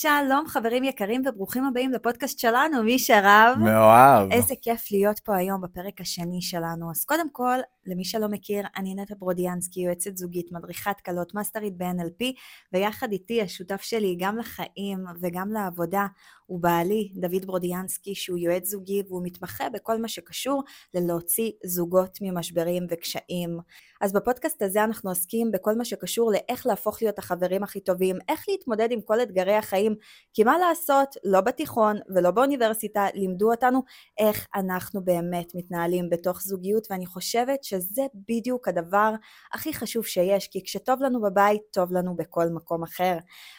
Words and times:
שלום 0.00 0.44
חברים 0.46 0.84
יקרים 0.84 1.22
וברוכים 1.26 1.64
הבאים 1.64 1.92
לפודקאסט 1.92 2.38
שלנו, 2.38 2.82
מי 2.82 2.98
שרב. 2.98 3.56
מאוהב. 3.58 4.32
איזה 4.32 4.54
כיף 4.62 4.90
להיות 4.90 5.18
פה 5.18 5.36
היום 5.36 5.60
בפרק 5.60 6.00
השני 6.00 6.42
שלנו. 6.42 6.90
אז 6.90 7.04
קודם 7.04 7.30
כל, 7.32 7.58
למי 7.86 8.04
שלא 8.04 8.28
מכיר, 8.28 8.66
אני 8.76 8.94
נטע 8.94 9.14
ברודיאנסקי, 9.18 9.80
יועצת 9.80 10.16
זוגית, 10.16 10.52
מדריכת 10.52 11.00
קלות, 11.02 11.34
מאסטרית 11.34 11.76
ב-NLP, 11.76 12.24
ויחד 12.72 13.12
איתי 13.12 13.42
השותף 13.42 13.80
שלי 13.82 14.16
גם 14.18 14.38
לחיים 14.38 15.04
וגם 15.20 15.52
לעבודה 15.52 16.06
הוא 16.46 16.60
בעלי, 16.60 17.12
דוד 17.16 17.44
ברודיאנסקי, 17.44 18.14
שהוא 18.14 18.38
יועץ 18.38 18.66
זוגי 18.66 19.02
והוא 19.08 19.22
מתמחה 19.24 19.68
בכל 19.68 20.00
מה 20.00 20.08
שקשור 20.08 20.62
ללהוציא 20.94 21.50
זוגות 21.64 22.18
ממשברים 22.22 22.86
וקשיים. 22.90 23.58
אז 24.00 24.12
בפודקאסט 24.12 24.62
הזה 24.62 24.84
אנחנו 24.84 25.10
עוסקים 25.10 25.50
בכל 25.52 25.74
מה 25.74 25.84
שקשור 25.84 26.32
לאיך 26.32 26.66
להפוך 26.66 27.02
להיות 27.02 27.18
החברים 27.18 27.62
הכי 27.62 27.80
טובים, 27.80 28.16
איך 28.28 28.44
להתמודד 28.48 28.88
עם 28.90 29.00
כל 29.00 29.20
אתגרי 29.22 29.54
החיים, 29.54 29.94
כי 30.34 30.44
מה 30.44 30.58
לעשות, 30.58 31.16
לא 31.24 31.40
בתיכון 31.40 31.96
ולא 32.14 32.30
באוניברסיטה 32.30 33.06
לימדו 33.14 33.50
אותנו 33.50 33.82
איך 34.18 34.46
אנחנו 34.54 35.04
באמת 35.04 35.54
מתנהלים 35.54 36.10
בתוך 36.10 36.42
זוגיות, 36.42 36.86
ואני 36.90 37.06
חושבת 37.06 37.64
שזה 37.80 38.02
בדיוק 38.28 38.68
הדבר 38.68 39.14
הכי 39.52 39.74
חשוב 39.74 40.04
שיש, 40.04 40.48
כי 40.48 40.64
כשטוב 40.64 41.02
לנו 41.02 41.22
בבית, 41.22 41.62
טוב 41.72 41.92
לנו 41.92 42.16
בכל 42.16 42.48
מקום 42.48 42.82
אחר. 42.82 43.16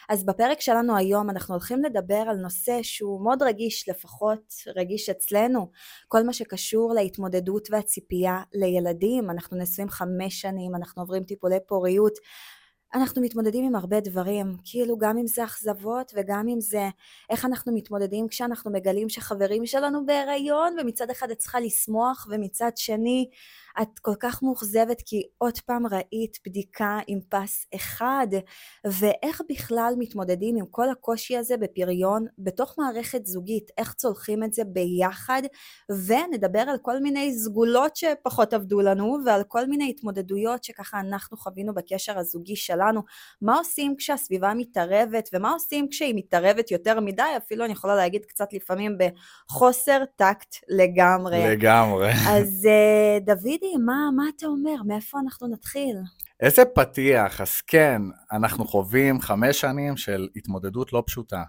אז 0.08 0.26
בפרק 0.26 0.60
שלנו 0.60 0.96
היום 0.96 1.30
אנחנו 1.30 1.54
הולכים 1.54 1.82
לדבר 1.82 2.24
על 2.28 2.36
נושא 2.36 2.78
שהוא 2.82 3.24
מאוד 3.24 3.42
רגיש, 3.42 3.88
לפחות 3.88 4.54
רגיש 4.76 5.08
אצלנו, 5.08 5.70
כל 6.08 6.22
מה 6.22 6.32
שקשור 6.32 6.92
להתמודדות 6.94 7.68
והציפייה 7.70 8.42
לילדים, 8.54 9.30
אנחנו 9.30 9.56
נשואים 9.56 9.88
חמש 9.88 10.40
שנים, 10.40 10.74
אנחנו 10.74 11.02
עוברים 11.02 11.24
טיפולי 11.24 11.58
פוריות, 11.66 12.18
אנחנו 12.94 13.22
מתמודדים 13.22 13.64
עם 13.64 13.74
הרבה 13.74 14.00
דברים, 14.00 14.56
כאילו 14.64 14.98
גם 14.98 15.18
אם 15.18 15.26
זה 15.26 15.44
אכזבות 15.44 16.12
וגם 16.16 16.48
אם 16.48 16.60
זה 16.60 16.88
איך 17.30 17.44
אנחנו 17.44 17.74
מתמודדים 17.74 18.28
כשאנחנו 18.28 18.72
מגלים 18.72 19.08
שחברים 19.08 19.66
שלנו 19.66 20.06
בהיריון 20.06 20.76
ומצד 20.80 21.10
אחד 21.10 21.30
את 21.30 21.38
צריכה 21.38 21.60
לשמוח 21.60 22.26
ומצד 22.30 22.70
שני 22.76 23.28
את 23.82 23.98
כל 23.98 24.14
כך 24.20 24.42
מאוכזבת 24.42 25.02
כי 25.06 25.22
עוד 25.38 25.58
פעם 25.66 25.86
ראית 25.86 26.38
בדיקה 26.46 26.98
עם 27.06 27.20
פס 27.28 27.66
אחד? 27.74 28.26
ואיך 28.84 29.42
בכלל 29.50 29.94
מתמודדים 29.98 30.56
עם 30.56 30.64
כל 30.70 30.90
הקושי 30.90 31.36
הזה 31.36 31.56
בפריון 31.56 32.26
בתוך 32.38 32.74
מערכת 32.78 33.26
זוגית, 33.26 33.70
איך 33.78 33.94
צולחים 33.94 34.44
את 34.44 34.52
זה 34.52 34.62
ביחד? 34.64 35.42
ונדבר 35.90 36.58
על 36.60 36.78
כל 36.82 37.00
מיני 37.00 37.38
סגולות 37.38 37.96
שפחות 37.96 38.54
עבדו 38.54 38.80
לנו 38.80 39.18
ועל 39.26 39.42
כל 39.48 39.66
מיני 39.66 39.90
התמודדויות 39.90 40.64
שככה 40.64 41.00
אנחנו 41.00 41.36
חווינו 41.36 41.74
בקשר 41.74 42.18
הזוגי 42.18 42.56
שלנו, 42.56 43.00
מה 43.42 43.58
עושים 43.58 43.96
כשהסביבה 43.98 44.54
מתערבת? 44.54 45.28
ומה 45.32 45.52
עושים 45.52 45.88
כשהיא 45.88 46.14
מתערבת 46.16 46.70
יותר 46.70 47.00
מדי, 47.00 47.22
אפילו 47.36 47.64
אני 47.64 47.72
יכולה 47.72 47.96
להגיד 47.96 48.24
קצת 48.24 48.52
לפעמים 48.52 48.98
בחוסר 48.98 50.02
טקט 50.16 50.54
לגמרי. 50.68 51.44
לגמרי. 51.46 52.10
אז 52.10 52.66
אה, 52.66 53.18
תגידי, 53.66 53.84
מה, 53.84 54.10
מה 54.16 54.24
אתה 54.36 54.46
אומר? 54.46 54.82
מאיפה 54.86 55.18
אנחנו 55.20 55.48
נתחיל? 55.48 55.96
איזה 56.40 56.64
פתיח, 56.64 57.40
אז 57.40 57.60
כן, 57.60 58.02
אנחנו 58.32 58.64
חווים 58.64 59.20
חמש 59.20 59.60
שנים 59.60 59.96
של 59.96 60.28
התמודדות 60.36 60.92
לא 60.92 61.02
פשוטה. 61.06 61.42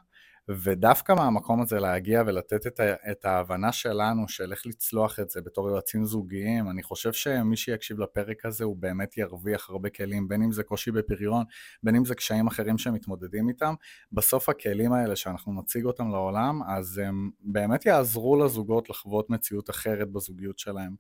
ודווקא 0.50 1.14
מהמקום 1.14 1.62
הזה 1.62 1.80
להגיע 1.80 2.23
ולתת 2.26 2.68
את, 2.68 2.80
ה, 2.80 2.94
את 3.12 3.26
ההבנה 3.26 3.72
שלנו 3.72 4.28
של 4.28 4.52
איך 4.52 4.66
לצלוח 4.66 5.20
את 5.20 5.30
זה 5.30 5.42
בתור 5.42 5.70
יועצים 5.70 6.06
זוגיים, 6.06 6.70
אני 6.70 6.84
חושב 6.84 7.14
שמי 7.14 7.58
שיקשיב 7.58 8.00
לפרק 8.00 8.45
הזה 8.45 8.64
הוא 8.64 8.78
באמת 8.78 9.18
ירוויח 9.18 9.70
הרבה 9.70 9.90
כלים, 9.90 10.28
בין 10.28 10.44
אם 10.44 10.52
זה 10.52 10.64
קושי 10.64 10.92
בפריון, 10.92 11.44
בין 11.84 11.95
אם 11.95 12.06
זה 12.06 12.16
קשיים 12.16 12.48
אחרים 12.48 12.78
שמתמודדים 12.78 13.50
איתם, 13.50 13.73
בסוף 14.12 14.50
הכלים 14.50 14.94
האלה 14.94 15.16
שאנחנו 15.16 15.54
נציג 15.62 15.86
אותם 15.86 16.10
לעולם, 16.10 16.62
אז 16.68 16.98
הם 16.98 17.30
באמת 17.40 17.86
יעזרו 17.86 18.44
לזוגות 18.44 18.90
לחוות 18.90 19.30
מציאות 19.30 19.70
אחרת 19.70 20.12
בזוגיות 20.12 20.60
שלהם. 20.60 20.95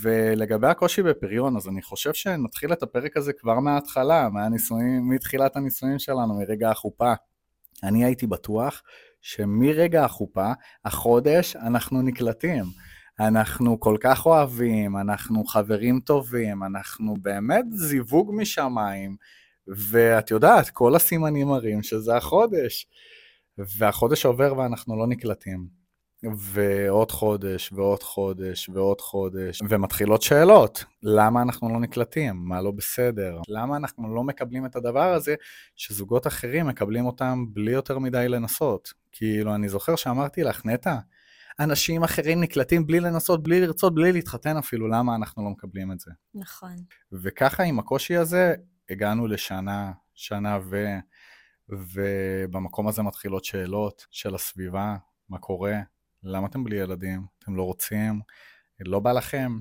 ולגבי 0.00 0.66
הקושי 0.66 1.02
בפריון, 1.02 1.56
אז 1.56 1.68
אני 1.68 1.82
חושב 1.82 2.14
שנתחיל 2.14 2.72
את 2.72 2.82
הפרק 2.82 3.16
הזה 3.16 3.32
כבר 3.32 3.60
מההתחלה, 3.60 4.28
מהניסויים, 4.28 5.08
מתחילת 5.08 5.56
הניסויים 5.56 5.98
שלנו, 5.98 6.38
מרגע 6.38 6.70
החופה. 6.70 7.12
אני 7.82 8.04
הייתי 8.04 8.26
בטוח 8.26 8.82
שמרגע 9.20 10.04
החופה, 10.04 10.52
החודש, 10.84 11.56
אנחנו 11.56 12.02
נקלטים. 12.02 12.64
אנחנו 13.20 13.80
כל 13.80 13.96
כך 14.00 14.26
אוהבים, 14.26 14.96
אנחנו 14.96 15.44
חברים 15.44 16.00
טובים, 16.00 16.64
אנחנו 16.64 17.14
באמת 17.22 17.64
זיווג 17.70 18.30
משמיים, 18.34 19.16
ואת 19.90 20.30
יודעת, 20.30 20.70
כל 20.70 20.94
הסימנים 20.96 21.48
מראים 21.48 21.82
שזה 21.82 22.16
החודש. 22.16 22.86
והחודש 23.78 24.26
עובר 24.26 24.58
ואנחנו 24.58 24.98
לא 24.98 25.06
נקלטים. 25.06 25.79
ועוד 26.22 27.10
חודש, 27.10 27.72
ועוד 27.72 28.02
חודש, 28.02 28.68
ועוד 28.68 29.00
חודש, 29.00 29.62
ומתחילות 29.68 30.22
שאלות, 30.22 30.84
למה 31.02 31.42
אנחנו 31.42 31.68
לא 31.68 31.80
נקלטים? 31.80 32.36
מה 32.36 32.62
לא 32.62 32.70
בסדר? 32.70 33.40
למה 33.48 33.76
אנחנו 33.76 34.14
לא 34.14 34.24
מקבלים 34.24 34.66
את 34.66 34.76
הדבר 34.76 35.12
הזה 35.12 35.34
שזוגות 35.76 36.26
אחרים 36.26 36.66
מקבלים 36.66 37.06
אותם 37.06 37.44
בלי 37.52 37.72
יותר 37.72 37.98
מדי 37.98 38.28
לנסות? 38.28 38.92
כאילו, 39.12 39.54
אני 39.54 39.68
זוכר 39.68 39.96
שאמרתי 39.96 40.42
לך, 40.42 40.66
נטע, 40.66 40.96
אנשים 41.60 42.02
אחרים 42.02 42.40
נקלטים 42.40 42.86
בלי 42.86 43.00
לנסות, 43.00 43.42
בלי 43.42 43.60
לרצות, 43.60 43.94
בלי 43.94 44.12
להתחתן 44.12 44.56
אפילו, 44.56 44.88
למה 44.88 45.14
אנחנו 45.14 45.44
לא 45.44 45.50
מקבלים 45.50 45.92
את 45.92 46.00
זה? 46.00 46.10
נכון. 46.34 46.76
וככה 47.12 47.62
עם 47.62 47.78
הקושי 47.78 48.16
הזה, 48.16 48.54
הגענו 48.90 49.26
לשנה, 49.26 49.92
שנה 50.14 50.58
ו... 50.62 50.86
ובמקום 51.68 52.88
הזה 52.88 53.02
מתחילות 53.02 53.44
שאלות 53.44 54.06
של 54.10 54.34
הסביבה, 54.34 54.96
מה 55.28 55.38
קורה, 55.38 55.80
למה 56.22 56.46
אתם 56.46 56.64
בלי 56.64 56.76
ילדים? 56.76 57.26
אתם 57.38 57.56
לא 57.56 57.62
רוצים? 57.62 58.20
לא 58.80 59.00
בא 59.00 59.12
לכם? 59.12 59.58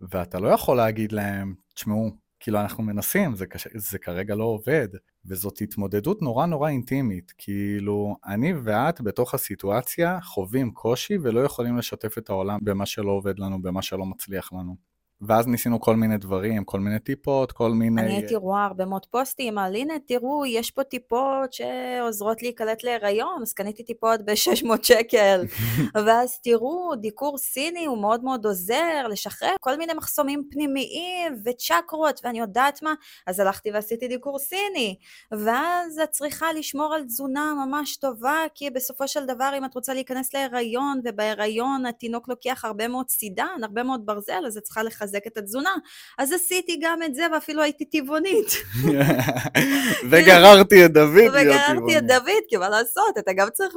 ואתה 0.00 0.38
לא 0.38 0.48
יכול 0.48 0.76
להגיד 0.76 1.12
להם, 1.12 1.54
תשמעו, 1.74 2.10
כאילו 2.40 2.60
אנחנו 2.60 2.82
מנסים, 2.82 3.34
זה, 3.34 3.46
קש... 3.46 3.68
זה 3.74 3.98
כרגע 3.98 4.34
לא 4.34 4.44
עובד, 4.44 4.88
וזאת 5.26 5.60
התמודדות 5.60 6.22
נורא 6.22 6.46
נורא 6.46 6.68
אינטימית, 6.68 7.32
כאילו 7.38 8.16
אני 8.26 8.52
ואת 8.64 9.00
בתוך 9.00 9.34
הסיטואציה 9.34 10.20
חווים 10.20 10.70
קושי 10.70 11.18
ולא 11.22 11.40
יכולים 11.40 11.76
לשתף 11.76 12.18
את 12.18 12.30
העולם 12.30 12.58
במה 12.62 12.86
שלא 12.86 13.10
עובד 13.10 13.38
לנו, 13.38 13.62
במה 13.62 13.82
שלא 13.82 14.06
מצליח 14.06 14.52
לנו. 14.52 14.91
ואז 15.28 15.46
ניסינו 15.46 15.80
כל 15.80 15.96
מיני 15.96 16.16
דברים, 16.16 16.64
כל 16.64 16.80
מיני 16.80 16.98
טיפות, 16.98 17.52
כל 17.52 17.70
מיני... 17.70 18.02
אני 18.02 18.14
הייתי 18.16 18.34
רואה 18.34 18.64
הרבה 18.64 18.84
מאוד 18.84 19.06
פוסטים 19.06 19.58
על 19.58 19.76
הנה 19.76 19.94
תראו 20.06 20.46
יש 20.46 20.70
פה 20.70 20.84
טיפות 20.84 21.52
שעוזרות 21.52 22.42
להיקלט 22.42 22.84
להיריון, 22.84 23.42
אז 23.42 23.52
קניתי 23.52 23.84
טיפות 23.84 24.20
ב-600 24.24 24.82
שקל, 24.82 25.44
ואז 26.06 26.38
תראו 26.42 26.94
דיקור 27.00 27.38
סיני 27.38 27.86
הוא 27.86 27.98
מאוד 27.98 28.24
מאוד 28.24 28.46
עוזר 28.46 29.06
לשחרר 29.08 29.54
כל 29.60 29.76
מיני 29.76 29.94
מחסומים 29.94 30.48
פנימיים 30.50 31.36
וצ'קרות 31.44 32.20
ואני 32.24 32.38
יודעת 32.38 32.82
מה, 32.82 32.94
אז 33.26 33.40
הלכתי 33.40 33.70
ועשיתי 33.70 34.08
דיקור 34.08 34.38
סיני, 34.38 34.96
ואז 35.32 35.98
את 35.98 36.10
צריכה 36.10 36.52
לשמור 36.52 36.94
על 36.94 37.04
תזונה 37.04 37.54
ממש 37.66 37.96
טובה, 37.96 38.44
כי 38.54 38.70
בסופו 38.70 39.08
של 39.08 39.26
דבר 39.26 39.52
אם 39.58 39.64
את 39.64 39.74
רוצה 39.74 39.94
להיכנס 39.94 40.34
להיריון 40.34 41.00
ובהיריון 41.04 41.86
התינוק 41.86 42.28
לוקח 42.28 42.64
הרבה 42.64 42.88
מאוד 42.88 43.08
סידן, 43.08 43.62
הרבה 43.62 43.82
מאוד 43.82 44.06
ברזל, 44.06 44.42
אז 44.46 44.56
את 44.56 44.62
צריכה 44.62 44.82
לחזק 44.82 45.11
לחזק 45.12 45.26
את 45.26 45.36
התזונה. 45.36 45.70
אז 46.18 46.32
עשיתי 46.32 46.78
גם 46.82 47.02
את 47.02 47.14
זה 47.14 47.26
ואפילו 47.32 47.62
הייתי 47.62 47.84
טבעונית. 47.84 48.46
וגררתי 50.10 50.84
את 50.84 50.92
דוד 50.92 51.14
להיות 51.14 51.34
טבעונית. 51.34 51.96
וגררתי 51.96 51.98
את 51.98 52.06
דוד, 52.06 52.42
כי 52.48 52.56
מה 52.56 52.68
לעשות, 52.68 53.18
אתה 53.18 53.32
גם 53.32 53.48
צריך 53.52 53.74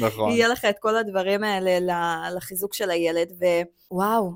נכון. 0.00 0.30
שיהיה 0.30 0.48
לך 0.48 0.64
את 0.64 0.76
כל 0.80 0.96
הדברים 0.96 1.44
האלה 1.44 1.78
לחיזוק 2.30 2.74
של 2.74 2.90
הילד, 2.90 3.32
ווואו, 3.90 4.32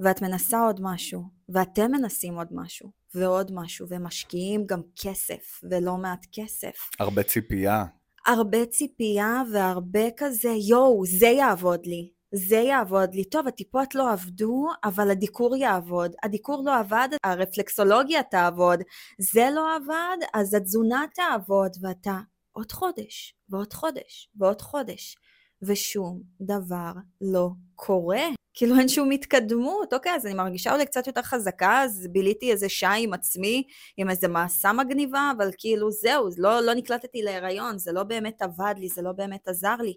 ואת 0.00 0.22
מנסה 0.22 0.60
עוד 0.60 0.80
משהו, 0.82 1.22
ואתם 1.48 1.92
מנסים 1.92 2.34
עוד 2.34 2.48
משהו, 2.50 2.90
ועוד 3.14 3.50
משהו, 3.54 3.86
ומשקיעים 3.90 4.66
גם 4.66 4.80
כסף, 5.02 5.60
ולא 5.70 5.96
מעט 5.96 6.26
כסף. 6.32 6.90
הרבה 6.98 7.22
ציפייה. 7.22 7.84
הרבה 8.26 8.66
ציפייה 8.66 9.42
והרבה 9.52 10.10
כזה, 10.16 10.48
יואו, 10.68 11.06
זה 11.06 11.26
יעבוד 11.26 11.86
לי. 11.86 12.19
זה 12.32 12.56
יעבוד 12.56 13.14
לי. 13.14 13.24
טוב, 13.24 13.48
הטיפות 13.48 13.94
לא 13.94 14.12
עבדו, 14.12 14.68
אבל 14.84 15.10
הדיקור 15.10 15.56
יעבוד. 15.56 16.12
הדיקור 16.22 16.62
לא 16.66 16.78
עבד, 16.78 17.08
הרפלקסולוגיה 17.24 18.22
תעבוד. 18.22 18.80
זה 19.18 19.48
לא 19.54 19.76
עבד, 19.76 20.16
אז 20.34 20.54
התזונה 20.54 21.04
תעבוד, 21.14 21.72
ואתה 21.80 22.18
עוד 22.52 22.72
חודש, 22.72 23.34
ועוד 23.48 23.72
חודש, 23.72 24.30
ועוד 24.36 24.62
חודש. 24.62 25.16
ושום 25.62 26.22
דבר 26.40 26.92
לא 27.20 27.48
קורה. 27.74 28.22
כאילו 28.54 28.78
אין 28.78 28.88
שום 28.88 29.10
התקדמות, 29.10 29.92
אוקיי, 29.92 30.14
אז 30.14 30.26
אני 30.26 30.34
מרגישה 30.34 30.72
אולי 30.72 30.86
קצת 30.86 31.06
יותר 31.06 31.22
חזקה, 31.22 31.82
אז 31.82 32.06
ביליתי 32.12 32.52
איזה 32.52 32.68
שעה 32.68 32.96
עם 32.96 33.12
עצמי, 33.12 33.62
עם 33.96 34.10
איזה 34.10 34.28
מעשה 34.28 34.72
מגניבה, 34.72 35.32
אבל 35.36 35.50
כאילו 35.58 35.90
זהו, 35.90 36.28
לא, 36.38 36.60
לא 36.60 36.74
נקלטתי 36.74 37.22
להיריון, 37.22 37.78
זה 37.78 37.92
לא 37.92 38.02
באמת 38.02 38.42
עבד 38.42 38.74
לי, 38.76 38.88
זה 38.88 39.02
לא 39.02 39.12
באמת 39.12 39.48
עזר 39.48 39.76
לי. 39.76 39.94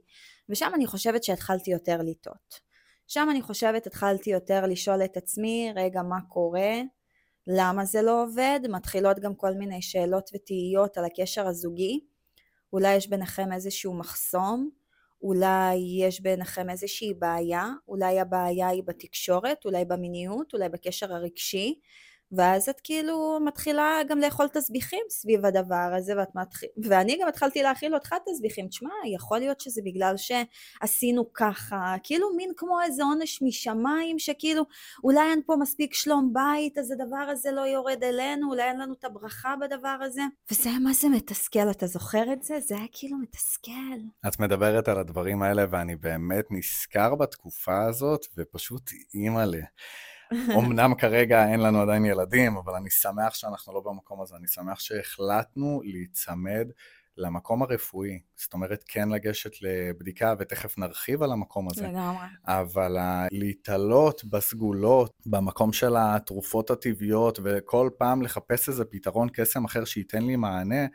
ושם 0.50 0.72
אני 0.76 0.88
חושבת 0.88 1.24
שהתחלתי 1.24 1.72
יותר 1.72 1.98
לטעות. 2.04 2.60
שם 3.08 3.28
אני 3.32 3.42
חושבת 3.42 3.88
התחלתי 3.88 4.30
יותר 4.30 4.66
לשאול 4.66 5.04
את 5.04 5.18
עצמי, 5.18 5.72
רגע, 5.76 6.02
מה 6.02 6.22
קורה? 6.30 6.82
למה 7.48 7.86
זה 7.86 8.02
לא 8.02 8.24
עובד? 8.24 8.60
מתחילות 8.70 9.20
גם 9.20 9.36
כל 9.36 9.54
מיני 9.54 9.82
שאלות 9.82 10.30
ותהיות 10.34 10.98
על 10.98 11.06
הקשר 11.06 11.48
הזוגי. 11.48 12.00
אולי 12.74 12.96
יש 12.96 13.08
ביניכם 13.10 13.52
איזשהו 13.54 13.94
מחסום, 13.94 14.70
אולי 15.22 15.76
יש 16.00 16.22
ביניכם 16.22 16.70
איזושהי 16.70 17.14
בעיה, 17.14 17.68
אולי 17.88 18.20
הבעיה 18.20 18.68
היא 18.68 18.84
בתקשורת, 18.84 19.66
אולי 19.66 19.86
במיניות, 19.86 20.54
אולי 20.54 20.70
בקשר 20.70 21.14
הרגשי, 21.14 21.80
ואז 22.38 22.70
את 22.70 22.82
כאילו 22.84 23.40
מתחילה 23.46 24.00
גם 24.10 24.20
לאכול 24.20 24.48
תסביכים 24.48 25.00
סביב 25.10 25.46
הדבר 25.46 25.94
הזה, 25.98 26.14
ואת 26.18 26.36
מתחיל... 26.36 26.70
ואני 26.84 27.18
גם 27.22 27.28
התחלתי 27.28 27.64
להאכיל 27.64 27.94
אותך 27.94 28.16
תסביכים. 28.26 28.68
תשמע, 28.68 28.90
יכול 29.16 29.40
להיות 29.40 29.60
שזה 29.60 29.82
בגלל 29.86 30.16
שעשינו 30.18 31.34
ככה, 31.34 31.96
כאילו 32.04 32.36
מין 32.36 32.52
כמו 32.58 32.82
איזה 32.82 33.04
עונש 33.04 33.42
משמיים, 33.42 34.20
שכאילו 34.20 34.64
אולי 35.04 35.30
אין 35.32 35.42
פה 35.46 35.56
מספיק 35.56 35.94
שלום 35.94 36.34
בית, 36.34 36.78
אז 36.78 36.92
הדבר 36.92 37.26
הזה 37.32 37.52
לא 37.52 37.62
יורד 37.62 38.04
אלינו, 38.04 38.50
אולי 38.50 38.64
אין 38.64 38.80
לנו 38.80 38.94
את 38.94 39.04
הברכה 39.06 39.56
בדבר 39.62 39.98
הזה. 40.02 40.22
וזה 40.52 40.70
היה 40.70 40.80
מה 40.80 40.94
זה 40.94 41.10
מתסכל, 41.10 41.72
אתה 41.72 41.88
זוכר 41.88 42.34
את 42.34 42.44
זה? 42.44 42.60
זה 42.60 42.76
היה 42.76 42.86
כאילו 42.92 43.18
מתסכל. 43.18 44.00
את 44.28 44.40
מדברת 44.40 44.88
על 44.88 45.00
הדברים 45.00 45.42
האלה, 45.42 45.66
ואני 45.70 45.96
באמת 45.96 46.46
נזכר 46.50 47.16
בתקופה 47.16 47.86
הזאת, 47.86 48.26
ופשוט 48.38 48.90
אימא'לה. 49.14 49.62
אמנם 50.60 50.96
כרגע 50.96 51.48
אין 51.52 51.60
לנו 51.60 51.82
עדיין 51.82 52.06
ילדים, 52.06 52.58
אבל 52.58 52.74
אני 52.74 52.90
שמח 52.90 53.34
שאנחנו 53.34 53.74
לא 53.74 53.80
במקום 53.80 54.22
הזה, 54.22 54.36
אני 54.36 54.48
שמח 54.48 54.80
שהחלטנו 54.80 55.82
להיצמד 55.84 56.68
למקום 57.18 57.64
הרפואי. 57.64 58.20
זאת 58.36 58.54
אומרת, 58.54 58.84
כן 58.88 59.10
לגשת 59.10 59.52
לבדיקה, 59.62 60.34
ותכף 60.40 60.78
נרחיב 60.78 61.24
על 61.24 61.32
המקום 61.32 61.68
הזה. 61.72 61.88
לגמרי. 61.88 62.26
אבל 62.48 62.98
להתעלות 63.32 64.24
בסגולות, 64.24 65.14
במקום 65.26 65.74
של 65.74 65.96
התרופות 65.98 66.72
הטבעיות, 66.72 67.40
וכל 67.44 67.90
פעם 67.98 68.22
לחפש 68.22 68.70
איזה 68.70 68.86
פתרון 68.86 69.30
קסם 69.34 69.66
אחר 69.66 69.86
שייתן 69.86 70.24
לי 70.24 70.36
מענה, 70.36 70.86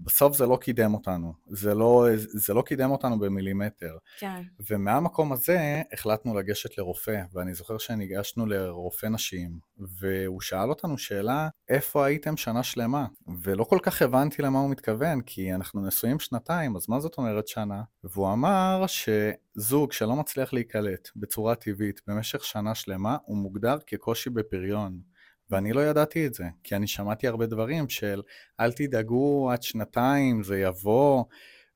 בסוף 0.00 0.36
זה 0.36 0.46
לא 0.46 0.56
קידם 0.56 0.94
אותנו, 0.94 1.32
זה 1.50 1.74
לא, 1.74 2.06
זה 2.16 2.54
לא 2.54 2.62
קידם 2.62 2.90
אותנו 2.90 3.18
במילימטר. 3.18 3.96
כן. 4.18 4.42
ומהמקום 4.70 5.32
הזה 5.32 5.82
החלטנו 5.92 6.38
לגשת 6.38 6.78
לרופא, 6.78 7.22
ואני 7.32 7.54
זוכר 7.54 7.78
שניגשנו 7.78 8.46
לרופא 8.46 9.06
נשים, 9.06 9.58
והוא 9.78 10.40
שאל 10.40 10.68
אותנו 10.68 10.98
שאלה, 10.98 11.48
איפה 11.68 12.06
הייתם 12.06 12.36
שנה 12.36 12.62
שלמה? 12.62 13.06
ולא 13.42 13.64
כל 13.64 13.78
כך 13.82 14.02
הבנתי 14.02 14.42
למה 14.42 14.58
הוא 14.58 14.70
מתכוון, 14.70 15.20
כי 15.20 15.54
אנחנו 15.54 15.86
נשואים 15.86 16.18
שנתיים, 16.20 16.76
אז 16.76 16.88
מה 16.88 17.00
זאת 17.00 17.18
אומרת 17.18 17.48
שנה? 17.48 17.82
והוא 18.04 18.32
אמר 18.32 18.84
שזוג 18.86 19.92
שלא 19.92 20.16
מצליח 20.16 20.52
להיקלט 20.52 21.08
בצורה 21.16 21.54
טבעית 21.54 22.00
במשך 22.06 22.44
שנה 22.44 22.74
שלמה, 22.74 23.16
הוא 23.24 23.36
מוגדר 23.36 23.76
כקושי 23.86 24.30
בפריון. 24.30 25.13
ואני 25.50 25.72
לא 25.72 25.80
ידעתי 25.80 26.26
את 26.26 26.34
זה, 26.34 26.44
כי 26.64 26.76
אני 26.76 26.86
שמעתי 26.86 27.28
הרבה 27.28 27.46
דברים 27.46 27.88
של 27.88 28.22
אל 28.60 28.72
תדאגו 28.72 29.50
עד 29.52 29.62
שנתיים, 29.62 30.42
זה 30.42 30.58
יבוא, 30.60 31.24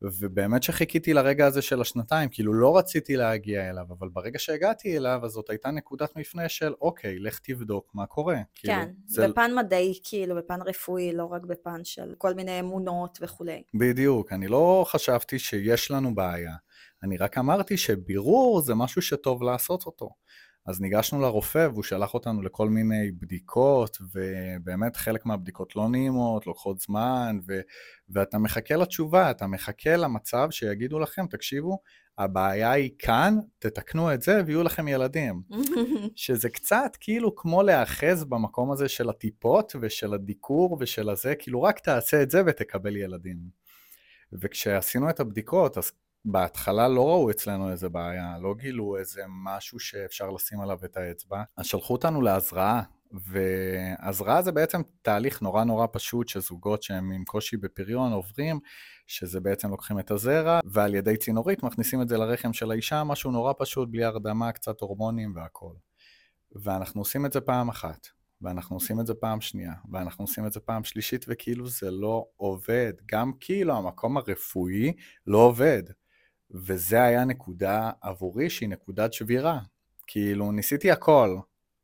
ובאמת 0.02 0.62
שחיכיתי 0.62 1.14
לרגע 1.14 1.46
הזה 1.46 1.62
של 1.62 1.80
השנתיים, 1.80 2.28
כאילו 2.28 2.52
לא 2.52 2.78
רציתי 2.78 3.16
להגיע 3.16 3.70
אליו, 3.70 3.84
אבל 3.98 4.08
ברגע 4.08 4.38
שהגעתי 4.38 4.96
אליו, 4.96 5.20
אז 5.24 5.30
זאת 5.30 5.50
הייתה 5.50 5.70
נקודת 5.70 6.16
מפנה 6.16 6.48
של 6.48 6.74
אוקיי, 6.80 7.18
לך 7.18 7.38
תבדוק 7.42 7.90
מה 7.94 8.06
קורה. 8.06 8.36
כאילו, 8.54 8.74
כן, 8.74 8.80
כאילו, 8.80 8.94
זה... 9.06 9.28
בפן 9.28 9.50
מדעי, 9.56 9.98
כאילו, 10.04 10.36
בפן 10.36 10.62
רפואי, 10.62 11.12
לא 11.12 11.24
רק 11.24 11.42
בפן 11.42 11.84
של 11.84 12.14
כל 12.18 12.34
מיני 12.34 12.60
אמונות 12.60 13.18
וכולי. 13.22 13.62
בדיוק, 13.74 14.32
אני 14.32 14.48
לא 14.48 14.84
חשבתי 14.88 15.38
שיש 15.38 15.90
לנו 15.90 16.14
בעיה, 16.14 16.54
אני 17.02 17.16
רק 17.16 17.38
אמרתי 17.38 17.76
שבירור 17.76 18.60
זה 18.60 18.74
משהו 18.74 19.02
שטוב 19.02 19.42
לעשות 19.42 19.86
אותו. 19.86 20.08
אז 20.68 20.80
ניגשנו 20.80 21.20
לרופא 21.20 21.68
והוא 21.72 21.82
שלח 21.82 22.14
אותנו 22.14 22.42
לכל 22.42 22.68
מיני 22.68 23.10
בדיקות, 23.12 23.98
ובאמת 24.14 24.96
חלק 24.96 25.26
מהבדיקות 25.26 25.76
לא 25.76 25.88
נעימות, 25.88 26.46
לוקחות 26.46 26.80
זמן, 26.80 27.38
ו, 27.46 27.60
ואתה 28.08 28.38
מחכה 28.38 28.76
לתשובה, 28.76 29.30
אתה 29.30 29.46
מחכה 29.46 29.96
למצב 29.96 30.48
שיגידו 30.50 30.98
לכם, 30.98 31.26
תקשיבו, 31.26 31.78
הבעיה 32.18 32.70
היא 32.70 32.90
כאן, 32.98 33.38
תתקנו 33.58 34.14
את 34.14 34.22
זה 34.22 34.40
ויהיו 34.46 34.62
לכם 34.62 34.88
ילדים. 34.88 35.42
שזה 36.16 36.50
קצת 36.50 36.96
כאילו 37.00 37.36
כמו 37.36 37.62
להיאחז 37.62 38.24
במקום 38.24 38.72
הזה 38.72 38.88
של 38.88 39.08
הטיפות 39.08 39.76
ושל 39.80 40.14
הדיקור 40.14 40.76
ושל 40.80 41.10
הזה, 41.10 41.34
כאילו 41.34 41.62
רק 41.62 41.78
תעשה 41.78 42.22
את 42.22 42.30
זה 42.30 42.42
ותקבל 42.46 42.96
ילדים. 42.96 43.38
וכשעשינו 44.32 45.10
את 45.10 45.20
הבדיקות, 45.20 45.78
אז 45.78 45.92
בהתחלה 46.24 46.88
לא 46.88 47.08
ראו 47.08 47.30
אצלנו 47.30 47.70
איזה 47.70 47.88
בעיה, 47.88 48.38
לא 48.40 48.54
גילו 48.54 48.96
איזה 48.96 49.22
משהו 49.28 49.78
שאפשר 49.78 50.30
לשים 50.30 50.60
עליו 50.60 50.78
את 50.84 50.96
האצבע, 50.96 51.42
אז 51.56 51.66
שלחו 51.66 51.92
אותנו 51.92 52.22
להזרעה, 52.22 52.82
והזרעה 53.12 54.42
זה 54.42 54.52
בעצם 54.52 54.80
תהליך 55.02 55.42
נורא 55.42 55.64
נורא 55.64 55.86
פשוט 55.92 56.28
שזוגות 56.28 56.82
שהם 56.82 57.12
עם 57.12 57.24
קושי 57.24 57.56
בפריון 57.56 58.12
עוברים, 58.12 58.60
שזה 59.06 59.40
בעצם 59.40 59.70
לוקחים 59.70 59.98
את 59.98 60.10
הזרע, 60.10 60.60
ועל 60.64 60.94
ידי 60.94 61.16
צינורית 61.16 61.62
מכניסים 61.62 62.02
את 62.02 62.08
זה 62.08 62.18
לרחם 62.18 62.52
של 62.52 62.70
האישה, 62.70 63.04
משהו 63.04 63.30
נורא 63.30 63.52
פשוט, 63.58 63.88
בלי 63.90 64.04
הרדמה, 64.04 64.52
קצת 64.52 64.80
הורמונים 64.80 65.32
והכול. 65.36 65.76
ואנחנו 66.52 67.00
עושים 67.00 67.26
את 67.26 67.32
זה 67.32 67.40
פעם 67.40 67.68
אחת, 67.68 68.06
ואנחנו 68.42 68.76
עושים 68.76 69.00
את 69.00 69.06
זה 69.06 69.14
פעם 69.14 69.40
שנייה, 69.40 69.72
ואנחנו 69.92 70.24
עושים 70.24 70.46
את 70.46 70.52
זה 70.52 70.60
פעם 70.60 70.84
שלישית, 70.84 71.24
וכאילו 71.28 71.68
זה 71.68 71.90
לא 71.90 72.26
עובד. 72.36 72.92
גם 73.06 73.32
כאילו 73.40 73.76
המקום 73.76 74.16
הרפואי 74.16 74.92
לא 75.26 75.38
עובד. 75.38 75.82
וזה 76.50 77.02
היה 77.02 77.24
נקודה 77.24 77.90
עבורי 78.00 78.50
שהיא 78.50 78.68
נקודת 78.68 79.12
שבירה. 79.12 79.58
כאילו, 80.06 80.52
ניסיתי 80.52 80.90
הכל, 80.90 81.36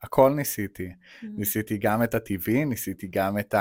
הכל 0.02 0.30
ניסיתי. 0.30 0.88
Mm-hmm. 0.88 1.26
ניסיתי 1.36 1.78
גם 1.78 2.02
את 2.02 2.14
הטבעי, 2.14 2.64
ניסיתי 2.64 3.06
גם 3.06 3.38
את 3.38 3.54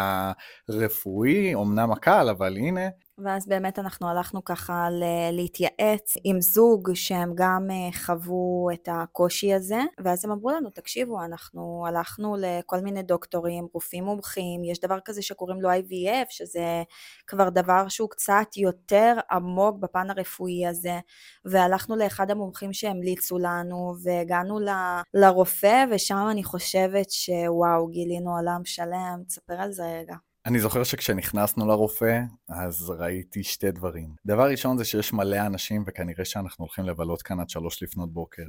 הרפואי, 0.70 1.56
אמנם 1.56 1.92
הקל, 1.92 2.30
אבל 2.30 2.58
הנה, 2.58 2.88
ואז 3.18 3.48
באמת 3.48 3.80
אנחנו 3.80 4.10
הלכנו 4.10 4.44
ככה 4.44 4.88
להתייעץ 5.32 6.14
עם 6.24 6.42
זוג 6.42 6.94
שהם 6.94 7.32
גם 7.36 7.68
אה, 7.72 8.00
חוו 8.06 8.68
את 8.74 8.90
הקושי 8.92 9.54
הזה, 9.54 9.80
ואז 10.04 10.26
הם 10.26 10.32
אמרו 10.32 10.52
לנו, 10.52 10.70
תקשיבו, 10.70 11.24
אנחנו 11.24 11.86
הלכנו 11.88 12.36
לכל 12.40 12.80
מיני 12.80 13.04
דוקטורים, 13.04 13.68
רופאים 13.74 14.04
מומחים, 14.04 14.64
יש 14.64 14.80
דבר 14.80 15.00
כזה 15.06 15.22
שקוראים 15.22 15.62
לו 15.62 15.70
IVF, 15.72 16.26
שזה 16.30 16.84
כבר 17.28 17.50
דבר 17.50 17.88
שהוא 17.90 18.10
קצת 18.10 18.58
יותר 18.58 19.16
עמוק 19.32 19.78
בפן 19.80 20.10
הרפואי 20.10 20.68
הזה, 20.68 21.00
והלכנו 21.46 21.96
לאחד 21.96 22.32
המומחים 22.32 22.74
שהמליצו 22.74 23.38
לנו, 23.40 23.96
והגענו 24.04 24.60
ל, 24.60 24.70
לרופא, 25.14 25.86
ושם 25.92 26.28
אני 26.32 26.44
חושבת 26.44 27.12
שוואו, 27.12 27.88
גילינו 27.88 28.36
עולם 28.38 28.62
שלם, 28.66 29.24
תספר 29.28 29.62
על 29.62 29.72
זה 29.72 29.84
רגע. 29.86 30.33
אני 30.46 30.60
זוכר 30.60 30.84
שכשנכנסנו 30.84 31.68
לרופא, 31.68 32.22
אז 32.50 32.90
ראיתי 32.90 33.44
שתי 33.44 33.72
דברים. 33.72 34.10
דבר 34.26 34.50
ראשון 34.50 34.78
זה 34.78 34.86
שיש 34.86 35.14
מלא 35.14 35.46
אנשים, 35.46 35.84
וכנראה 35.88 36.26
שאנחנו 36.26 36.66
הולכים 36.66 36.86
לבלות 36.86 37.22
כאן 37.22 37.40
עד 37.40 37.50
שלוש 37.50 37.84
לפנות 37.84 38.14
בוקר. 38.14 38.44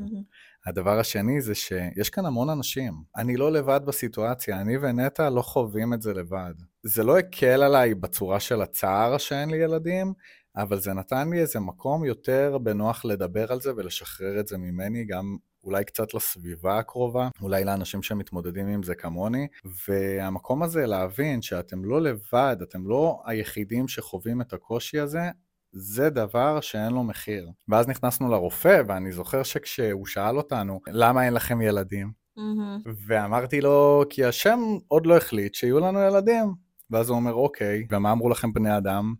הדבר 0.67 0.99
השני 0.99 1.41
זה 1.41 1.55
שיש 1.55 2.11
כאן 2.11 2.27
המון 2.27 2.51
אנשים. 2.51 2.95
אני 3.17 3.37
לא 3.37 3.53
לבד 3.53 3.81
בסיטואציה, 3.85 4.61
אני 4.61 4.77
ונטע 4.79 5.31
לא 5.31 5.43
חווים 5.43 5.95
את 5.95 6.03
זה 6.03 6.15
לבד. 6.15 6.55
זה 6.83 7.03
לא 7.03 7.19
הקל 7.19 7.63
עליי 7.63 7.95
בצורה 7.95 8.41
של 8.41 8.63
הצער 8.63 9.19
שאין 9.19 9.51
לי 9.51 9.57
ילדים, 9.57 10.13
אבל 10.57 10.81
זה 10.81 10.93
נתן 10.93 11.31
לי 11.31 11.41
איזה 11.41 11.61
מקום 11.61 12.05
יותר 12.05 12.59
בנוח 12.59 13.05
לדבר 13.05 13.53
על 13.53 13.61
זה 13.61 13.71
ולשחרר 13.77 14.41
את 14.41 14.49
זה 14.49 14.59
ממני, 14.59 15.05
גם 15.05 15.37
אולי 15.65 15.85
קצת 15.85 16.15
לסביבה 16.15 16.79
הקרובה, 16.79 17.29
אולי 17.43 17.65
לאנשים 17.65 18.03
שמתמודדים 18.03 18.67
עם 18.67 18.83
זה 18.83 18.95
כמוני, 18.95 19.47
והמקום 19.89 20.63
הזה 20.63 20.87
להבין 20.87 21.43
שאתם 21.43 21.85
לא 21.85 22.01
לבד, 22.01 22.57
אתם 22.63 22.89
לא 22.89 23.23
היחידים 23.25 23.89
שחווים 23.89 24.41
את 24.41 24.53
הקושי 24.53 24.99
הזה, 24.99 25.31
זה 25.73 26.11
דבר 26.11 26.61
שאין 26.61 26.93
לו 26.93 27.03
מחיר. 27.03 27.51
ואז 27.69 27.89
נכנסנו 27.89 28.31
לרופא, 28.31 28.83
ואני 28.89 29.13
זוכר 29.13 29.43
שכשהוא 29.43 30.07
שאל 30.07 30.37
אותנו, 30.37 30.81
למה 30.87 31.25
אין 31.27 31.35
לכם 31.35 31.61
ילדים? 31.61 32.13
Mm-hmm. 32.39 32.91
ואמרתי 33.07 33.61
לו, 33.61 34.05
כי 34.11 34.25
השם 34.25 34.61
עוד 34.89 35.07
לא 35.07 35.17
החליט 35.17 35.55
שיהיו 35.55 35.81
לנו 35.81 36.01
ילדים. 36.01 36.55
ואז 36.91 37.09
הוא 37.09 37.17
אומר, 37.17 37.35
אוקיי, 37.35 37.87
ומה 37.91 38.13
אמרו 38.13 38.29
לכם 38.29 38.53
בני 38.53 38.77
אדם? 38.77 39.15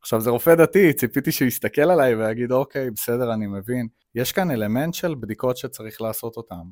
עכשיו 0.00 0.20
זה 0.20 0.30
רופא 0.30 0.54
דתי, 0.54 0.92
ציפיתי 0.92 1.32
שהוא 1.32 1.48
יסתכל 1.48 1.90
עליי 1.90 2.14
ויגיד 2.14 2.52
אוקיי, 2.52 2.90
בסדר, 2.90 3.34
אני 3.34 3.46
מבין. 3.46 3.88
יש 4.14 4.32
כאן 4.32 4.50
אלמנט 4.50 4.94
של 4.94 5.14
בדיקות 5.14 5.56
שצריך 5.56 6.00
לעשות 6.00 6.36
אותן. 6.36 6.62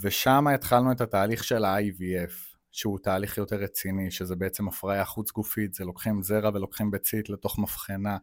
ושם 0.00 0.46
התחלנו 0.46 0.92
את 0.92 1.00
התהליך 1.00 1.44
של 1.44 1.64
ה-IVF, 1.64 2.56
שהוא 2.72 2.98
תהליך 3.02 3.38
יותר 3.38 3.56
רציני, 3.56 4.10
שזה 4.10 4.36
בעצם 4.36 4.68
הפריה 4.68 5.04
חוץ 5.04 5.32
גופית, 5.32 5.74
זה 5.74 5.84
לוקחים 5.84 6.22
זרע 6.22 6.50
ולוקחים 6.54 6.90
ביצית 6.90 7.28
לתוך 7.28 7.58
מבחנה. 7.58 8.16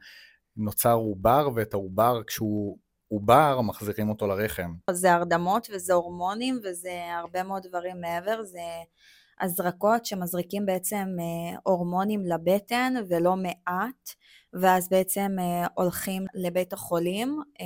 נוצר 0.57 0.93
עובר, 0.93 1.49
ואת 1.55 1.73
העובר 1.73 2.21
כשהוא 2.27 2.77
עובר, 3.07 3.61
מחזירים 3.61 4.09
אותו 4.09 4.27
לרחם. 4.27 4.73
זה 4.91 5.13
הרדמות 5.13 5.67
וזה 5.73 5.93
הורמונים 5.93 6.59
וזה 6.63 6.91
הרבה 7.19 7.43
מאוד 7.43 7.67
דברים 7.67 8.01
מעבר, 8.01 8.43
זה 8.43 8.59
הזרקות 9.41 10.05
שמזריקים 10.05 10.65
בעצם 10.65 11.07
אה, 11.19 11.57
הורמונים 11.63 12.25
לבטן 12.25 12.93
ולא 13.09 13.35
מעט. 13.35 14.09
ואז 14.61 14.89
בעצם 14.89 15.31
אה, 15.39 15.67
הולכים 15.73 16.25
לבית 16.35 16.73
החולים 16.73 17.39
אה, 17.61 17.65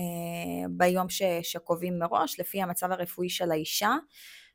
ביום 0.69 1.09
ש, 1.09 1.21
שקובעים 1.41 1.99
מראש, 1.99 2.39
לפי 2.39 2.61
המצב 2.61 2.91
הרפואי 2.91 3.29
של 3.29 3.51
האישה, 3.51 3.95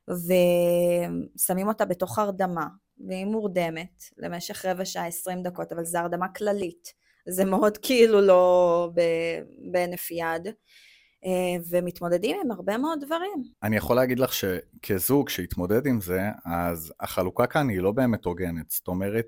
ושמים 0.07 1.67
אותה 1.67 1.85
בתוך 1.85 2.19
הרדמה, 2.19 2.67
והיא 3.07 3.25
מורדמת 3.25 4.03
למשך 4.17 4.65
רבע 4.65 4.85
שעה, 4.85 5.07
עשרים 5.07 5.43
דקות, 5.43 5.71
אבל 5.71 5.85
זו 5.85 5.97
הרדמה 5.97 6.27
כללית. 6.27 6.93
זה 7.29 7.45
מאוד 7.45 7.77
כאילו 7.77 8.21
לא 8.21 8.89
בהינף 9.71 10.11
יד. 10.11 10.47
אה, 11.25 11.63
ומתמודדים 11.69 12.37
עם 12.43 12.51
הרבה 12.51 12.77
מאוד 12.77 12.99
דברים. 13.05 13.43
אני 13.63 13.75
יכול 13.75 13.95
להגיד 13.95 14.19
לך 14.19 14.33
שכזוג 14.33 15.29
שהתמודד 15.29 15.87
עם 15.87 16.01
זה, 16.01 16.21
אז 16.45 16.93
החלוקה 16.99 17.47
כאן 17.47 17.69
היא 17.69 17.79
לא 17.79 17.91
באמת 17.91 18.25
הוגנת. 18.25 18.69
זאת 18.69 18.87
אומרת, 18.87 19.25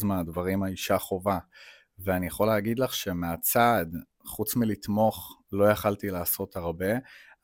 95% 0.00 0.04
מהדברים 0.04 0.62
האישה 0.62 0.98
חובה. 0.98 1.38
ואני 1.98 2.26
יכול 2.26 2.46
להגיד 2.46 2.78
לך 2.78 2.94
שמהצד, 2.94 3.86
חוץ 4.24 4.56
מלתמוך, 4.56 5.40
לא 5.52 5.70
יכלתי 5.70 6.10
לעשות 6.10 6.56
הרבה, 6.56 6.92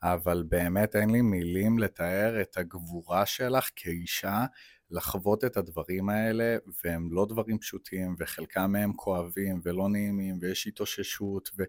אבל 0.03 0.43
באמת 0.49 0.95
אין 0.95 1.09
לי 1.09 1.21
מילים 1.21 1.79
לתאר 1.79 2.41
את 2.41 2.57
הגבורה 2.57 3.25
שלך 3.25 3.69
כאישה 3.75 4.45
לחוות 4.91 5.43
את 5.43 5.57
הדברים 5.57 6.09
האלה, 6.09 6.57
והם 6.83 7.07
לא 7.11 7.25
דברים 7.29 7.59
פשוטים, 7.59 8.15
וחלקם 8.19 8.71
מהם 8.71 8.93
כואבים 8.93 9.61
ולא 9.63 9.89
נעימים, 9.89 10.37
ויש 10.41 10.67
התאוששות, 10.67 11.49
ו... 11.57 11.63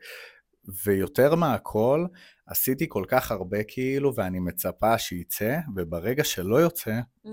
ויותר 0.85 1.35
מהכל, 1.35 2.07
עשיתי 2.47 2.87
כל 2.89 3.05
כך 3.09 3.33
הרבה 3.33 3.65
כאילו, 3.65 4.15
ואני 4.15 4.41
מצפה 4.41 4.99
שייצא, 4.99 5.59
וברגע 5.77 6.25
שלא 6.25 6.57
יוצא, 6.57 7.01
mm-hmm. 7.27 7.31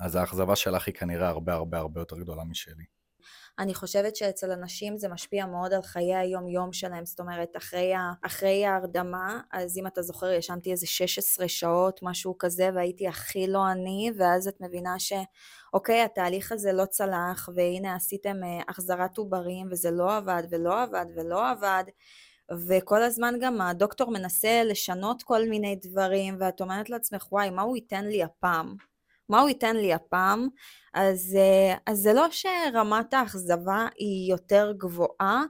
אז 0.00 0.16
האכזבה 0.16 0.56
שלך 0.56 0.86
היא 0.86 0.94
כנראה 0.94 1.28
הרבה 1.28 1.52
הרבה 1.54 1.78
הרבה 1.78 2.00
יותר 2.00 2.18
גדולה 2.18 2.44
משלי. 2.44 2.84
אני 3.58 3.74
חושבת 3.74 4.16
שאצל 4.16 4.52
אנשים 4.52 4.96
זה 4.96 5.08
משפיע 5.08 5.46
מאוד 5.46 5.72
על 5.72 5.82
חיי 5.82 6.16
היום-יום 6.16 6.72
שלהם, 6.72 7.06
זאת 7.06 7.20
אומרת, 7.20 7.56
אחרי, 7.56 7.94
ה, 7.94 8.12
אחרי 8.22 8.66
ההרדמה, 8.66 9.40
אז 9.52 9.78
אם 9.78 9.86
אתה 9.86 10.02
זוכר, 10.02 10.30
ישנתי 10.30 10.72
איזה 10.72 10.86
16 10.86 11.48
שעות, 11.48 12.00
משהו 12.02 12.38
כזה, 12.38 12.70
והייתי 12.74 13.08
הכי 13.08 13.46
לא 13.46 13.70
אני, 13.72 14.10
ואז 14.18 14.48
את 14.48 14.60
מבינה 14.60 14.96
שאוקיי, 14.98 16.02
התהליך 16.02 16.52
הזה 16.52 16.72
לא 16.72 16.84
צלח, 16.84 17.48
והנה 17.54 17.94
עשיתם 17.94 18.36
אה, 18.44 18.62
החזרת 18.68 19.16
עוברים, 19.16 19.68
וזה 19.70 19.90
לא 19.90 20.16
עבד, 20.16 20.42
ולא 20.50 20.82
עבד, 20.82 21.06
ולא 21.16 21.50
עבד. 21.50 21.84
וכל 22.68 23.02
הזמן 23.02 23.34
גם 23.40 23.60
הדוקטור 23.60 24.10
מנסה 24.10 24.62
לשנות 24.64 25.22
כל 25.22 25.48
מיני 25.48 25.76
דברים, 25.76 26.36
ואת 26.40 26.60
אומרת 26.60 26.90
לעצמך, 26.90 27.32
וואי, 27.32 27.50
מה 27.50 27.62
הוא 27.62 27.76
ייתן 27.76 28.04
לי 28.04 28.22
הפעם? 28.22 28.76
מה 29.28 29.40
הוא 29.40 29.48
ייתן 29.48 29.76
לי 29.76 29.92
הפעם? 29.92 30.48
אז, 30.94 31.36
אה, 31.38 31.76
אז 31.86 31.98
זה 31.98 32.12
לא 32.12 32.26
שרמת 32.30 33.14
האכזבה 33.14 33.86
היא 33.96 34.30
יותר 34.30 34.72
גבוהה, 34.78 35.44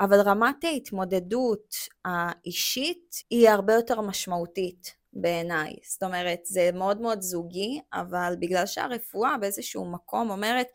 אבל 0.00 0.20
רמת 0.20 0.64
ההתמודדות 0.64 1.74
האישית 2.04 3.22
היא 3.30 3.48
הרבה 3.48 3.74
יותר 3.74 4.00
משמעותית 4.00 4.94
בעיניי. 5.12 5.74
זאת 5.84 6.02
אומרת, 6.02 6.40
זה 6.44 6.70
מאוד 6.74 7.00
מאוד 7.00 7.22
זוגי, 7.22 7.80
אבל 7.92 8.34
בגלל 8.40 8.66
שהרפואה 8.66 9.38
באיזשהו 9.38 9.92
מקום 9.92 10.30
אומרת, 10.30 10.66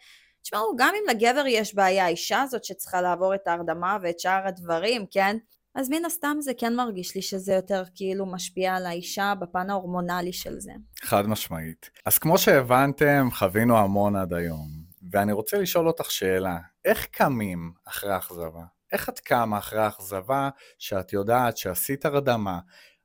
תשמעו, 0.41 0.75
גם 0.77 0.93
אם 0.95 1.15
לגבר 1.15 1.43
יש 1.47 1.75
בעיה, 1.75 2.05
האישה 2.05 2.41
הזאת 2.41 2.63
שצריכה 2.63 3.01
לעבור 3.01 3.35
את 3.35 3.47
ההרדמה 3.47 3.97
ואת 4.01 4.19
שאר 4.19 4.47
הדברים, 4.47 5.05
כן? 5.11 5.37
אז 5.75 5.89
מן 5.89 6.05
הסתם 6.05 6.37
זה 6.39 6.51
כן 6.57 6.75
מרגיש 6.75 7.15
לי 7.15 7.21
שזה 7.21 7.53
יותר 7.53 7.83
כאילו 7.95 8.25
משפיע 8.25 8.75
על 8.75 8.85
האישה 8.85 9.33
בפן 9.39 9.69
ההורמונלי 9.69 10.33
של 10.33 10.59
זה. 10.59 10.71
חד 11.01 11.27
משמעית. 11.27 11.89
אז 12.05 12.17
כמו 12.17 12.37
שהבנתם, 12.37 13.29
חווינו 13.31 13.77
המון 13.77 14.15
עד 14.15 14.33
היום, 14.33 14.67
ואני 15.11 15.31
רוצה 15.31 15.57
לשאול 15.57 15.87
אותך 15.87 16.11
שאלה, 16.11 16.57
איך 16.85 17.05
קמים 17.05 17.73
אחרי 17.85 18.17
אכזבה? 18.17 18.63
איך 18.91 19.09
את 19.09 19.19
קמה 19.19 19.57
אחרי 19.57 19.87
אכזבה 19.87 20.49
שאת 20.77 21.13
יודעת 21.13 21.57
שעשית 21.57 22.05
הרדמה, 22.05 22.59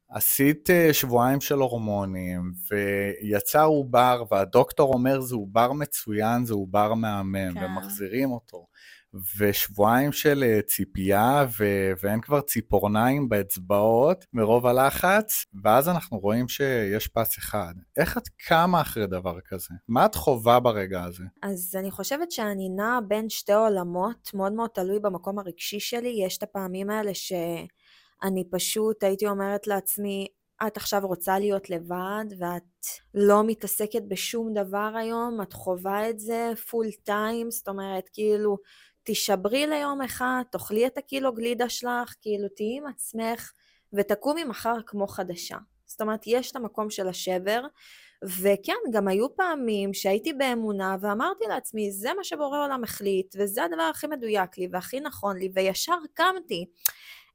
עשית 0.08 0.70
אה, 0.70 0.94
שבועיים 0.94 1.40
של 1.40 1.54
הורמונים, 1.54 2.52
ויצא 2.70 3.64
עובר, 3.64 4.25
והדוקטור 4.30 4.92
אומר 4.92 5.20
זה 5.20 5.35
עובר 5.35 5.73
מצוין, 5.73 6.44
זה 6.44 6.54
עובר 6.54 6.94
מהמם, 6.94 7.54
כן. 7.54 7.64
ומחזירים 7.64 8.30
אותו. 8.30 8.66
ושבועיים 9.38 10.12
של 10.12 10.44
אה, 10.46 10.62
ציפייה, 10.62 11.46
ו- 11.58 11.92
ואין 12.02 12.20
כבר 12.20 12.40
ציפורניים 12.40 13.28
באצבעות 13.28 14.25
מרוב 14.32 14.66
הלחץ, 14.66 15.44
ואז 15.62 15.88
אנחנו 15.88 16.18
רואים 16.18 16.49
שיש 16.49 17.08
פס 17.08 17.38
אחד. 17.38 17.75
איך 17.96 18.18
את 18.18 18.28
קמה 18.49 18.80
אחרי 18.80 19.06
דבר 19.06 19.40
כזה? 19.40 19.75
מה 19.88 20.06
את 20.06 20.14
חווה 20.14 20.61
ברגע 20.61 21.04
הזה? 21.04 21.25
אז 21.42 21.76
אני 21.78 21.90
חושבת 21.90 22.30
שאני 22.30 22.68
נעה 22.68 23.00
בין 23.08 23.28
שתי 23.28 23.52
עולמות, 23.52 24.30
מאוד 24.35 24.52
מאוד 24.52 24.70
תלוי 24.70 24.99
במקום 25.00 25.38
הרגשי 25.38 25.80
שלי. 25.80 26.23
יש 26.26 26.38
את 26.38 26.42
הפעמים 26.42 26.90
האלה 26.90 27.14
שאני 27.14 28.44
פשוט 28.50 29.04
הייתי 29.04 29.26
אומרת 29.26 29.66
לעצמי, 29.66 30.26
את 30.66 30.76
עכשיו 30.76 31.00
רוצה 31.04 31.38
להיות 31.38 31.70
לבד 31.70 32.25
ואת 32.38 32.62
לא 33.14 33.42
מתעסקת 33.46 34.02
בשום 34.08 34.54
דבר 34.54 34.92
היום, 34.96 35.42
את 35.42 35.52
חווה 35.52 36.11
את 36.11 36.20
זה 36.20 36.52
פול 36.70 36.87
טיים, 37.04 37.50
זאת 37.50 37.68
אומרת 37.68 38.08
כאילו 38.12 38.58
תישברי 39.06 39.66
ליום 39.66 40.02
אחד, 40.02 40.42
תאכלי 40.52 40.86
את 40.86 40.98
הקילו 40.98 41.32
גלידה 41.32 41.68
שלך, 41.68 42.14
כאילו 42.20 42.48
תהיי 42.48 42.76
עם 42.76 42.86
עצמך 42.86 43.52
ותקומי 43.92 44.44
מחר 44.44 44.76
כמו 44.86 45.06
חדשה. 45.06 45.56
זאת 45.86 46.00
אומרת, 46.00 46.20
יש 46.26 46.50
את 46.50 46.56
המקום 46.56 46.90
של 46.90 47.08
השבר, 47.08 47.62
וכן, 48.25 48.72
גם 48.92 49.08
היו 49.08 49.36
פעמים 49.36 49.94
שהייתי 49.94 50.32
באמונה 50.32 50.96
ואמרתי 51.00 51.44
לעצמי, 51.48 51.92
זה 51.92 52.14
מה 52.16 52.25
שבורא 52.25 52.64
עולם 52.64 52.84
החליט, 52.84 53.36
וזה 53.38 53.64
הדבר 53.64 53.82
הכי 53.82 54.06
מדויק 54.06 54.58
לי 54.58 54.68
והכי 54.72 55.00
נכון 55.00 55.36
לי, 55.36 55.50
וישר 55.54 55.96
קמתי. 56.14 56.66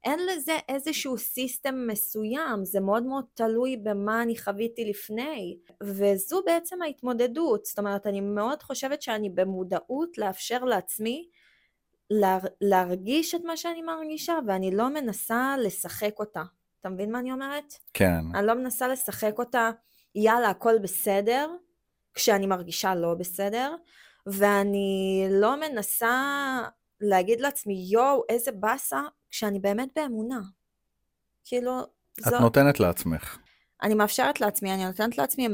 אין 0.04 0.18
לזה 0.26 0.58
איזשהו 0.68 1.18
סיסטם 1.18 1.86
מסוים, 1.86 2.64
זה 2.64 2.80
מאוד 2.80 3.02
מאוד 3.02 3.24
תלוי 3.34 3.76
במה 3.76 4.22
אני 4.22 4.38
חוויתי 4.38 4.84
לפני, 4.84 5.58
וזו 5.82 6.42
בעצם 6.46 6.82
ההתמודדות, 6.82 7.64
זאת 7.64 7.78
אומרת, 7.78 8.06
אני 8.06 8.20
מאוד 8.20 8.62
חושבת 8.62 9.02
שאני 9.02 9.30
במודעות 9.30 10.18
לאפשר 10.18 10.64
לעצמי 10.64 11.28
לה, 12.20 12.38
להרגיש 12.60 13.34
את 13.34 13.40
מה 13.44 13.56
שאני 13.56 13.82
מרגישה, 13.82 14.38
ואני 14.46 14.70
לא 14.70 14.88
מנסה 14.88 15.56
לשחק 15.58 16.12
אותה. 16.18 16.42
אתה 16.80 16.88
מבין 16.88 17.12
מה 17.12 17.18
אני 17.18 17.32
אומרת? 17.32 17.74
כן. 17.94 18.20
אני 18.34 18.46
לא 18.46 18.54
מנסה 18.54 18.88
לשחק 18.88 19.34
אותה, 19.38 19.70
יאללה, 20.14 20.48
הכל 20.48 20.78
בסדר, 20.78 21.50
כשאני 22.14 22.46
מרגישה 22.46 22.94
לא 22.94 23.14
בסדר, 23.14 23.74
ואני 24.26 25.26
לא 25.30 25.60
מנסה 25.60 26.18
להגיד 27.00 27.40
לעצמי, 27.40 27.86
יואו, 27.90 28.22
איזה 28.28 28.52
באסה, 28.52 29.00
כשאני 29.30 29.58
באמת 29.58 29.88
באמונה. 29.96 30.40
כאילו, 31.44 31.80
את 32.20 32.24
זו... 32.24 32.38
נותנת 32.40 32.80
לעצמך. 32.80 33.38
אני 33.82 33.94
מאפשרת 33.94 34.40
לעצמי, 34.40 34.74
אני 34.74 34.84
נותנת 34.86 35.18
לעצמי 35.18 35.46
100% 35.46 35.50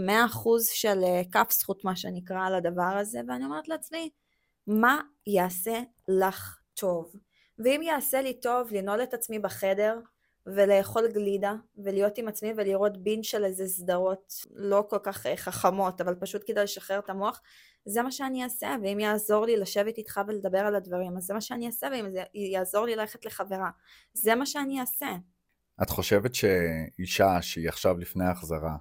של 0.73 1.05
אה, 1.05 1.23
כף 1.33 1.53
זכות, 1.53 1.85
מה 1.85 1.97
שנקרא, 1.97 2.47
על 2.47 2.55
הדבר 2.55 2.97
הזה, 3.01 3.21
ואני 3.29 3.45
אומרת 3.45 3.69
לעצמי, 3.69 4.11
מה 4.69 5.01
יעשה 5.27 5.81
לך 6.09 6.59
טוב? 6.75 7.13
ואם 7.59 7.81
יעשה 7.83 8.23
לי 8.23 8.41
טוב 8.41 8.73
לנעול 8.73 9.03
את 9.03 9.15
עצמי 9.15 9.39
בחדר 9.39 10.01
ולאכול 10.47 11.09
גלידה 11.09 11.55
ולהיות 11.85 12.19
עם 12.19 12.29
עצמי 12.29 12.53
ולראות 12.57 13.03
בין 13.03 13.23
של 13.23 13.45
איזה 13.45 13.67
סדרות 13.67 14.35
לא 14.51 14.87
כל 14.91 14.99
כך 15.03 15.27
אה, 15.27 15.37
חכמות 15.37 16.01
אבל 16.01 16.15
פשוט 16.15 16.43
כדי 16.47 16.63
לשחרר 16.63 16.99
את 16.99 17.11
המוח 17.11 17.43
זה 17.85 18.03
מה 18.03 18.13
שאני 18.13 18.45
אעשה 18.45 18.77
ואם 18.83 19.01
יעזור 19.01 19.47
לי 19.47 19.57
לשבת 19.57 19.99
איתך 19.99 20.21
ולדבר 20.27 20.59
על 20.59 20.75
הדברים 20.75 21.17
אז 21.17 21.23
זה 21.23 21.35
מה 21.35 21.41
שאני 21.41 21.67
אעשה 21.67 21.89
ואם 21.93 22.11
זה 22.11 22.23
יעזור 22.35 22.87
לי 22.87 22.97
ללכת 22.97 23.25
לחברה 23.25 23.71
זה 24.13 24.35
מה 24.35 24.47
שאני 24.47 24.81
אעשה. 24.81 25.09
את 25.83 25.91
חושבת 25.91 26.35
שאישה 26.35 27.43
שהיא 27.43 27.69
עכשיו 27.69 27.99
לפני 27.99 28.25
החזרה 28.25 28.77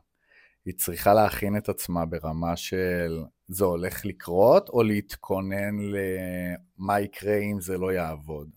היא 0.68 0.76
צריכה 0.78 1.14
להכין 1.14 1.58
את 1.58 1.70
עצמה 1.70 2.06
ברמה 2.06 2.56
של 2.56 3.24
זה 3.48 3.66
הולך 3.66 4.06
לקרות, 4.06 4.70
או 4.70 4.84
להתכונן 4.84 5.76
למה 5.80 7.00
יקרה 7.00 7.38
אם 7.38 7.62
זה 7.62 7.78
לא 7.78 7.92
יעבוד? 7.92 8.50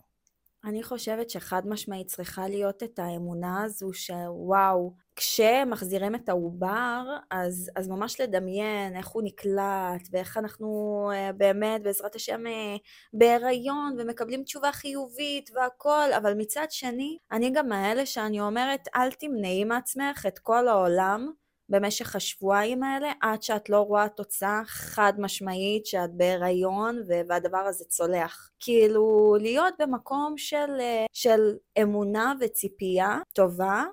אני 0.65 0.83
חושבת 0.83 1.29
שחד 1.29 1.61
משמעית 1.67 2.07
צריכה 2.07 2.47
להיות 2.47 2.83
את 2.83 2.99
האמונה 2.99 3.63
הזו 3.63 3.93
שוואו, 3.93 4.93
כשמחזירים 5.15 6.15
את 6.15 6.29
העובר, 6.29 7.03
אז, 7.31 7.71
אז 7.75 7.87
ממש 7.87 8.21
לדמיין 8.21 8.95
איך 8.95 9.07
הוא 9.07 9.23
נקלט, 9.23 10.07
ואיך 10.11 10.37
אנחנו 10.37 11.09
uh, 11.11 11.33
באמת 11.33 11.83
בעזרת 11.83 12.15
השם 12.15 12.41
uh, 12.45 12.79
בהיריון, 13.13 13.95
ומקבלים 13.99 14.43
תשובה 14.43 14.71
חיובית 14.71 15.49
והכל, 15.55 16.13
אבל 16.17 16.33
מצד 16.33 16.67
שני, 16.69 17.17
אני 17.31 17.51
גם 17.51 17.69
מאלה 17.69 18.05
שאני 18.05 18.41
אומרת, 18.41 18.87
אל 18.95 19.11
תמנעי 19.11 19.63
מעצמך 19.63 20.25
את 20.27 20.39
כל 20.39 20.67
העולם, 20.67 21.31
במשך 21.71 22.15
השבועיים 22.15 22.83
האלה 22.83 23.11
עד 23.21 23.43
שאת 23.43 23.69
לא 23.69 23.79
רואה 23.79 24.09
תוצאה 24.09 24.61
חד 24.65 25.13
משמעית 25.17 25.85
שאת 25.85 26.13
בהיריון 26.13 27.01
והדבר 27.27 27.57
הזה 27.57 27.85
צולח. 27.85 28.49
כאילו 28.59 29.35
להיות 29.39 29.73
במקום 29.79 30.37
של, 30.37 30.79
אה, 30.79 31.05
של 31.13 31.39
אמונה 31.81 32.33
וציפייה 32.41 33.19
טובה, 33.33 33.83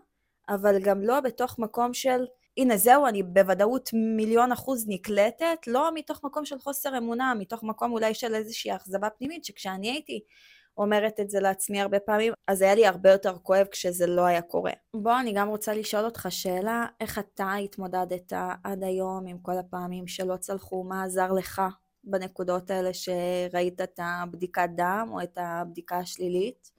אבל 0.49 0.78
גם 0.82 1.02
לא 1.02 1.20
בתוך 1.20 1.58
מקום 1.58 1.94
של 1.94 2.25
הנה 2.56 2.76
זהו, 2.76 3.06
אני 3.06 3.23
בוודאות 3.23 3.90
מיליון 4.16 4.52
אחוז 4.52 4.85
נקלטת, 4.88 5.58
לא 5.66 5.90
מתוך 5.94 6.25
מקום 6.25 6.44
של 6.44 6.58
חוסר 6.58 6.99
אמונה, 6.99 7.35
מתוך 7.35 7.62
מקום 7.62 7.92
אולי 7.92 8.14
של 8.14 8.35
איזושהי 8.35 8.76
אכזבה 8.76 9.11
פנימית, 9.11 9.44
שכשאני 9.44 9.90
הייתי 9.90 10.20
אומרת 10.78 11.20
את 11.20 11.30
זה 11.30 11.40
לעצמי 11.40 11.80
הרבה 11.80 12.00
פעמים, 12.00 12.32
אז 12.49 12.62
היה 12.62 12.75
לי 12.75 12.87
הרבה 12.87 13.11
יותר 13.11 13.37
כואב 13.42 13.66
כשזה 13.70 14.06
לא 14.06 14.26
היה 14.26 14.42
קורה. 14.42 14.73
בוא, 14.97 15.20
אני 15.20 15.32
גם 15.32 15.49
רוצה 15.49 15.75
לשאול 15.75 16.04
אותך 16.04 16.26
שאלה, 16.30 16.87
איך 17.00 17.18
אתה 17.18 17.54
התמודדת 17.54 18.32
עד 18.64 18.85
היום 18.85 19.26
עם 19.26 19.38
כל 19.38 19.58
הפעמים 19.58 20.06
שלא 20.06 20.37
צלחו, 20.37 20.85
מה 20.85 21.04
עזר 21.04 21.32
לך 21.32 21.62
בנקודות 22.04 22.70
האלה 22.70 22.90
שראית 22.94 23.80
את 23.80 24.00
הבדיקת 24.02 24.68
דם 24.76 25.08
או 25.11 25.23
את 25.23 25.38
הבדיקה 25.40 25.99
השלילית? 25.99 26.70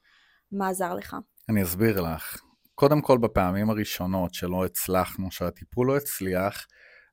מה 0.51 0.69
עזר 0.69 0.93
לך? 0.93 1.15
אני 1.49 1.63
אסביר 1.63 2.01
לך. 2.01 2.41
קודם 2.75 3.01
כל, 3.01 3.17
בפעמים 3.17 3.69
הראשונות 3.69 4.33
שלא 4.33 4.65
הצלחנו, 4.65 5.31
שהטיפול 5.31 5.87
לא 5.87 5.97
הצליח, 5.97 6.67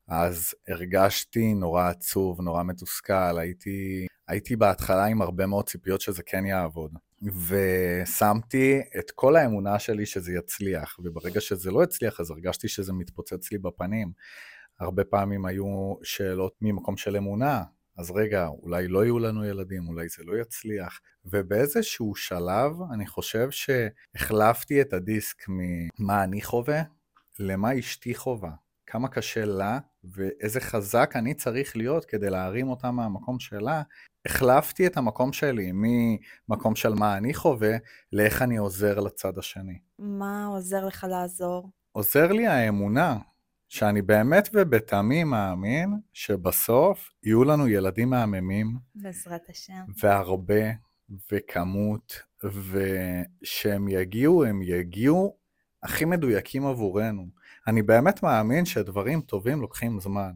אז 0.08 0.54
הרגשתי 0.68 1.54
נורא 1.54 1.88
עצוב, 1.88 2.40
נורא 2.40 2.62
מתוסכל, 2.62 3.38
הייתי, 3.38 4.06
הייתי 4.28 4.56
בהתחלה 4.56 5.04
עם 5.04 5.22
הרבה 5.22 5.46
מאוד 5.46 5.68
ציפיות 5.68 6.00
שזה 6.00 6.22
כן 6.22 6.46
יעבוד. 6.46 6.92
ושמתי 7.48 8.80
את 8.98 9.10
כל 9.10 9.36
האמונה 9.36 9.78
שלי 9.78 10.06
שזה 10.06 10.32
יצליח, 10.32 10.96
וברגע 11.04 11.40
שזה 11.40 11.70
לא 11.70 11.82
הצליח 11.82 12.20
אז 12.20 12.30
הרגשתי 12.30 12.68
שזה 12.68 12.92
מתפוצץ 12.92 13.52
לי 13.52 13.58
בפנים. 13.58 14.12
הרבה 14.80 15.04
פעמים 15.04 15.46
היו 15.46 15.94
שאלות 16.02 16.54
ממקום 16.60 16.96
של 16.96 17.16
אמונה, 17.16 17.62
אז 17.98 18.10
רגע, 18.10 18.46
אולי 18.46 18.88
לא 18.88 19.04
יהיו 19.04 19.18
לנו 19.18 19.44
ילדים, 19.44 19.88
אולי 19.88 20.08
זה 20.08 20.24
לא 20.24 20.40
יצליח. 20.40 21.00
ובאיזשהו 21.24 22.14
שלב 22.14 22.72
אני 22.94 23.06
חושב 23.06 23.48
שהחלפתי 23.50 24.80
את 24.80 24.92
הדיסק 24.92 25.44
ממה 25.48 26.24
אני 26.24 26.42
חווה 26.42 26.82
למה 27.38 27.78
אשתי 27.78 28.14
חווה. 28.14 28.50
כמה 28.86 29.08
קשה 29.08 29.44
לה 29.44 29.78
ואיזה 30.14 30.60
חזק 30.60 31.12
אני 31.14 31.34
צריך 31.34 31.76
להיות 31.76 32.04
כדי 32.04 32.30
להרים 32.30 32.68
אותה 32.68 32.90
מהמקום 32.90 33.38
שלה. 33.38 33.82
החלפתי 34.26 34.86
את 34.86 34.96
המקום 34.96 35.32
שלי 35.32 35.72
ממקום 35.74 36.76
של 36.76 36.94
מה 36.94 37.16
אני 37.16 37.34
חווה 37.34 37.76
לאיך 38.12 38.42
אני 38.42 38.56
עוזר 38.56 39.00
לצד 39.00 39.38
השני. 39.38 39.78
מה 39.98 40.46
עוזר 40.46 40.86
לך 40.86 41.06
לעזור? 41.10 41.70
עוזר 41.92 42.32
לי 42.32 42.46
האמונה 42.46 43.18
שאני 43.68 44.02
באמת 44.02 44.48
ובתמים 44.52 45.30
מאמין 45.30 45.94
שבסוף 46.12 47.10
יהיו 47.22 47.44
לנו 47.44 47.68
ילדים 47.68 48.10
מהממים. 48.10 48.76
בעזרת 48.94 49.48
השם. 49.48 49.84
והרבה, 50.02 50.70
וכמות, 51.32 52.22
ושהם 52.44 53.88
יגיעו, 53.88 54.44
הם 54.44 54.62
יגיעו 54.62 55.36
הכי 55.82 56.04
מדויקים 56.04 56.66
עבורנו. 56.66 57.26
אני 57.68 57.82
באמת 57.82 58.22
מאמין 58.22 58.64
שדברים 58.64 59.20
טובים 59.20 59.60
לוקחים 59.60 60.00
זמן. 60.00 60.32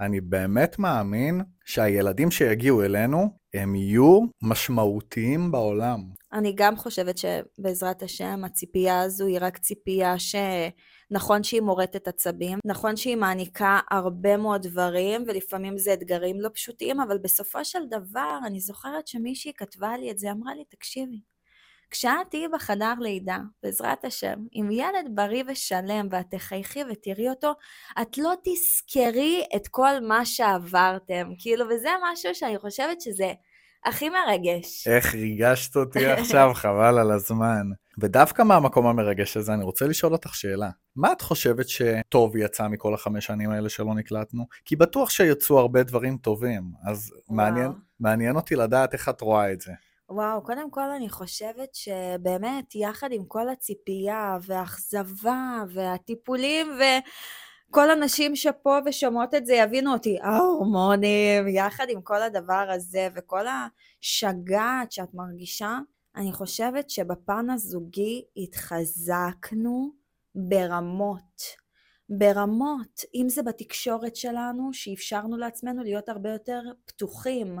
אני 0.00 0.20
באמת 0.20 0.78
מאמין 0.78 1.40
שהילדים 1.64 2.30
שיגיעו 2.30 2.82
אלינו, 2.82 3.38
הם 3.54 3.74
יהיו 3.74 4.20
משמעותיים 4.42 5.50
בעולם. 5.52 6.00
אני 6.32 6.52
גם 6.56 6.76
חושבת 6.76 7.18
שבעזרת 7.18 8.02
השם 8.02 8.44
הציפייה 8.44 9.00
הזו 9.00 9.26
היא 9.26 9.38
רק 9.40 9.58
ציפייה 9.58 10.14
שנכון 10.18 11.42
שהיא 11.42 11.60
מורטת 11.60 12.08
עצבים, 12.08 12.58
נכון 12.64 12.96
שהיא 12.96 13.16
מעניקה 13.16 13.78
הרבה 13.90 14.36
מאוד 14.36 14.62
דברים 14.66 15.24
ולפעמים 15.26 15.78
זה 15.78 15.92
אתגרים 15.92 16.40
לא 16.40 16.48
פשוטים, 16.54 17.00
אבל 17.00 17.18
בסופו 17.18 17.64
של 17.64 17.86
דבר 17.90 18.38
אני 18.46 18.60
זוכרת 18.60 19.06
שמישהי 19.06 19.52
כתבה 19.56 19.96
לי 19.96 20.10
את 20.10 20.18
זה, 20.18 20.30
אמרה 20.32 20.54
לי 20.54 20.64
תקשיבי, 20.68 21.20
כשאת 21.90 22.30
תהיי 22.30 22.48
בחדר 22.48 22.94
לידה, 23.00 23.38
בעזרת 23.62 24.04
השם, 24.04 24.36
עם 24.52 24.70
ילד 24.70 25.08
בריא 25.14 25.44
ושלם 25.48 26.08
ואת 26.10 26.26
תחייכי 26.30 26.80
ותראי 26.90 27.28
אותו, 27.28 27.52
את 28.02 28.18
לא 28.18 28.34
תזכרי 28.44 29.44
את 29.56 29.68
כל 29.68 30.00
מה 30.08 30.24
שעברתם. 30.24 31.32
כאילו, 31.38 31.64
וזה 31.68 31.88
משהו 32.12 32.34
שאני 32.34 32.58
חושבת 32.58 33.00
שזה 33.00 33.32
הכי 33.84 34.08
מרגש. 34.08 34.88
איך 34.88 35.14
ריגשת 35.14 35.76
אותי 35.76 36.06
עכשיו, 36.20 36.50
חבל 36.54 36.98
על 36.98 37.10
הזמן. 37.10 37.62
ודווקא 38.00 38.42
מהמקום 38.42 38.86
המרגש 38.86 39.36
הזה 39.36 39.54
אני 39.54 39.64
רוצה 39.64 39.86
לשאול 39.86 40.12
אותך 40.12 40.34
שאלה. 40.34 40.70
מה 40.96 41.12
את 41.12 41.20
חושבת 41.20 41.68
שטוב 41.68 42.36
יצא 42.36 42.68
מכל 42.68 42.94
החמש 42.94 43.26
שנים 43.26 43.50
האלה 43.50 43.68
שלא 43.68 43.94
נקלטנו? 43.94 44.46
כי 44.64 44.76
בטוח 44.76 45.10
שיצאו 45.10 45.58
הרבה 45.58 45.82
דברים 45.82 46.16
טובים, 46.16 46.62
אז 46.86 47.12
מעניין, 47.28 47.72
מעניין 48.00 48.36
אותי 48.36 48.56
לדעת 48.56 48.92
איך 48.92 49.08
את 49.08 49.20
רואה 49.20 49.52
את 49.52 49.60
זה. 49.60 49.72
וואו, 50.10 50.42
קודם 50.42 50.70
כל 50.70 50.90
אני 50.90 51.08
חושבת 51.08 51.74
שבאמת, 51.74 52.74
יחד 52.74 53.12
עם 53.12 53.24
כל 53.24 53.48
הציפייה 53.48 54.38
והאכזבה 54.42 55.64
והטיפולים 55.74 56.66
וכל 57.70 57.90
הנשים 57.90 58.36
שפה 58.36 58.78
ושומעות 58.86 59.34
את 59.34 59.46
זה 59.46 59.54
יבינו 59.54 59.92
אותי, 59.92 60.18
ההורמונים, 60.22 61.48
יחד 61.48 61.86
עם 61.88 62.02
כל 62.02 62.22
הדבר 62.22 62.70
הזה 62.70 63.08
וכל 63.14 63.44
השגעת 63.46 64.92
שאת 64.92 65.14
מרגישה, 65.14 65.78
אני 66.16 66.32
חושבת 66.32 66.90
שבפן 66.90 67.50
הזוגי 67.50 68.24
התחזקנו 68.36 69.90
ברמות. 70.34 71.58
ברמות, 72.08 73.00
אם 73.14 73.26
זה 73.28 73.42
בתקשורת 73.42 74.16
שלנו, 74.16 74.72
שאפשרנו 74.72 75.36
לעצמנו 75.36 75.82
להיות 75.82 76.08
הרבה 76.08 76.30
יותר 76.30 76.60
פתוחים, 76.86 77.58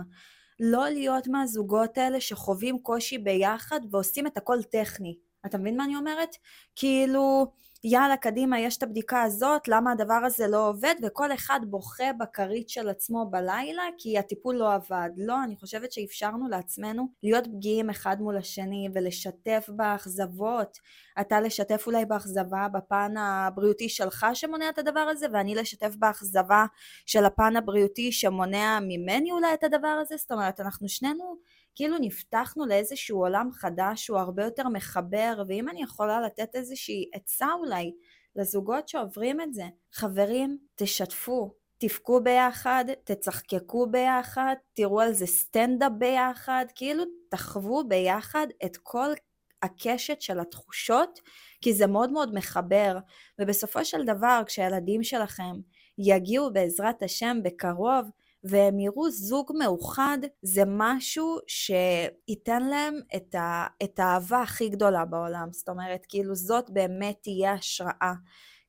לא 0.60 0.88
להיות 0.88 1.26
מהזוגות 1.26 1.98
האלה 1.98 2.20
שחווים 2.20 2.78
קושי 2.78 3.18
ביחד 3.18 3.80
ועושים 3.90 4.26
את 4.26 4.36
הכל 4.36 4.62
טכני. 4.62 5.16
אתה 5.46 5.58
מבין 5.58 5.76
מה 5.76 5.84
אני 5.84 5.96
אומרת? 5.96 6.36
כאילו, 6.76 7.52
יאללה, 7.84 8.16
קדימה, 8.16 8.60
יש 8.60 8.76
את 8.76 8.82
הבדיקה 8.82 9.22
הזאת, 9.22 9.68
למה 9.68 9.92
הדבר 9.92 10.20
הזה 10.24 10.46
לא 10.46 10.68
עובד, 10.68 10.94
וכל 11.02 11.32
אחד 11.32 11.60
בוכה 11.66 12.12
בכרית 12.12 12.68
של 12.68 12.88
עצמו 12.88 13.26
בלילה 13.30 13.82
כי 13.98 14.18
הטיפול 14.18 14.56
לא 14.56 14.74
עבד. 14.74 15.10
לא, 15.16 15.44
אני 15.44 15.56
חושבת 15.56 15.92
שאפשרנו 15.92 16.48
לעצמנו 16.48 17.08
להיות 17.22 17.46
פגיעים 17.46 17.90
אחד 17.90 18.20
מול 18.20 18.36
השני 18.36 18.88
ולשתף 18.94 19.66
באכזבות. 19.68 20.78
אתה 21.20 21.40
לשתף 21.40 21.82
אולי 21.86 22.04
באכזבה 22.04 22.66
בפן 22.72 23.14
הבריאותי 23.16 23.88
שלך 23.88 24.26
שמונע 24.34 24.68
את 24.68 24.78
הדבר 24.78 25.00
הזה, 25.00 25.26
ואני 25.32 25.54
לשתף 25.54 25.96
באכזבה 25.98 26.66
של 27.06 27.24
הפן 27.24 27.56
הבריאותי 27.56 28.12
שמונע 28.12 28.78
ממני 28.82 29.32
אולי 29.32 29.54
את 29.54 29.64
הדבר 29.64 29.98
הזה. 30.00 30.16
זאת 30.16 30.32
אומרת, 30.32 30.60
אנחנו 30.60 30.88
שנינו 30.88 31.36
כאילו 31.78 31.96
נפתחנו 32.00 32.66
לאיזשהו 32.66 33.18
עולם 33.18 33.50
חדש 33.52 34.04
שהוא 34.04 34.18
הרבה 34.18 34.44
יותר 34.44 34.68
מחבר, 34.68 35.42
ואם 35.48 35.68
אני 35.68 35.82
יכולה 35.82 36.20
לתת 36.20 36.54
איזושהי 36.54 37.10
עצה 37.14 37.46
אולי 37.52 37.92
לזוגות 38.36 38.88
שעוברים 38.88 39.40
את 39.40 39.54
זה, 39.54 39.64
חברים, 39.92 40.58
תשתפו, 40.74 41.54
תבכו 41.78 42.20
ביחד, 42.20 42.84
תצחקקו 43.04 43.86
ביחד, 43.90 44.54
תראו 44.74 45.00
על 45.00 45.12
זה 45.12 45.26
סטנדאפ 45.26 45.92
ביחד, 45.98 46.64
כאילו 46.74 47.04
תחוו 47.30 47.88
ביחד 47.88 48.46
את 48.64 48.76
כל 48.82 49.08
הקשת 49.62 50.22
של 50.22 50.40
התחושות, 50.40 51.20
כי 51.60 51.74
זה 51.74 51.86
מאוד 51.86 52.12
מאוד 52.12 52.34
מחבר, 52.34 52.98
ובסופו 53.38 53.84
של 53.84 54.04
דבר 54.04 54.42
כשהילדים 54.46 55.02
שלכם 55.02 55.52
יגיעו 55.98 56.52
בעזרת 56.52 57.02
השם 57.02 57.36
בקרוב, 57.44 58.10
והם 58.44 58.78
יראו 58.78 59.10
זוג 59.10 59.52
מאוחד, 59.58 60.18
זה 60.42 60.62
משהו 60.66 61.38
שייתן 61.46 62.62
להם 62.62 63.00
את, 63.16 63.34
ה, 63.34 63.66
את 63.84 63.98
האהבה 63.98 64.42
הכי 64.42 64.68
גדולה 64.68 65.04
בעולם. 65.04 65.48
זאת 65.52 65.68
אומרת, 65.68 66.06
כאילו 66.08 66.34
זאת 66.34 66.70
באמת 66.70 67.16
תהיה 67.22 67.52
השראה. 67.52 68.14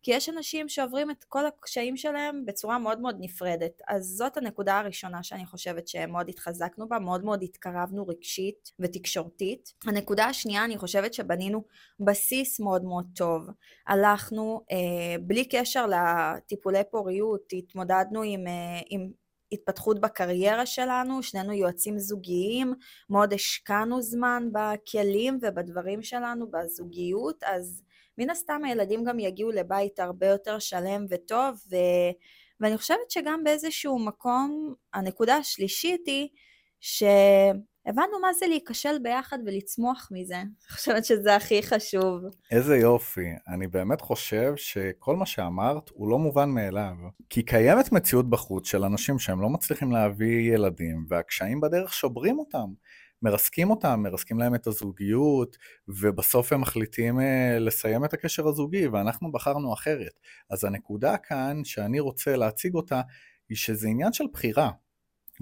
כי 0.04 0.12
יש 0.12 0.30
אנשים 0.30 0.70
שעוברים 0.70 1.12
את 1.12 1.24
כל 1.24 1.46
הקשיים 1.46 1.98
שלהם 1.98 2.46
בצורה 2.46 2.80
מאוד 2.80 3.00
מאוד 3.00 3.16
נפרדת. 3.20 3.82
אז 3.88 4.06
זאת 4.06 4.38
הנקודה 4.38 4.80
הראשונה 4.80 5.24
שאני 5.24 5.46
חושבת 5.46 5.88
שמאוד 5.88 6.30
התחזקנו 6.30 6.90
בה, 6.90 7.00
מאוד 7.00 7.26
מאוד 7.26 7.44
התקרבנו 7.44 8.08
רגשית 8.08 8.72
ותקשורתית. 8.80 9.74
הנקודה 9.86 10.26
השנייה, 10.26 10.66
אני 10.66 10.78
חושבת 10.78 11.14
שבנינו 11.14 11.64
בסיס 12.00 12.60
מאוד 12.60 12.84
מאוד 12.84 13.06
טוב. 13.16 13.48
הלכנו, 13.88 14.62
אה, 14.72 15.16
בלי 15.22 15.46
קשר 15.46 15.86
לטיפולי 15.88 16.84
פוריות, 16.92 17.42
התמודדנו 17.54 18.22
עם, 18.22 18.48
אה, 18.48 18.82
עם 18.90 19.12
התפתחות 19.52 20.02
בקריירה 20.02 20.66
שלנו, 20.66 21.24
שנינו 21.24 21.54
יועצים 21.54 22.00
זוגיים, 22.00 22.74
מאוד 23.10 23.34
השקענו 23.34 24.02
זמן 24.02 24.50
בכלים 24.52 25.40
ובדברים 25.42 26.02
שלנו, 26.02 26.52
בזוגיות, 26.52 27.44
אז 27.44 27.84
מן 28.18 28.30
הסתם 28.30 28.62
הילדים 28.66 29.04
גם 29.04 29.20
יגיעו 29.20 29.52
לבית 29.52 30.00
הרבה 30.00 30.28
יותר 30.28 30.60
שלם 30.60 31.06
וטוב, 31.10 31.62
ו... 31.72 31.76
ואני 32.60 32.78
חושבת 32.78 33.12
שגם 33.12 33.44
באיזשהו 33.44 34.00
מקום, 34.00 34.74
הנקודה 34.94 35.36
השלישית 35.36 36.08
היא 36.08 36.28
ש... 36.80 37.04
הבנו 37.90 38.20
מה 38.22 38.34
זה 38.34 38.48
להיכשל 38.48 39.00
ביחד 39.04 39.38
ולצמוח 39.46 40.10
מזה. 40.12 40.36
אני 40.36 40.48
חושבת 40.70 41.06
שזה 41.06 41.36
הכי 41.36 41.64
חשוב. 41.64 42.22
איזה 42.52 42.78
יופי. 42.78 43.28
אני 43.48 43.68
באמת 43.68 44.02
חושב 44.02 44.54
שכל 44.56 45.16
מה 45.16 45.26
שאמרת 45.26 45.90
הוא 45.94 46.10
לא 46.10 46.20
מובן 46.20 46.50
מאליו. 46.50 46.94
כי 47.30 47.44
קיימת 47.44 47.92
מציאות 47.92 48.30
בחוץ 48.30 48.68
של 48.68 48.84
אנשים 48.84 49.20
שהם 49.20 49.42
לא 49.42 49.50
מצליחים 49.50 49.92
להביא 49.92 50.54
ילדים, 50.54 51.06
והקשיים 51.10 51.62
בדרך 51.62 51.94
שוברים 51.94 52.40
אותם. 52.40 52.68
מרסקים 53.22 53.70
אותם, 53.70 54.00
מרסקים 54.04 54.40
להם 54.40 54.56
את 54.56 54.68
הזוגיות, 54.68 55.58
ובסוף 55.88 56.54
הם 56.54 56.62
מחליטים 56.62 57.20
אה, 57.20 57.60
לסיים 57.60 58.06
את 58.06 58.14
הקשר 58.14 58.48
הזוגי, 58.48 58.88
ואנחנו 58.88 59.32
בחרנו 59.32 59.74
אחרת. 59.74 60.20
אז 60.50 60.64
הנקודה 60.64 61.18
כאן 61.18 61.62
שאני 61.64 62.00
רוצה 62.00 62.36
להציג 62.36 62.76
אותה, 62.76 63.02
היא 63.50 63.58
שזה 63.58 63.88
עניין 63.88 64.14
של 64.14 64.26
בחירה. 64.34 64.72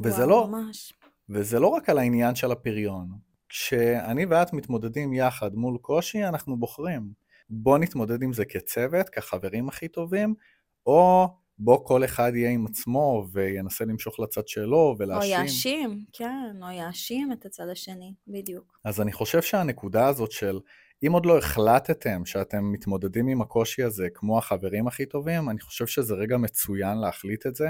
וזה 0.03 0.27
וואו, 0.27 0.29
לא... 0.29 0.47
ממש. 0.47 0.93
וזה 1.30 1.60
לא 1.60 1.68
רק 1.68 1.90
על 1.90 1.98
העניין 1.98 2.36
של 2.36 2.52
הפריון. 2.52 3.08
כשאני 3.50 4.26
ואת 4.26 4.54
מתמודדים 4.54 5.13
יחד 5.13 5.56
מול 5.56 5.78
קושי, 5.78 6.24
אנחנו 6.24 6.58
בוחרים. 6.58 7.12
בוא 7.50 7.78
נתמודד 7.78 8.24
עם 8.24 8.34
זה 8.34 8.46
כצוות, 8.46 9.10
כחברים 9.10 9.70
הכי 9.70 9.88
טובים, 9.88 10.36
או 10.86 11.28
בוא 11.60 11.86
כל 11.86 12.06
אחד 12.06 12.32
יהיה 12.36 12.50
עם 12.50 12.66
עצמו 12.66 13.28
וינסה 13.32 13.86
למשוך 13.86 14.20
לצד 14.20 14.48
שלו 14.48 14.96
ולהאשים. 15.00 15.38
או 15.38 15.44
יאשים, 15.44 16.06
כן, 16.13 16.56
או 16.62 16.72
יאשים 16.72 17.32
את 17.32 17.46
הצד 17.46 17.70
השני, 17.72 18.13
בדיוק. 18.28 18.80
אז 18.86 19.02
אני 19.02 19.12
חושב 19.12 19.42
שהנקודה 19.42 20.08
הזאת 20.08 20.32
של 20.32 20.60
אם 21.08 21.12
עוד 21.12 21.26
לא 21.26 21.38
החלטתם 21.38 22.26
שאתם 22.26 22.72
מתמודדים 22.72 23.28
עם 23.28 23.42
הקושי 23.42 23.84
הזה 23.84 24.08
כמו 24.13 24.38
החברים 24.38 24.88
הכי 24.88 25.06
טובים, 25.06 25.50
אני 25.50 25.60
חושב 25.60 25.88
שזה 25.88 26.13
רגע 26.13 26.38
מצוין 26.38 26.98
להחליט 26.98 27.46
את 27.46 27.56
זה, 27.56 27.70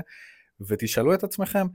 ותשאלו 0.67 1.13
את 1.13 1.24
עצמכם, 1.24 1.67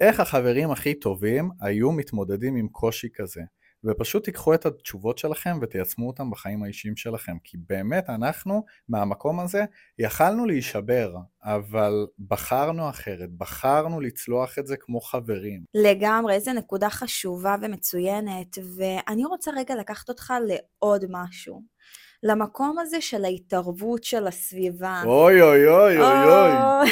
איך 0.00 0.20
החברים 0.20 0.70
הכי 0.70 0.94
טובים 0.94 1.50
היו 1.60 1.92
מתמודדים 1.92 2.56
עם 2.56 2.68
קושי 2.68 3.08
כזה? 3.14 3.40
ופשוט 3.84 4.24
תיקחו 4.24 4.54
את 4.54 4.66
התשובות 4.66 5.18
שלכם 5.18 5.58
ותיישמו 5.62 6.06
אותם 6.06 6.30
בחיים 6.30 6.62
האישיים 6.62 6.96
שלכם. 6.96 7.36
כי 7.44 7.56
באמת 7.68 8.10
אנחנו, 8.10 8.64
מהמקום 8.88 9.40
הזה, 9.40 9.64
יכלנו 9.98 10.46
להישבר, 10.46 11.14
אבל 11.42 12.06
בחרנו 12.28 12.88
אחרת, 12.88 13.30
בחרנו 13.38 14.00
לצלוח 14.00 14.58
את 14.58 14.66
זה 14.66 14.76
כמו 14.76 15.00
חברים. 15.00 15.64
לגמרי, 15.74 16.34
איזה 16.34 16.52
נקודה 16.52 16.90
חשובה 16.90 17.56
ומצוינת, 17.62 18.58
ואני 18.76 19.24
רוצה 19.24 19.50
רגע 19.56 19.74
לקחת 19.74 20.08
אותך 20.08 20.32
לעוד 20.46 21.04
משהו. 21.10 21.62
למקום 22.22 22.78
הזה 22.78 23.00
של 23.00 23.24
ההתערבות 23.24 24.04
של 24.04 24.26
הסביבה. 24.26 25.02
אוי 25.06 25.42
אוי 25.42 25.68
אוי 25.68 25.98
אוי 25.98 26.24
אוי. 26.24 26.90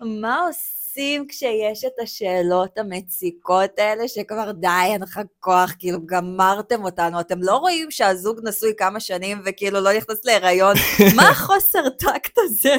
מה 0.20 0.38
עושים? 0.38 0.83
עושים 0.94 1.26
כשיש 1.28 1.84
את 1.84 1.98
השאלות 2.02 2.78
המציקות 2.78 3.78
האלה, 3.78 4.08
שכבר 4.08 4.52
די, 4.52 4.68
אין 4.84 5.02
לך 5.02 5.20
כוח, 5.40 5.72
כאילו 5.78 5.98
גמרתם 6.06 6.84
אותנו, 6.84 7.20
אתם 7.20 7.42
לא 7.42 7.56
רואים 7.56 7.90
שהזוג 7.90 8.40
נשוי 8.42 8.72
כמה 8.78 9.00
שנים 9.00 9.42
וכאילו 9.44 9.80
לא 9.80 9.92
נכנס 9.96 10.24
להיריון? 10.24 10.76
מה 11.16 11.28
החוסר 11.28 11.88
טקט 11.88 12.38
הזה? 12.38 12.74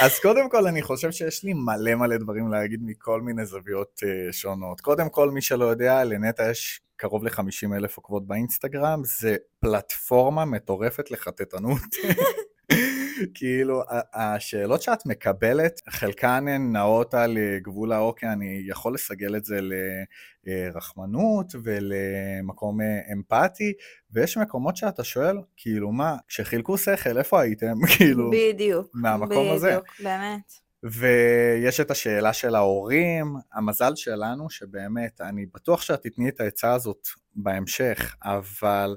אז 0.00 0.18
קודם 0.18 0.48
כל, 0.48 0.66
אני 0.66 0.82
חושב 0.82 1.10
שיש 1.10 1.44
לי 1.44 1.52
מלא 1.52 1.94
מלא 1.94 2.16
דברים 2.16 2.48
להגיד 2.48 2.80
מכל 2.82 3.20
מיני 3.20 3.46
זוויות 3.46 4.00
uh, 4.02 4.32
שונות. 4.32 4.80
קודם 4.80 5.08
כל, 5.08 5.30
מי 5.30 5.42
שלא 5.42 5.64
יודע, 5.64 6.04
לנטע 6.04 6.50
יש 6.50 6.80
קרוב 6.96 7.24
ל-50 7.24 7.76
אלף 7.76 7.96
עוקבות 7.96 8.26
באינסטגרם, 8.26 9.02
זה 9.04 9.36
פלטפורמה 9.60 10.44
מטורפת 10.44 11.10
לחטטנות. 11.10 11.80
כאילו, 13.34 13.82
השאלות 14.14 14.82
שאת 14.82 15.06
מקבלת, 15.06 15.80
חלקן 15.88 16.48
הן 16.48 16.72
נעות 16.72 17.14
על 17.14 17.38
אה, 17.38 17.58
גבול 17.62 17.92
האוקיי, 17.92 18.32
אני 18.32 18.62
יכול 18.66 18.94
לסגל 18.94 19.36
את 19.36 19.44
זה 19.44 19.60
לרחמנות 20.44 21.52
ולמקום 21.62 22.80
אה, 22.80 23.00
אמפתי, 23.12 23.72
ויש 24.10 24.36
מקומות 24.36 24.76
שאתה 24.76 25.04
שואל, 25.04 25.36
כאילו 25.56 25.92
מה, 25.92 26.16
כשחילקו 26.28 26.78
שכל, 26.78 27.18
איפה 27.18 27.40
הייתם? 27.40 27.74
כאילו, 27.96 28.30
בדיוק, 28.30 28.90
מהמקום 28.94 29.28
בדיוק, 29.28 29.54
הזה. 29.54 29.68
בדיוק, 29.68 29.86
באמת. 30.00 30.52
ויש 30.82 31.80
את 31.80 31.90
השאלה 31.90 32.32
של 32.32 32.54
ההורים, 32.54 33.36
המזל 33.52 33.94
שלנו 33.96 34.50
שבאמת, 34.50 35.20
אני 35.20 35.46
בטוח 35.54 35.82
שאת 35.82 36.02
תתני 36.02 36.28
את 36.28 36.40
העצה 36.40 36.72
הזאת 36.72 37.08
בהמשך, 37.34 38.16
אבל 38.22 38.96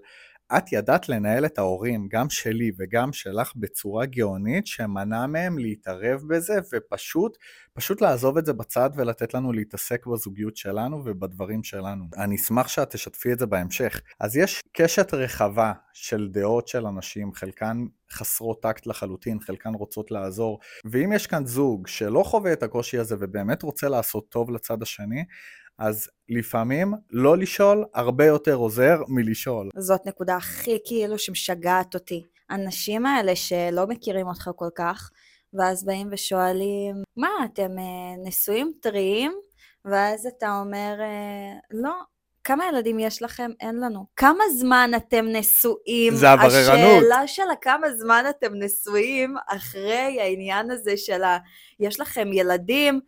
את 0.58 0.72
ידעת 0.72 1.10
לנהל 1.10 1.46
את 1.46 1.58
ההורים, 1.58 2.08
גם 2.12 2.30
שלי 2.30 2.72
וגם 2.78 3.14
שלך, 3.14 3.52
בצורה 3.56 4.06
גאונית, 4.06 4.68
שמנע 4.68 5.28
מהם 5.28 5.58
להתערב 5.60 6.22
בזה, 6.28 6.54
ופשוט, 6.74 7.38
פשוט 7.74 8.02
לעזוב 8.02 8.38
את 8.38 8.46
זה 8.46 8.54
בצד 8.54 8.90
ולתת 8.96 9.34
לנו 9.34 9.54
להתעסק 9.54 10.06
בזוגיות 10.06 10.58
שלנו 10.58 11.02
ובדברים 11.06 11.64
שלנו. 11.64 12.06
אני 12.18 12.36
אשמח 12.36 12.68
שאת 12.68 12.90
תשתפי 12.90 13.34
את 13.34 13.40
זה 13.40 13.46
בהמשך. 13.46 14.02
אז 14.20 14.38
יש 14.38 14.62
קשת 14.74 15.14
רחבה 15.14 15.74
של 15.94 16.28
דעות 16.32 16.68
של 16.68 16.86
אנשים, 16.86 17.34
חלקן 17.34 17.86
חסרות 18.12 18.62
טקט 18.62 18.86
לחלוטין, 18.88 19.40
חלקן 19.40 19.74
רוצות 19.74 20.12
לעזור, 20.12 20.60
ואם 20.86 21.14
יש 21.14 21.28
כאן 21.28 21.46
זוג 21.46 21.88
שלא 21.88 22.24
חווה 22.24 22.54
את 22.54 22.64
הקושי 22.64 22.98
הזה 22.98 23.16
ובאמת 23.20 23.64
רוצה 23.64 23.90
לעשות 23.90 24.30
טוב 24.30 24.52
לצד 24.52 24.82
השני, 24.82 25.24
אז 25.78 26.10
לפעמים 26.30 26.94
לא 27.12 27.38
לשאול 27.38 27.86
הרבה 27.94 28.26
יותר 28.26 28.56
עוזר 28.56 28.98
מלשאול. 29.08 29.70
זאת 29.78 30.02
נקודה 30.06 30.36
הכי 30.36 30.78
כאילו 30.86 31.20
שמשגעת 31.20 31.94
אותי. 31.94 32.24
הנשים 32.50 33.06
האלה 33.06 33.36
שלא 33.36 33.88
מכירים 33.88 34.28
אותך 34.28 34.50
כל 34.56 34.70
כך, 34.76 35.12
ואז 35.54 35.86
באים 35.86 36.08
ושואלים, 36.12 36.96
מה, 37.18 37.30
אתם 37.46 37.80
אה, 37.80 38.28
נשואים 38.28 38.72
טריים? 38.82 39.32
ואז 39.86 40.26
אתה 40.26 40.60
אומר, 40.60 40.96
אה, 41.00 41.60
לא, 41.72 41.94
כמה 42.44 42.68
ילדים 42.68 43.00
יש 43.00 43.22
לכם? 43.22 43.52
אין 43.60 43.80
לנו. 43.80 44.06
כמה 44.16 44.44
זמן 44.58 44.92
אתם 44.96 45.26
נשואים? 45.28 46.14
זה 46.16 46.30
הבררנות. 46.30 47.04
השאלה 47.04 47.28
של 47.28 47.50
הכמה 47.54 47.92
זמן 47.94 48.24
אתם 48.30 48.54
נשואים, 48.54 49.36
אחרי 49.48 50.18
העניין 50.22 50.72
הזה 50.72 50.98
של 50.98 51.24
ה... 51.24 51.38
יש 51.80 52.00
לכם 52.00 52.34
ילדים, 52.34 53.00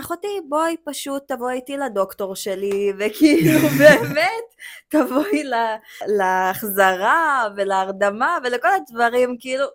אחותי, 0.00 0.40
בואי 0.48 0.76
פשוט 0.84 1.32
תבואי 1.32 1.54
איתי 1.54 1.76
לדוקטור 1.76 2.36
שלי, 2.36 2.92
וכאילו 2.98 3.58
באמת, 3.78 4.44
תבואי 4.88 5.42
להחזרה 6.06 7.48
ולהרדמה 7.56 8.38
ולכל 8.44 8.68
הדברים, 8.68 9.36
כאילו, 9.40 9.66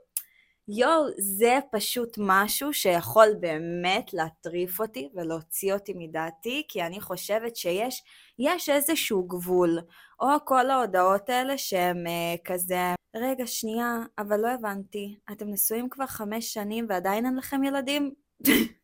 יואו, 0.68 1.04
זה 1.18 1.60
פשוט 1.72 2.18
משהו 2.18 2.74
שיכול 2.74 3.28
באמת 3.40 4.14
להטריף 4.14 4.80
אותי 4.80 5.10
ולהוציא 5.16 5.74
אותי 5.74 5.94
מדעתי, 5.96 6.64
כי 6.68 6.84
אני 6.84 7.02
חושבת 7.02 7.56
שיש 7.56 8.04
יש 8.40 8.70
איזשהו 8.70 9.24
גבול, 9.24 9.80
או 10.20 10.28
כל 10.46 10.70
ההודעות 10.70 11.30
האלה 11.30 11.58
שהן 11.58 12.08
uh, 12.08 12.44
כזה, 12.46 12.94
רגע, 13.16 13.48
שנייה, 13.48 14.00
אבל 14.18 14.40
לא 14.40 14.48
הבנתי, 14.48 15.20
אתם 15.32 15.50
נשואים 15.50 15.90
כבר 15.90 16.06
חמש 16.06 16.54
שנים 16.54 16.86
ועדיין 16.90 17.26
אין 17.26 17.36
לכם 17.36 17.64
ילדים? 17.64 18.14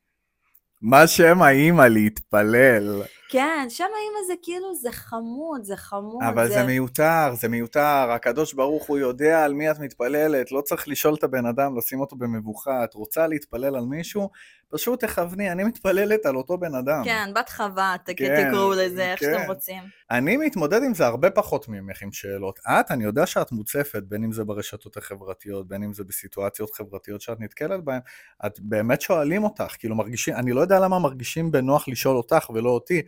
מה 0.82 1.08
שם 1.08 1.42
האימא 1.42 1.82
להתפלל? 1.82 3.02
כן, 3.32 3.66
שם 3.70 3.84
האימא 3.84 4.28
זה 4.28 4.34
כאילו, 4.42 4.76
זה 4.76 4.92
חמוד, 4.92 5.64
זה 5.64 5.76
חמוד. 5.76 6.24
אבל 6.24 6.48
זה... 6.48 6.54
זה 6.54 6.64
מיותר, 6.64 7.34
זה 7.34 7.48
מיותר. 7.48 8.12
הקדוש 8.12 8.54
ברוך 8.54 8.88
הוא 8.88 8.98
יודע 8.98 9.44
על 9.44 9.54
מי 9.54 9.72
את 9.72 9.80
מתפללת, 9.80 10.52
לא 10.52 10.62
צריך 10.62 10.88
לשאול 10.88 11.14
את 11.14 11.24
הבן 11.24 11.46
אדם, 11.46 11.78
לשים 11.78 12.00
אותו 12.00 12.16
במבוכה. 12.16 12.84
את 12.84 12.94
רוצה 12.94 13.28
להתפלל 13.28 13.76
על 13.76 13.86
מישהו? 13.86 14.30
פשוט 14.72 15.06
תכווני, 15.06 15.52
אני 15.52 15.64
מתפללת 15.64 16.26
על 16.26 16.36
אותו 16.36 16.58
בן 16.58 16.76
אדם. 16.76 17.02
כן, 17.04 17.30
בת 17.36 17.50
חווה, 17.50 17.96
כן, 18.06 18.50
תקראו 18.50 18.72
לזה, 18.72 19.12
איך 19.12 19.20
כן. 19.20 19.26
שאתם 19.26 19.48
רוצים. 19.48 19.84
אני 20.12 20.38
מתמודד 20.38 20.84
עם 20.84 20.94
זה 20.94 21.06
הרבה 21.06 21.30
פחות 21.30 21.68
ממך 21.68 22.02
עם 22.02 22.12
שאלות. 22.12 22.60
את, 22.60 22.92
אני 22.92 23.04
יודע 23.04 23.26
שאת 23.26 23.52
מוצפת, 23.52 24.04
בין 24.04 24.24
אם 24.24 24.32
זה 24.32 24.44
ברשתות 24.44 24.98
החברתיות, 24.98 25.68
בין 25.68 25.84
אם 25.84 25.94
זה 25.94 26.04
בסיטואציות 26.04 26.74
חברתיות 26.74 27.22
שאת 27.22 27.40
נתקלת 27.40 27.84
בהן, 27.84 28.00
את 28.46 28.60
באמת 28.60 29.02
שואלים 29.02 29.44
אותך, 29.44 29.76
כאילו 29.80 29.96
מרגישים, 29.96 30.36
אני 30.36 30.52
לא 30.52 30.62
יודע 30.62 30.80
למה 30.80 31.00
מרגישים 31.00 31.52
בנוח 31.52 31.88
לשאול 31.88 32.18
אותך 32.18 32.50
ולא 32.50 32.70
אותי. 32.70 33.02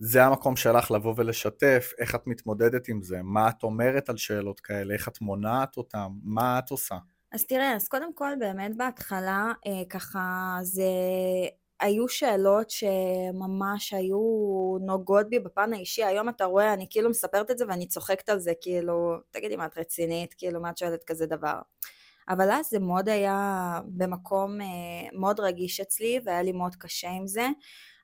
זה 0.00 0.24
המקום 0.24 0.56
שלך 0.56 0.90
לבוא 0.90 1.14
ולשתף, 1.16 1.92
איך 1.98 2.14
את 2.14 2.26
מתמודדת 2.26 2.88
עם 2.88 3.02
זה, 3.02 3.22
מה 3.22 3.48
את 3.48 3.62
אומרת 3.62 4.08
על 4.08 4.16
שאלות 4.16 4.60
כאלה, 4.60 4.94
איך 4.94 5.08
את 5.08 5.20
מונעת 5.20 5.76
אותן, 5.76 6.06
מה 6.22 6.58
את 6.58 6.70
עושה. 6.70 6.96
אז 7.32 7.44
תראה, 7.44 7.76
אז 7.76 7.88
קודם 7.88 8.14
כל 8.14 8.32
באמת 8.38 8.76
בהתחלה 8.76 9.52
אה, 9.66 9.82
ככה 9.90 10.56
זה 10.62 10.82
היו 11.80 12.08
שאלות 12.08 12.70
שממש 12.70 13.92
היו 13.92 14.18
נוגעות 14.80 15.30
בי 15.30 15.38
בפן 15.38 15.72
האישי, 15.72 16.04
היום 16.04 16.28
אתה 16.28 16.44
רואה, 16.44 16.72
אני 16.74 16.86
כאילו 16.90 17.10
מספרת 17.10 17.50
את 17.50 17.58
זה 17.58 17.64
ואני 17.68 17.88
צוחקת 17.88 18.28
על 18.28 18.38
זה, 18.38 18.52
כאילו, 18.60 19.16
תגידי 19.30 19.56
מה 19.56 19.66
את 19.66 19.78
רצינית, 19.78 20.34
כאילו 20.34 20.60
מה 20.60 20.70
את 20.70 20.78
שואלת 20.78 21.04
כזה 21.04 21.26
דבר. 21.26 21.60
אבל 22.28 22.50
אז 22.50 22.66
זה 22.66 22.78
מאוד 22.78 23.08
היה 23.08 23.80
במקום 23.86 24.60
אה, 24.60 24.66
מאוד 25.12 25.40
רגיש 25.40 25.80
אצלי 25.80 26.20
והיה 26.24 26.42
לי 26.42 26.52
מאוד 26.52 26.76
קשה 26.76 27.10
עם 27.10 27.26
זה, 27.26 27.48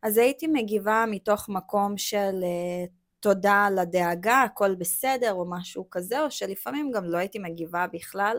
אז 0.07 0.19
הייתי 0.19 0.47
מגיבה 0.47 1.05
מתוך 1.11 1.49
מקום 1.49 1.99
של 1.99 2.41
אה, 2.43 2.85
תודה 3.21 3.65
על 3.65 3.79
הדאגה, 3.79 4.43
הכל 4.43 4.75
בסדר 4.75 5.33
או 5.33 5.51
משהו 5.51 5.91
כזה, 5.91 6.23
או 6.23 6.31
שלפעמים 6.31 6.91
גם 6.91 7.05
לא 7.05 7.19
הייתי 7.19 7.39
מגיבה 7.39 7.87
בכלל, 7.93 8.37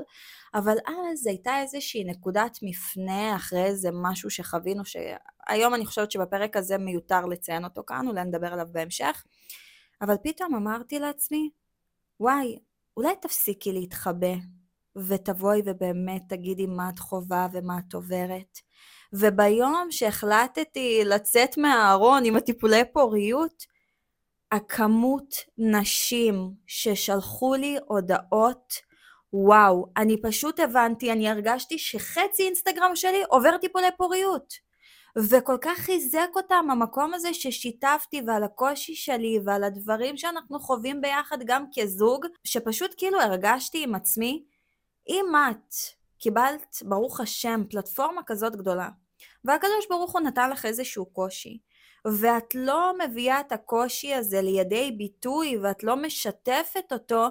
אבל 0.53 0.75
אז 0.88 1.27
הייתה 1.27 1.62
איזושהי 1.62 2.03
נקודת 2.03 2.58
מפנה 2.62 3.36
אחרי 3.36 3.63
איזה 3.63 3.89
משהו 3.93 4.30
שחווינו, 4.30 4.84
שהיום 4.86 5.73
אני 5.73 5.86
חושבת 5.86 6.12
שבפרק 6.12 6.58
הזה 6.58 6.77
מיותר 6.77 7.25
לציין 7.25 7.63
אותו 7.63 7.84
כאן, 7.88 8.08
אולי 8.08 8.23
נדבר 8.23 8.53
עליו 8.53 8.67
בהמשך, 8.71 9.23
אבל 10.01 10.15
פתאום 10.23 10.56
אמרתי 10.56 10.99
לעצמי, 10.99 11.49
וואי, 12.19 12.58
אולי 12.97 13.13
תפסיקי 13.21 13.73
להתחבא, 13.73 14.34
ותבואי 15.07 15.62
ובאמת 15.65 16.21
תגידי 16.29 16.65
מה 16.65 16.89
את 16.89 16.99
חווה 16.99 17.47
ומה 17.53 17.79
את 17.88 17.93
עוברת. 17.93 18.60
וביום 19.13 19.88
שהחלטתי 19.89 21.01
לצאת 21.05 21.57
מהארון 21.57 22.25
עם 22.25 22.36
הטיפולי 22.36 22.81
פוריות, 22.93 23.63
הכמות 24.51 25.36
נשים 25.57 26.51
ששלחו 26.67 27.55
לי 27.55 27.77
הודעות, 27.88 28.73
וואו, 29.33 29.86
אני 29.97 30.21
פשוט 30.21 30.60
הבנתי, 30.60 31.12
אני 31.12 31.29
הרגשתי 31.29 31.77
שחצי 31.77 32.43
אינסטגרם 32.43 32.95
שלי 32.95 33.23
עובר 33.29 33.57
טיפולי 33.57 33.88
פוריות. 33.97 34.53
וכל 35.17 35.57
כך 35.62 35.77
חיזק 35.77 36.27
אותם 36.36 36.67
המקום 36.71 37.13
הזה 37.13 37.33
ששיתפתי 37.33 38.21
ועל 38.27 38.43
הקושי 38.43 38.95
שלי 38.95 39.39
ועל 39.45 39.63
הדברים 39.63 40.17
שאנחנו 40.17 40.60
חווים 40.60 41.01
ביחד 41.01 41.38
גם 41.45 41.65
כזוג, 41.75 42.25
שפשוט 42.43 42.93
כאילו 42.97 43.21
הרגשתי 43.21 43.83
עם 43.83 43.95
עצמי, 43.95 44.43
אם 45.10 45.26
את 45.52 45.74
קיבלת, 46.20 46.78
ברוך 46.82 47.20
השם, 47.20 47.63
פלטפורמה 47.70 48.22
כזאת 48.26 48.56
גדולה, 48.56 48.89
והקדוש 49.46 49.88
ברוך 49.89 50.12
הוא 50.12 50.22
נתן 50.22 50.50
לך 50.50 50.65
איזשהו 50.65 51.06
קושי, 51.06 51.60
ואת 52.22 52.56
לא 52.56 52.93
מביאה 53.00 53.39
את 53.39 53.52
הקושי 53.52 54.13
הזה 54.13 54.41
לידי 54.41 54.91
ביטוי 54.91 55.58
ואת 55.58 55.84
לא 55.84 55.96
משתפת 55.96 56.91
אותו, 56.91 57.28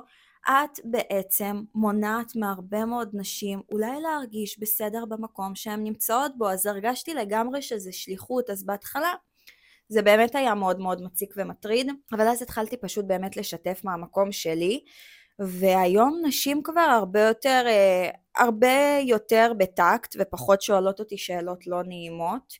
את 0.49 0.81
בעצם 0.85 1.62
מונעת 1.75 2.37
מהרבה 2.37 2.85
מאוד 2.85 3.11
נשים 3.12 3.62
אולי 3.73 4.01
להרגיש 4.01 4.59
בסדר 4.59 5.05
במקום 5.05 5.55
שהן 5.55 5.85
נמצאות 5.85 6.39
בו, 6.39 6.49
אז 6.49 6.67
הרגשתי 6.67 7.15
לגמרי 7.15 7.62
שזה 7.62 7.93
שליחות, 7.93 8.51
אז 8.51 8.67
בהתחלה 8.67 9.15
זה 9.89 10.03
באמת 10.03 10.35
היה 10.35 10.55
מאוד 10.55 10.81
מאוד 10.81 11.03
מציק 11.03 11.35
ומטריד, 11.37 11.91
אבל 12.12 12.29
אז 12.29 12.43
התחלתי 12.43 12.77
פשוט 12.77 13.05
באמת 13.05 13.37
לשתף 13.37 13.81
מהמקום 13.85 14.33
שלי, 14.33 14.85
והיום 15.38 16.20
נשים 16.25 16.62
כבר 16.62 16.81
הרבה 16.81 17.20
יותר, 17.20 17.62
אה, 17.66 18.11
הרבה 18.37 18.99
יותר 19.03 19.53
בטקט 19.59 20.16
ופחות 20.18 20.62
שואלות 20.62 21.01
אותי 21.01 21.18
שאלות 21.18 21.66
לא 21.66 21.83
נעימות, 21.83 22.53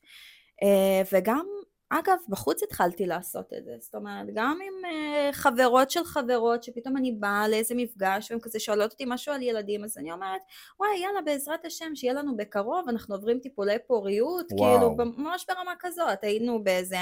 אה, 0.63 1.03
וגם 1.13 1.47
אגב, 1.91 2.17
בחוץ 2.29 2.63
התחלתי 2.63 3.07
לעשות 3.07 3.53
את 3.59 3.65
זה, 3.65 3.73
זאת 3.81 3.95
אומרת, 3.95 4.27
גם 4.35 4.59
עם 4.67 4.91
uh, 4.91 5.33
חברות 5.33 5.91
של 5.91 6.05
חברות, 6.05 6.63
שפתאום 6.63 6.97
אני 6.97 7.13
באה 7.13 7.49
לאיזה 7.49 7.75
מפגש, 7.75 8.31
והן 8.31 8.41
כזה 8.41 8.61
שואלות 8.61 8.93
אותי 8.93 9.05
משהו 9.07 9.33
על 9.33 9.43
ילדים, 9.43 9.85
אז 9.85 9.99
אני 9.99 10.13
אומרת, 10.13 10.41
וואי, 10.81 10.99
יאללה, 10.99 11.21
בעזרת 11.23 11.65
השם, 11.65 11.95
שיהיה 11.95 12.13
לנו 12.13 12.37
בקרוב, 12.37 12.89
אנחנו 12.89 13.15
עוברים 13.15 13.39
טיפולי 13.39 13.77
פוריות, 13.87 14.53
וואו. 14.53 14.97
כאילו, 14.97 15.13
ממש 15.17 15.47
ברמה 15.49 15.73
כזאת, 15.79 16.19
היינו 16.25 16.65
באיזה 16.65 16.97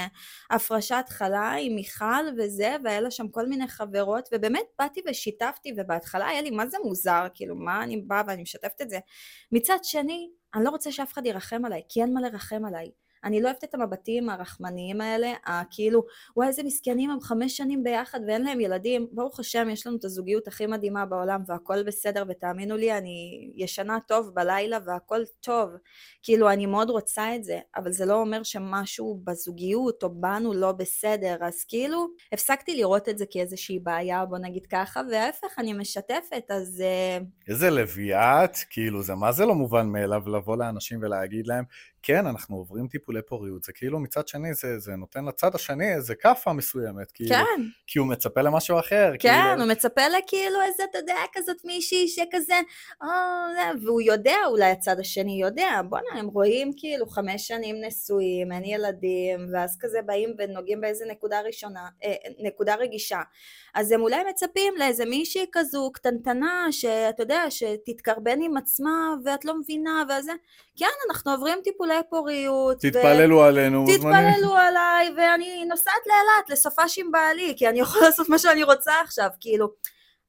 הפרשת 0.49 1.05
חלה 1.09 1.51
עם 1.59 1.75
מיכל 1.75 2.25
וזה, 2.37 2.75
והיה 2.83 3.01
לה 3.01 3.11
שם 3.11 3.27
כל 3.27 3.47
מיני 3.47 3.67
חברות, 3.67 4.29
ובאמת 4.33 4.65
באתי 4.79 5.01
ושיתפתי, 5.09 5.73
ובהתחלה 5.77 6.27
היה 6.27 6.41
לי, 6.41 6.51
מה 6.51 6.67
זה 6.67 6.77
מוזר, 6.83 7.27
כאילו, 7.33 7.55
מה 7.55 7.83
אני 7.83 7.97
באה 7.97 8.21
ואני 8.27 8.41
משתפת 8.41 8.81
את 8.81 8.89
זה. 8.89 8.99
מצד 9.51 9.79
שני, 9.83 10.29
אני 10.55 10.63
לא 10.63 10.69
רוצה 10.69 10.91
שאף 10.91 11.13
אחד 11.13 11.25
ירחם 11.25 11.65
עליי, 11.65 11.81
כי 11.89 12.01
אין 12.01 12.13
מה 12.13 12.21
לרחם 12.21 12.65
עליי. 12.65 13.04
אני 13.25 13.41
לא 13.41 13.47
אוהבת 13.47 13.63
את 13.63 13.73
המבטים 13.73 14.29
הרחמניים 14.29 15.01
האלה, 15.01 15.33
הכאילו, 15.45 16.03
וואי 16.35 16.47
איזה 16.47 16.63
מסכנים 16.63 17.09
הם 17.09 17.21
חמש 17.21 17.57
שנים 17.57 17.83
ביחד 17.83 18.19
ואין 18.27 18.43
להם 18.43 18.59
ילדים, 18.59 19.07
ברוך 19.11 19.39
השם 19.39 19.67
יש 19.71 19.87
לנו 19.87 19.97
את 19.97 20.05
הזוגיות 20.05 20.47
הכי 20.47 20.67
מדהימה 20.67 21.05
בעולם 21.05 21.41
והכל 21.47 21.83
בסדר 21.83 22.23
ותאמינו 22.29 22.77
לי 22.77 22.97
אני 22.97 23.49
ישנה 23.55 23.97
טוב 24.07 24.29
בלילה 24.33 24.77
והכל 24.85 25.21
טוב, 25.39 25.69
כאילו 26.23 26.49
אני 26.49 26.65
מאוד 26.65 26.89
רוצה 26.89 27.35
את 27.35 27.43
זה, 27.43 27.59
אבל 27.75 27.91
זה 27.91 28.05
לא 28.05 28.21
אומר 28.21 28.43
שמשהו 28.43 29.21
בזוגיות 29.23 30.03
או 30.03 30.09
בנו 30.09 30.53
לא 30.53 30.71
בסדר, 30.71 31.37
אז 31.41 31.63
כאילו 31.63 32.07
הפסקתי 32.31 32.75
לראות 32.75 33.09
את 33.09 33.17
זה 33.17 33.25
כאיזושהי 33.31 33.79
בעיה 33.79 34.25
בוא 34.25 34.37
נגיד 34.37 34.65
ככה, 34.65 35.01
וההפך 35.11 35.59
אני 35.59 35.73
משתפת 35.73 36.43
אז... 36.49 36.81
אה, 36.81 37.17
איזה 37.47 37.69
לביאת, 37.69 38.57
כאילו 38.69 39.03
זה 39.03 39.15
מה 39.15 39.31
זה 39.31 39.45
לא 39.45 39.55
מובן 39.55 39.87
מאליו 39.87 40.29
לבוא 40.29 40.57
לאנשים 40.57 40.99
ולהגיד 41.01 41.47
להם 41.47 41.65
כן, 42.05 42.27
אנחנו 42.27 42.55
עוברים 42.55 42.87
טיפולי 42.87 43.14
פוריות, 43.21 43.63
זה 43.63 43.73
כאילו 43.73 43.99
מצד 43.99 44.27
שני, 44.27 44.53
זה, 44.53 44.79
זה 44.79 44.95
נותן 44.95 45.25
לצד 45.25 45.55
השני 45.55 45.93
איזה 45.93 46.15
כאפה 46.15 46.53
מסוימת, 46.53 47.11
כאילו, 47.11 47.29
כן. 47.29 47.61
כי 47.87 47.99
הוא 47.99 48.07
מצפה 48.07 48.41
למשהו 48.41 48.79
אחר. 48.79 49.11
כן, 49.19 49.41
כאילו... 49.45 49.63
הוא 49.63 49.71
מצפה 49.71 50.07
לכאילו 50.07 50.61
איזה, 50.61 50.83
אתה 50.89 50.97
יודע, 50.97 51.17
כזאת 51.33 51.65
מישהי 51.65 52.07
שכזה, 52.07 52.59
או, 53.01 53.07
זה, 53.55 53.85
והוא 53.85 54.01
יודע, 54.01 54.37
אולי 54.47 54.71
הצד 54.71 54.99
השני 54.99 55.41
יודע, 55.41 55.81
בואנה, 55.89 56.19
הם 56.19 56.27
רואים 56.27 56.71
כאילו 56.77 57.07
חמש 57.07 57.47
שנים 57.47 57.75
נשואים, 57.85 58.51
אין 58.51 58.65
ילדים, 58.65 59.47
ואז 59.53 59.77
כזה 59.79 59.99
באים 60.05 60.33
ונוגעים 60.37 60.81
באיזה 60.81 61.05
נקודה 61.05 61.41
ראשונה, 61.41 61.87
אה, 62.03 62.15
נקודה 62.39 62.75
רגישה. 62.75 63.19
אז 63.73 63.91
הם 63.91 64.01
אולי 64.01 64.23
מצפים 64.29 64.73
לאיזה 64.77 65.05
מישהי 65.05 65.45
כזו 65.51 65.91
קטנטנה, 65.93 66.67
שאתה 66.71 67.23
יודע, 67.23 67.43
שתתקרבן 67.49 68.41
עם 68.41 68.57
עצמה, 68.57 69.15
ואת 69.25 69.45
לא 69.45 69.59
מבינה, 69.59 70.03
וזה, 70.05 70.31
כן, 70.77 70.85
אנחנו 71.09 71.31
עוברים 71.31 71.57
טיפולי 71.63 71.99
פוריות. 72.09 72.81
תתפללו. 72.97 73.43
עלינו. 73.43 73.85
תתפללו 73.95 74.55
עליי, 74.55 75.13
ואני 75.17 75.65
נוסעת 75.65 75.93
לאילת, 76.05 76.49
לסופש 76.49 76.99
עם 76.99 77.11
בעלי, 77.11 77.53
כי 77.57 77.69
אני 77.69 77.79
יכולה 77.79 78.05
לעשות 78.05 78.29
מה 78.29 78.37
שאני 78.39 78.63
רוצה 78.63 78.93
עכשיו, 79.03 79.29
כאילו. 79.39 79.67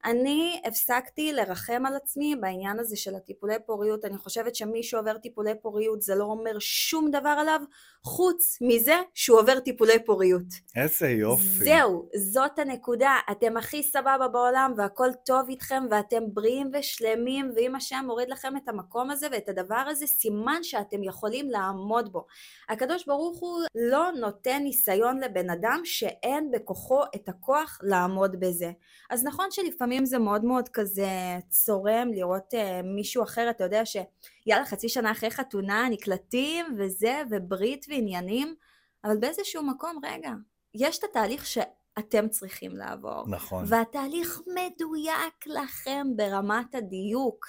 אני 0.05 0.61
הפסקתי 0.65 1.33
לרחם 1.33 1.83
על 1.85 1.95
עצמי 1.95 2.35
בעניין 2.35 2.79
הזה 2.79 2.95
של 2.95 3.15
הטיפולי 3.15 3.55
פוריות, 3.65 4.05
אני 4.05 4.17
חושבת 4.17 4.55
שמי 4.55 4.83
שעובר 4.83 5.17
טיפולי 5.17 5.51
פוריות 5.61 6.01
זה 6.01 6.15
לא 6.15 6.23
אומר 6.23 6.59
שום 6.59 7.11
דבר 7.11 7.35
עליו, 7.39 7.61
חוץ 8.03 8.57
מזה 8.61 8.95
שהוא 9.13 9.39
עובר 9.39 9.59
טיפולי 9.59 10.05
פוריות. 10.05 10.47
איזה 10.75 11.09
יופי. 11.09 11.43
זהו, 11.43 12.09
זאת 12.15 12.59
הנקודה, 12.59 13.15
אתם 13.31 13.57
הכי 13.57 13.83
סבבה 13.83 14.27
בעולם 14.27 14.73
והכל 14.77 15.09
טוב 15.25 15.49
איתכם 15.49 15.83
ואתם 15.91 16.23
בריאים 16.33 16.71
ושלמים, 16.73 17.51
ואם 17.55 17.75
השם 17.75 18.03
מוריד 18.05 18.29
לכם 18.29 18.57
את 18.57 18.69
המקום 18.69 19.11
הזה 19.11 19.27
ואת 19.31 19.49
הדבר 19.49 19.83
הזה, 19.87 20.07
סימן 20.07 20.63
שאתם 20.63 21.03
יכולים 21.03 21.49
לעמוד 21.49 22.11
בו. 22.11 22.25
הקדוש 22.69 23.05
ברוך 23.05 23.39
הוא 23.39 23.61
לא 23.75 24.11
נותן 24.11 24.59
ניסיון 24.63 25.19
לבן 25.19 25.49
אדם 25.49 25.81
שאין 25.83 26.51
בכוחו 26.51 27.01
את 27.15 27.29
הכוח 27.29 27.79
לעמוד 27.83 28.39
בזה. 28.39 28.71
אז 29.09 29.23
נכון 29.23 29.51
שלפעמים 29.51 29.86
לפעמים 29.87 30.05
זה 30.05 30.19
מאוד 30.19 30.45
מאוד 30.45 30.69
כזה 30.69 31.09
צורם 31.49 32.11
לראות 32.13 32.53
uh, 32.53 32.57
מישהו 32.83 33.23
אחר, 33.23 33.49
אתה 33.49 33.63
יודע 33.63 33.83
שיאללה 33.85 34.65
חצי 34.65 34.89
שנה 34.89 35.11
אחרי 35.11 35.31
חתונה 35.31 35.89
נקלטים 35.89 36.65
וזה 36.77 37.21
וברית 37.31 37.85
ועניינים, 37.89 38.55
אבל 39.03 39.17
באיזשהו 39.17 39.63
מקום, 39.63 39.99
רגע, 40.05 40.31
יש 40.73 40.99
את 40.99 41.03
התהליך 41.03 41.45
שאתם 41.45 42.29
צריכים 42.29 42.77
לעבור. 42.77 43.23
נכון. 43.27 43.63
והתהליך 43.67 44.41
מדויק 44.47 45.45
לכם 45.45 46.07
ברמת 46.15 46.75
הדיוק. 46.75 47.45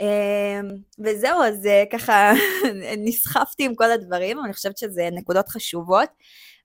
Uh, 0.00 0.74
וזהו, 1.04 1.42
אז 1.42 1.64
uh, 1.66 1.92
ככה 1.92 2.32
נסחפתי 3.06 3.64
עם 3.64 3.74
כל 3.74 3.90
הדברים, 3.90 4.44
אני 4.44 4.52
חושבת 4.52 4.78
שזה 4.78 5.08
נקודות 5.12 5.48
חשובות. 5.48 6.10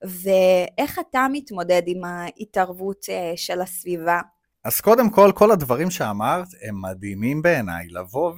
ואיך 0.04 1.00
אתה 1.00 1.28
מתמודד 1.32 1.82
עם 1.86 2.04
ההתערבות 2.04 3.06
של 3.36 3.62
הסביבה? 3.62 4.20
אז 4.63 4.82
קודם 4.82 5.10
כל, 5.10 5.32
כל 5.36 5.52
הדברים 5.52 5.91
שאמרת 5.91 6.47
הם 6.62 6.82
מדהימים 6.82 7.41
בעיניי, 7.41 7.88
לבוא 7.89 8.34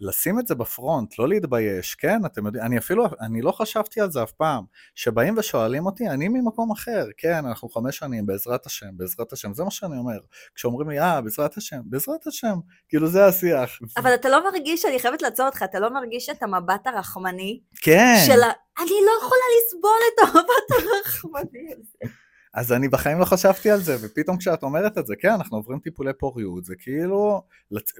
ולשים 0.00 0.38
את 0.38 0.46
זה 0.46 0.54
בפרונט, 0.54 1.18
לא 1.18 1.28
להתבייש, 1.28 1.94
כן? 1.94 2.26
אתם 2.26 2.46
יודעים, 2.46 2.64
אני 2.64 2.78
אפילו, 2.78 3.04
אני 3.20 3.42
לא 3.42 3.52
חשבתי 3.52 4.00
על 4.00 4.10
זה 4.10 4.22
אף 4.22 4.32
פעם. 4.32 4.64
שבאים 4.94 5.38
ושואלים 5.38 5.86
אותי, 5.86 6.08
אני 6.08 6.28
ממקום 6.28 6.72
אחר, 6.72 7.06
כן, 7.16 7.44
אנחנו 7.46 7.68
חמש 7.68 7.96
שנים, 7.96 8.26
בעזרת 8.26 8.66
השם, 8.66 8.86
בעזרת 8.96 9.32
השם, 9.32 9.54
זה 9.54 9.64
מה 9.64 9.70
שאני 9.70 9.96
אומר. 9.98 10.18
כשאומרים 10.54 10.90
לי, 10.90 11.00
אה, 11.00 11.20
בעזרת 11.20 11.56
השם, 11.56 11.80
בעזרת 11.84 12.26
השם, 12.26 12.54
כאילו 12.88 13.06
זה 13.08 13.26
השיח. 13.26 13.78
אבל 13.96 14.14
אתה 14.14 14.28
לא 14.28 14.44
מרגיש, 14.44 14.84
אני 14.84 14.98
חייבת 14.98 15.22
לעצור 15.22 15.46
אותך, 15.46 15.62
אתה 15.62 15.78
לא 15.78 15.90
מרגיש 15.90 16.28
את 16.30 16.42
המבט 16.42 16.86
הרחמני? 16.86 17.60
כן. 17.82 18.16
של 18.26 18.42
ה... 18.42 18.50
אני 18.78 18.96
לא 19.06 19.12
יכולה 19.18 19.44
לסבול 19.56 20.00
את 20.14 20.18
המבט 20.22 20.70
הרחמני 20.70 21.72
הזה. 21.72 22.14
אז 22.54 22.72
אני 22.72 22.88
בחיים 22.88 23.18
לא 23.18 23.24
חשבתי 23.24 23.70
על 23.70 23.80
זה, 23.80 23.96
ופתאום 24.02 24.36
כשאת 24.36 24.62
אומרת 24.62 24.98
את 24.98 25.06
זה, 25.06 25.14
כן, 25.16 25.30
אנחנו 25.30 25.56
עוברים 25.56 25.78
טיפולי 25.78 26.12
פוריות, 26.18 26.64
זה 26.64 26.74
כאילו, 26.78 27.42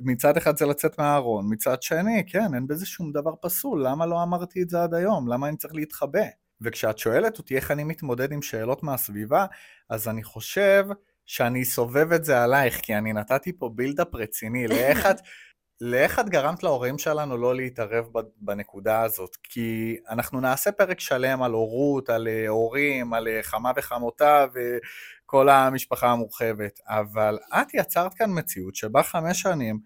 מצד 0.03 0.37
אחד 0.37 0.57
זה 0.57 0.67
לצאת 0.67 0.99
מהארון, 0.99 1.47
מצד 1.53 1.83
שני, 1.83 2.23
כן, 2.27 2.55
אין 2.55 2.67
בזה 2.67 2.87
שום 2.87 3.13
דבר 3.13 3.35
פסול, 3.43 3.87
למה 3.87 4.07
לא 4.07 4.23
אמרתי 4.23 4.63
את 4.63 4.71
זה 4.71 4.83
עד 4.83 4.95
היום? 4.95 5.29
למה 5.29 5.49
אני 5.49 5.57
צריך 5.57 5.75
להתחבא? 5.75 6.25
וכשאת 6.61 6.99
שואלת 6.99 7.39
אותי 7.39 7.57
איך 7.57 7.71
אני 7.71 7.85
מתמודד 7.85 8.33
עם 8.33 8.43
שאלות 8.43 8.83
מהסביבה, 8.83 9.47
אז 9.91 10.09
אני 10.09 10.23
חושב 10.23 10.87
שאני 11.27 11.63
אסובב 11.63 12.13
את 12.13 12.25
זה 12.25 12.43
עלייך, 12.43 12.81
כי 12.81 12.95
אני 12.95 13.13
נתתי 13.13 13.59
פה 13.59 13.71
בילדאפ 13.75 14.15
רציני 14.15 14.69
לאיך 14.69 15.07
את, 15.07 15.17
לאיך 15.81 16.19
את 16.19 16.29
גרמת 16.29 16.63
להורים 16.63 16.99
שלנו 16.99 17.37
לא 17.37 17.55
להתערב 17.55 18.07
בנקודה 18.37 19.03
הזאת? 19.03 19.37
כי 19.43 19.97
אנחנו 20.11 20.41
נעשה 20.41 20.73
פרק 20.73 21.01
שלם 21.01 21.43
על 21.43 21.53
הורות, 21.53 22.11
על 22.11 22.29
אה, 22.29 22.49
הורים, 22.49 23.15
על 23.15 23.29
אה, 23.29 23.43
חמה 23.43 23.73
וחמותה 23.77 24.47
וכל 24.55 25.49
המשפחה 25.49 26.11
המורחבת, 26.11 26.81
אבל 26.87 27.39
את 27.55 27.75
יצרת 27.75 28.15
כאן 28.15 28.39
מציאות 28.39 28.75
שבה 28.75 29.03
חמש 29.03 29.43
שנים 29.43 29.79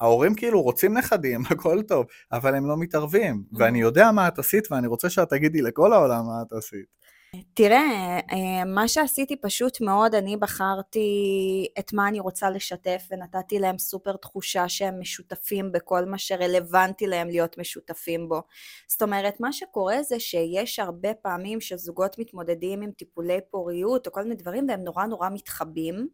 ההורים 0.00 0.34
כאילו 0.34 0.62
רוצים 0.62 0.98
נכדים, 0.98 1.40
הכל 1.50 1.82
טוב, 1.82 2.06
אבל 2.32 2.54
הם 2.54 2.66
לא 2.66 2.76
מתערבים, 2.76 3.44
ואני 3.58 3.80
יודע 3.80 4.12
מה 4.12 4.28
את 4.28 4.38
עשית 4.38 4.72
ואני 4.72 4.86
רוצה 4.86 5.10
שאת 5.10 5.30
תגידי 5.30 5.62
לכל 5.62 5.92
העולם 5.92 6.26
מה 6.26 6.42
את 6.46 6.52
עשית. 6.52 6.96
תראה, 7.54 8.18
אה, 8.32 8.64
מה 8.64 8.88
שעשיתי 8.88 9.36
פשוט 9.36 9.80
מאוד, 9.80 10.14
אני 10.14 10.36
בחרתי 10.36 11.08
את 11.78 11.92
מה 11.92 12.08
אני 12.08 12.20
רוצה 12.20 12.50
לשתף 12.50 13.08
ונתתי 13.10 13.58
להם 13.58 13.78
סופר 13.78 14.16
תחושה 14.16 14.68
שהם 14.68 15.00
משותפים 15.00 15.72
בכל 15.72 16.04
מה 16.04 16.18
שרלוונטי 16.18 17.06
להם 17.06 17.28
להיות 17.28 17.58
משותפים 17.58 18.28
בו. 18.28 18.42
זאת 18.88 19.02
אומרת, 19.02 19.40
מה 19.40 19.52
שקורה 19.52 20.02
זה 20.02 20.20
שיש 20.20 20.78
הרבה 20.78 21.14
פעמים 21.14 21.60
שזוגות 21.60 22.18
מתמודדים 22.18 22.82
עם 22.82 22.90
טיפולי 22.90 23.38
פוריות 23.50 24.06
או 24.06 24.12
כל 24.12 24.22
מיני 24.22 24.34
דברים 24.34 24.66
והם 24.68 24.84
נורא 24.84 25.06
נורא 25.06 25.28
מתחבים. 25.32 26.08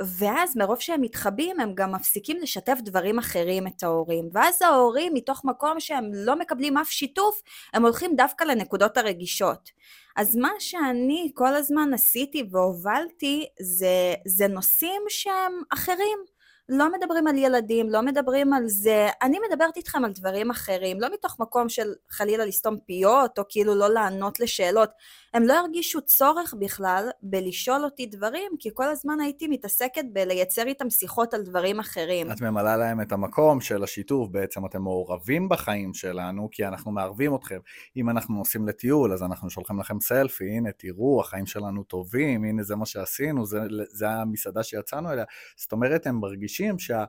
ואז 0.00 0.56
מרוב 0.56 0.80
שהם 0.80 1.00
מתחבאים 1.00 1.60
הם 1.60 1.74
גם 1.74 1.92
מפסיקים 1.92 2.36
לשתף 2.42 2.78
דברים 2.82 3.18
אחרים 3.18 3.66
את 3.66 3.82
ההורים. 3.82 4.28
ואז 4.32 4.62
ההורים 4.62 5.14
מתוך 5.14 5.44
מקום 5.44 5.80
שהם 5.80 6.10
לא 6.14 6.38
מקבלים 6.38 6.76
אף 6.76 6.90
שיתוף 6.90 7.42
הם 7.72 7.82
הולכים 7.84 8.16
דווקא 8.16 8.44
לנקודות 8.44 8.96
הרגישות. 8.96 9.70
אז 10.16 10.36
מה 10.36 10.50
שאני 10.58 11.30
כל 11.34 11.54
הזמן 11.54 11.94
עשיתי 11.94 12.48
והובלתי 12.50 13.46
זה, 13.60 14.14
זה 14.26 14.48
נושאים 14.48 15.02
שהם 15.08 15.52
אחרים. 15.72 16.36
לא 16.68 16.92
מדברים 16.92 17.26
על 17.26 17.38
ילדים, 17.38 17.90
לא 17.90 18.02
מדברים 18.02 18.52
על 18.52 18.68
זה, 18.68 19.08
אני 19.22 19.38
מדברת 19.48 19.76
איתכם 19.76 20.04
על 20.04 20.12
דברים 20.12 20.50
אחרים, 20.50 21.00
לא 21.00 21.08
מתוך 21.12 21.36
מקום 21.40 21.68
של 21.68 21.92
חלילה 22.10 22.44
לסתום 22.44 22.76
פיות, 22.86 23.38
או 23.38 23.44
כאילו 23.48 23.74
לא 23.74 23.88
לענות 23.88 24.40
לשאלות. 24.40 24.90
הם 25.36 25.42
לא 25.42 25.52
הרגישו 25.52 26.00
צורך 26.02 26.54
בכלל 26.58 27.08
בלשאול 27.22 27.84
אותי 27.84 28.06
דברים, 28.06 28.52
כי 28.58 28.68
כל 28.74 28.88
הזמן 28.88 29.20
הייתי 29.20 29.48
מתעסקת 29.48 30.04
בלייצר 30.12 30.66
איתם 30.66 30.90
שיחות 30.90 31.34
על 31.34 31.42
דברים 31.42 31.80
אחרים. 31.80 32.32
את 32.32 32.40
ממלאה 32.40 32.76
להם 32.76 33.00
את 33.00 33.12
המקום 33.12 33.60
של 33.60 33.84
השיתוף, 33.84 34.28
בעצם 34.30 34.66
אתם 34.66 34.82
מעורבים 34.82 35.48
בחיים 35.48 35.94
שלנו, 35.94 36.48
כי 36.52 36.66
אנחנו 36.66 36.92
מערבים 36.92 37.34
אתכם. 37.34 37.58
אם 37.96 38.10
אנחנו 38.10 38.34
נוסעים 38.34 38.68
לטיול, 38.68 39.12
אז 39.12 39.22
אנחנו 39.22 39.50
שולחים 39.50 39.80
לכם 39.80 40.00
סלפי, 40.00 40.50
הנה 40.50 40.72
תראו, 40.72 41.20
החיים 41.20 41.46
שלנו 41.46 41.84
טובים, 41.84 42.44
הנה 42.44 42.62
זה 42.62 42.76
מה 42.76 42.86
שעשינו, 42.86 43.46
זה, 43.46 43.60
זה 43.88 44.10
המסעדה 44.10 44.62
שיצאנו 44.62 45.12
אליה. 45.12 45.24
זאת 45.56 45.72
אומרת, 45.72 46.06
הם 46.06 46.20
מרגישים 46.20 46.78
שה... 46.78 47.04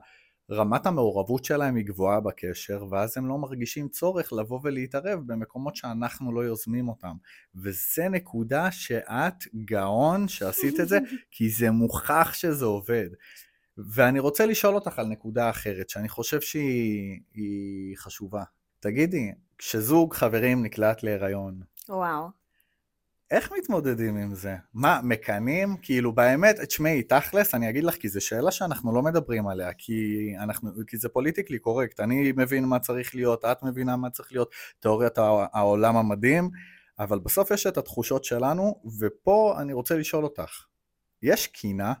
רמת 0.50 0.86
המעורבות 0.86 1.44
שלהם 1.44 1.76
היא 1.76 1.84
גבוהה 1.84 2.20
בקשר, 2.20 2.84
ואז 2.90 3.18
הם 3.18 3.28
לא 3.28 3.38
מרגישים 3.38 3.88
צורך 3.88 4.32
לבוא 4.32 4.60
ולהתערב 4.62 5.20
במקומות 5.26 5.76
שאנחנו 5.76 6.32
לא 6.32 6.40
יוזמים 6.40 6.88
אותם. 6.88 7.16
וזה 7.54 8.08
נקודה 8.08 8.70
שאת 8.70 9.44
גאון 9.64 10.28
שעשית 10.28 10.80
את 10.80 10.88
זה, 10.88 10.98
כי 11.30 11.50
זה 11.50 11.70
מוכח 11.70 12.30
שזה 12.32 12.64
עובד. 12.64 13.08
ואני 13.94 14.18
רוצה 14.18 14.46
לשאול 14.46 14.74
אותך 14.74 14.98
על 14.98 15.06
נקודה 15.06 15.50
אחרת, 15.50 15.88
שאני 15.88 16.08
חושב 16.08 16.40
שהיא 16.40 17.96
חשובה. 17.96 18.42
תגידי, 18.80 19.32
כשזוג 19.58 20.14
חברים 20.14 20.62
נקלט 20.62 21.02
להיריון, 21.02 21.60
וואו. 21.88 22.28
איך 23.30 23.52
מתמודדים 23.58 24.16
עם 24.16 24.34
זה? 24.34 24.56
מה, 24.74 25.00
מקנאים? 25.02 25.76
כאילו 25.82 26.12
באמת, 26.12 26.60
תשמעי, 26.60 27.02
תכלס, 27.02 27.54
אני 27.54 27.70
אגיד 27.70 27.84
לך, 27.84 27.94
כי 27.94 28.08
זו 28.08 28.20
שאלה 28.20 28.50
שאנחנו 28.50 28.94
לא 28.94 29.02
מדברים 29.02 29.48
עליה, 29.48 29.72
כי, 29.78 30.32
אנחנו, 30.38 30.70
כי 30.86 30.96
זה 30.96 31.08
פוליטיקלי 31.08 31.58
קורקט. 31.58 32.00
אני 32.00 32.32
מבין 32.36 32.64
מה 32.64 32.78
צריך 32.78 33.14
להיות, 33.14 33.44
את 33.44 33.62
מבינה 33.62 33.96
מה 33.96 34.10
צריך 34.10 34.32
להיות, 34.32 34.50
תיאוריית 34.80 35.18
העולם 35.52 35.96
המדהים, 35.96 36.50
אבל 36.98 37.18
בסוף 37.18 37.50
יש 37.50 37.66
את 37.66 37.78
התחושות 37.78 38.24
שלנו, 38.24 38.80
ופה 39.00 39.56
אני 39.60 39.72
רוצה 39.72 39.96
לשאול 39.96 40.24
אותך, 40.24 40.64
יש 41.22 41.46
קינה 41.46 41.92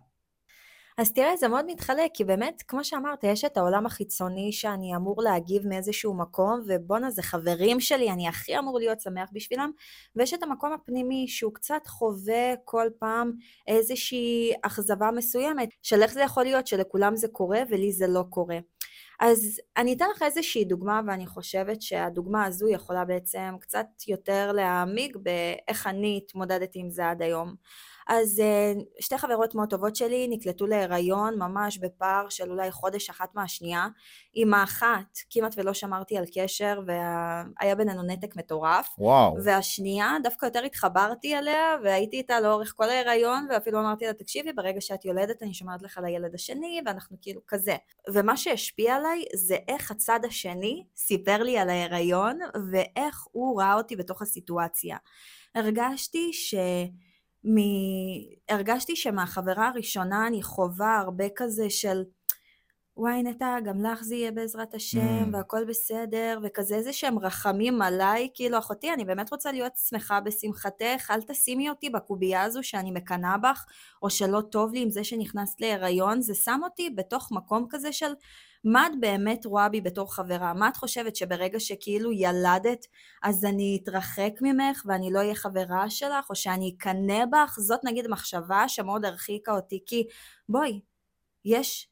אז 0.98 1.12
תראה, 1.12 1.36
זה 1.36 1.48
מאוד 1.48 1.64
מתחלק, 1.68 2.10
כי 2.14 2.24
באמת, 2.24 2.62
כמו 2.68 2.84
שאמרת, 2.84 3.24
יש 3.24 3.44
את 3.44 3.56
העולם 3.56 3.86
החיצוני 3.86 4.52
שאני 4.52 4.96
אמור 4.96 5.22
להגיב 5.22 5.66
מאיזשהו 5.66 6.14
מקום, 6.14 6.60
ובואנה, 6.66 7.10
זה 7.10 7.22
חברים 7.22 7.80
שלי, 7.80 8.10
אני 8.10 8.28
הכי 8.28 8.58
אמור 8.58 8.78
להיות 8.78 9.00
שמח 9.00 9.28
בשבילם, 9.32 9.70
ויש 10.16 10.34
את 10.34 10.42
המקום 10.42 10.72
הפנימי 10.72 11.28
שהוא 11.28 11.54
קצת 11.54 11.86
חווה 11.86 12.54
כל 12.64 12.86
פעם 12.98 13.32
איזושהי 13.66 14.52
אכזבה 14.62 15.10
מסוימת, 15.10 15.68
של 15.82 16.02
איך 16.02 16.12
זה 16.12 16.20
יכול 16.22 16.42
להיות 16.42 16.66
שלכולם 16.66 17.16
זה 17.16 17.28
קורה 17.28 17.60
ולי 17.70 17.92
זה 17.92 18.06
לא 18.06 18.24
קורה. 18.30 18.58
אז 19.20 19.60
אני 19.76 19.94
אתן 19.94 20.04
לך 20.16 20.22
איזושהי 20.22 20.64
דוגמה, 20.64 21.00
ואני 21.06 21.26
חושבת 21.26 21.82
שהדוגמה 21.82 22.44
הזו 22.44 22.68
יכולה 22.68 23.04
בעצם 23.04 23.54
קצת 23.60 23.86
יותר 24.08 24.52
להעמיק 24.52 25.16
באיך 25.16 25.86
אני 25.86 26.20
התמודדתי 26.24 26.78
עם 26.80 26.90
זה 26.90 27.10
עד 27.10 27.22
היום. 27.22 27.54
אז 28.08 28.40
אה, 28.40 28.72
שתי 29.00 29.18
חברות 29.18 29.54
מאוד 29.54 29.70
טובות 29.70 29.96
שלי 29.96 30.28
נקלטו 30.30 30.66
להיריון 30.66 31.38
ממש 31.38 31.78
בפער 31.78 32.28
של 32.28 32.50
אולי 32.50 32.70
חודש 32.70 33.10
אחת 33.10 33.34
מהשנייה. 33.34 33.88
עם 34.34 34.54
האחת 34.54 35.18
כמעט 35.30 35.54
ולא 35.56 35.74
שמרתי 35.74 36.18
על 36.18 36.24
קשר 36.34 36.80
והיה 36.86 37.74
בינינו 37.74 38.02
נתק 38.02 38.36
מטורף. 38.36 38.88
וואו. 38.98 39.36
והשנייה 39.44 40.16
דווקא 40.22 40.46
יותר 40.46 40.62
התחברתי 40.64 41.38
אליה 41.38 41.76
והייתי 41.84 42.16
איתה 42.16 42.40
לאורך 42.40 42.72
כל 42.76 42.88
ההיריון 42.88 43.46
ואפילו 43.50 43.80
אמרתי 43.80 44.06
לה 44.06 44.12
תקשיבי 44.12 44.52
ברגע 44.52 44.80
שאת 44.80 45.04
יולדת 45.04 45.42
אני 45.42 45.54
שומעת 45.54 45.82
לך 45.82 45.98
על 45.98 46.04
הילד 46.04 46.34
השני 46.34 46.80
ואנחנו 46.86 47.16
כאילו 47.22 47.40
כזה. 47.48 47.76
ומה 48.12 48.36
שהשפיע 48.36 48.96
עליי 48.96 49.24
זה 49.34 49.56
איך 49.68 49.90
הצד 49.90 50.20
השני 50.24 50.84
סיפר 50.96 51.42
לי 51.42 51.58
על 51.58 51.70
ההיריון 51.70 52.38
ואיך 52.72 53.26
הוא 53.32 53.60
ראה 53.60 53.74
אותי 53.74 53.96
בתוך 53.96 54.22
הסיטואציה. 54.22 54.96
הרגשתי 55.54 56.32
ש... 56.32 56.54
מ... 57.48 57.56
הרגשתי 58.48 58.96
שמהחברה 58.96 59.68
הראשונה 59.68 60.26
אני 60.26 60.42
חווה 60.42 60.98
הרבה 60.98 61.24
כזה 61.36 61.70
של 61.70 62.02
וואי 62.98 63.22
נטע, 63.22 63.60
גם 63.64 63.84
לך 63.84 64.02
זה 64.02 64.14
יהיה 64.14 64.30
בעזרת 64.30 64.74
השם, 64.74 65.30
mm. 65.32 65.36
והכל 65.36 65.64
בסדר, 65.64 66.38
וכזה 66.42 66.74
איזה 66.74 66.92
שהם 66.92 67.18
רחמים 67.18 67.82
עליי, 67.82 68.28
כאילו 68.34 68.58
אחותי, 68.58 68.92
אני 68.92 69.04
באמת 69.04 69.32
רוצה 69.32 69.52
להיות 69.52 69.72
שמחה 69.88 70.20
בשמחתך, 70.20 71.10
אל 71.10 71.22
תשימי 71.22 71.70
אותי 71.70 71.90
בקובייה 71.90 72.42
הזו 72.42 72.62
שאני 72.62 72.90
מקנאה 72.90 73.38
בך, 73.38 73.64
או 74.02 74.10
שלא 74.10 74.40
טוב 74.40 74.72
לי 74.72 74.82
עם 74.82 74.90
זה 74.90 75.04
שנכנסת 75.04 75.60
להיריון, 75.60 76.20
זה 76.22 76.34
שם 76.34 76.60
אותי 76.64 76.90
בתוך 76.90 77.32
מקום 77.32 77.66
כזה 77.70 77.92
של 77.92 78.12
מה 78.64 78.86
את 78.86 78.92
באמת 79.00 79.46
רואה 79.46 79.68
בי 79.68 79.80
בתור 79.80 80.14
חברה? 80.14 80.54
מה 80.54 80.68
את 80.68 80.76
חושבת 80.76 81.16
שברגע 81.16 81.60
שכאילו 81.60 82.12
ילדת, 82.12 82.86
אז 83.22 83.44
אני 83.44 83.78
אתרחק 83.82 84.32
ממך 84.40 84.82
ואני 84.86 85.12
לא 85.12 85.18
אהיה 85.18 85.34
חברה 85.34 85.90
שלך, 85.90 86.30
או 86.30 86.34
שאני 86.34 86.74
אקנא 86.76 87.24
בך? 87.24 87.56
זאת 87.58 87.80
נגיד 87.84 88.08
מחשבה 88.08 88.68
שמאוד 88.68 89.04
הרחיקה 89.04 89.52
אותי, 89.52 89.82
כי 89.86 90.06
בואי, 90.48 90.80
יש 91.44 91.88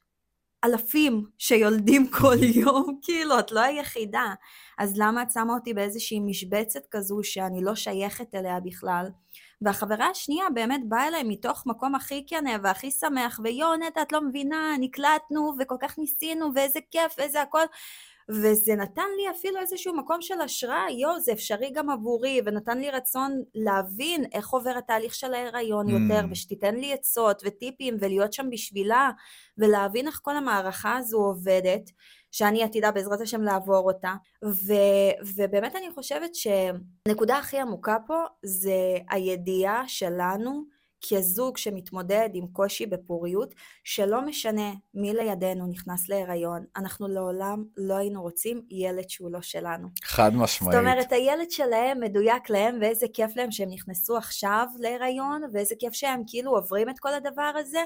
אלפים 0.63 1.25
שיולדים 1.37 2.07
כל 2.19 2.43
יום, 2.43 2.99
כאילו, 3.01 3.39
את 3.39 3.51
לא 3.51 3.59
היחידה. 3.59 4.33
אז 4.77 4.93
למה 4.97 5.21
את 5.21 5.31
שמה 5.31 5.53
אותי 5.53 5.73
באיזושהי 5.73 6.19
משבצת 6.19 6.85
כזו 6.91 7.19
שאני 7.23 7.63
לא 7.63 7.75
שייכת 7.75 8.35
אליה 8.35 8.59
בכלל? 8.59 9.05
והחברה 9.61 10.09
השנייה 10.09 10.45
באמת 10.53 10.81
באה 10.87 11.07
אליי 11.07 11.23
מתוך 11.23 11.63
מקום 11.65 11.95
הכי 11.95 12.23
כנה 12.27 12.51
והכי 12.63 12.91
שמח, 12.91 13.39
ויואו 13.43 13.75
נטע 13.75 14.01
את 14.01 14.11
לא 14.11 14.21
מבינה, 14.21 14.75
נקלטנו 14.79 15.53
וכל 15.59 15.75
כך 15.79 15.97
ניסינו 15.97 16.51
ואיזה 16.55 16.79
כיף 16.91 17.15
ואיזה 17.17 17.41
הכל. 17.41 17.63
וזה 18.29 18.75
נתן 18.75 19.07
לי 19.17 19.31
אפילו 19.31 19.59
איזשהו 19.59 19.95
מקום 19.95 20.21
של 20.21 20.41
השראה, 20.41 20.91
יואו, 20.91 21.19
זה 21.19 21.31
אפשרי 21.31 21.71
גם 21.73 21.89
עבורי, 21.89 22.41
ונתן 22.45 22.77
לי 22.77 22.91
רצון 22.91 23.43
להבין 23.55 24.25
איך 24.33 24.49
עובר 24.49 24.77
התהליך 24.77 25.15
של 25.15 25.33
ההיריון 25.33 25.89
יותר, 25.89 26.25
mm. 26.25 26.31
ושתיתן 26.31 26.75
לי 26.75 26.93
עצות 26.93 27.41
וטיפים, 27.45 27.97
ולהיות 28.01 28.33
שם 28.33 28.49
בשבילה, 28.49 29.11
ולהבין 29.57 30.07
איך 30.07 30.19
כל 30.23 30.37
המערכה 30.37 30.97
הזו 30.97 31.17
עובדת. 31.17 31.89
שאני 32.31 32.63
עתידה 32.63 32.91
בעזרת 32.91 33.21
השם 33.21 33.41
לעבור 33.41 33.91
אותה. 33.91 34.13
ו, 34.45 34.73
ובאמת 35.35 35.75
אני 35.75 35.91
חושבת 35.95 36.35
שהנקודה 36.35 37.37
הכי 37.37 37.59
עמוקה 37.59 37.97
פה 38.07 38.23
זה 38.43 38.97
הידיעה 39.09 39.83
שלנו 39.87 40.77
כזוג 41.09 41.57
שמתמודד 41.57 42.29
עם 42.33 42.47
קושי 42.47 42.85
בפוריות, 42.85 43.53
שלא 43.83 44.21
משנה 44.21 44.73
מי 44.93 45.13
לידינו 45.13 45.67
נכנס 45.67 46.09
להיריון, 46.09 46.65
אנחנו 46.75 47.07
לעולם 47.07 47.63
לא 47.77 47.93
היינו 47.93 48.21
רוצים 48.21 48.61
ילד 48.69 49.09
שהוא 49.09 49.31
לא 49.31 49.41
שלנו. 49.41 49.87
חד 50.03 50.35
משמעית. 50.35 50.73
זאת 50.73 50.81
אומרת, 50.81 51.11
הילד 51.11 51.51
שלהם 51.51 51.99
מדויק 51.99 52.49
להם, 52.49 52.77
ואיזה 52.81 53.05
כיף 53.13 53.35
להם 53.35 53.51
שהם 53.51 53.69
נכנסו 53.69 54.17
עכשיו 54.17 54.67
להיריון, 54.79 55.41
ואיזה 55.53 55.75
כיף 55.79 55.93
שהם 55.93 56.21
כאילו 56.27 56.51
עוברים 56.55 56.89
את 56.89 56.99
כל 56.99 57.13
הדבר 57.13 57.51
הזה, 57.55 57.83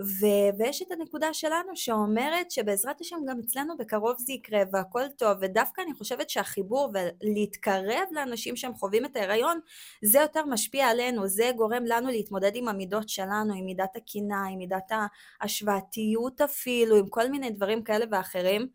ו- 0.00 0.58
ויש 0.58 0.82
את 0.82 0.90
הנקודה 0.90 1.34
שלנו 1.34 1.76
שאומרת 1.76 2.50
שבעזרת 2.50 3.00
השם 3.00 3.16
גם 3.28 3.38
אצלנו 3.44 3.76
בקרוב 3.76 4.14
זה 4.18 4.32
יקרה 4.32 4.60
והכל 4.72 5.08
טוב, 5.16 5.38
ודווקא 5.40 5.80
אני 5.80 5.94
חושבת 5.94 6.30
שהחיבור 6.30 6.92
ולהתקרב 6.94 8.08
לאנשים 8.10 8.56
שהם 8.56 8.74
חווים 8.74 9.04
את 9.04 9.16
ההיריון, 9.16 9.60
זה 10.02 10.18
יותר 10.18 10.44
משפיע 10.46 10.86
עלינו, 10.86 11.28
זה 11.28 11.50
גורם 11.56 11.84
לנו 11.86 12.08
להתמודד 12.08 12.56
עם 12.56 12.68
המידות 12.68 13.08
שלנו, 13.08 13.54
עם 13.54 13.64
מידת 13.64 13.96
הקינה, 13.96 14.46
עם 14.46 14.58
מידת 14.58 14.92
ההשוואתיות 15.40 16.40
אפילו, 16.40 16.96
עם 16.96 17.08
כל 17.08 17.28
מיני 17.28 17.50
דברים 17.50 17.82
כאלה 17.82 18.04
ואחרים. 18.10 18.68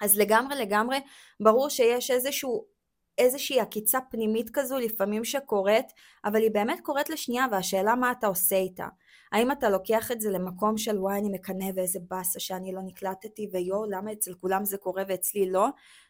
אז 0.00 0.18
לגמרי 0.18 0.56
לגמרי 0.56 0.98
ברור 1.40 1.68
שיש 1.68 2.10
איזשהו 2.10 2.78
איזושהי 3.18 3.60
עקיצה 3.60 3.98
פנימית 4.10 4.50
כזו 4.52 4.78
לפעמים 4.78 5.24
שקורית, 5.24 5.86
אבל 6.24 6.42
היא 6.42 6.50
באמת 6.50 6.80
קורית 6.80 7.10
לשנייה 7.10 7.46
והשאלה 7.50 7.94
מה 7.94 8.10
אתה 8.10 8.26
עושה 8.26 8.56
איתה. 8.56 8.86
האם 9.32 9.52
אתה 9.52 9.70
לוקח 9.70 10.12
את 10.12 10.20
זה 10.20 10.30
למקום 10.30 10.78
של 10.78 10.98
וואי 10.98 11.18
אני 11.18 11.28
מקנא 11.28 11.66
ואיזה 11.74 11.98
באסה 12.08 12.40
שאני 12.40 12.72
לא 12.72 12.80
נקלטתי 12.82 13.48
ויואו 13.52 13.84
למה 13.90 14.12
אצל 14.12 14.34
כולם 14.34 14.64
זה 14.64 14.76
קורה 14.76 15.02
ואצלי 15.08 15.50
לא, 15.50 15.66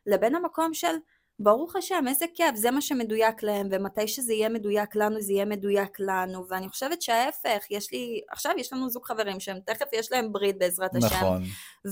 לבין 0.06 0.34
המקום 0.34 0.74
של 0.74 0.96
ברוך 1.40 1.76
השם, 1.76 2.04
איזה 2.08 2.26
כיף, 2.34 2.54
זה 2.54 2.70
מה 2.70 2.80
שמדויק 2.80 3.42
להם, 3.42 3.68
ומתי 3.70 4.08
שזה 4.08 4.32
יהיה 4.32 4.48
מדויק 4.48 4.96
לנו, 4.96 5.20
זה 5.20 5.32
יהיה 5.32 5.44
מדויק 5.44 6.00
לנו, 6.00 6.48
ואני 6.48 6.68
חושבת 6.68 7.02
שההפך, 7.02 7.70
יש 7.70 7.92
לי, 7.92 8.20
עכשיו 8.30 8.52
יש 8.58 8.72
לנו 8.72 8.88
זוג 8.88 9.04
חברים 9.04 9.40
שהם 9.40 9.58
תכף 9.66 9.86
יש 9.92 10.12
להם 10.12 10.32
ברית 10.32 10.58
בעזרת 10.58 10.94
השם. 10.94 11.06
נכון. 11.16 11.42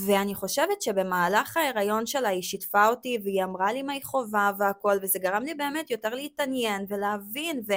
ואני 0.06 0.34
חושבת 0.34 0.82
שבמהלך 0.82 1.56
ההיריון 1.56 2.06
שלה 2.06 2.28
היא 2.28 2.42
שיתפה 2.42 2.88
אותי, 2.88 3.18
והיא 3.24 3.44
אמרה 3.44 3.72
לי 3.72 3.82
מה 3.82 3.92
היא 3.92 4.04
חובה 4.04 4.50
והכל, 4.58 4.96
וזה 5.02 5.18
גרם 5.18 5.42
לי 5.42 5.54
באמת 5.54 5.90
יותר 5.90 6.14
להתעניין 6.14 6.86
ולהבין, 6.88 7.60
ו... 7.68 7.72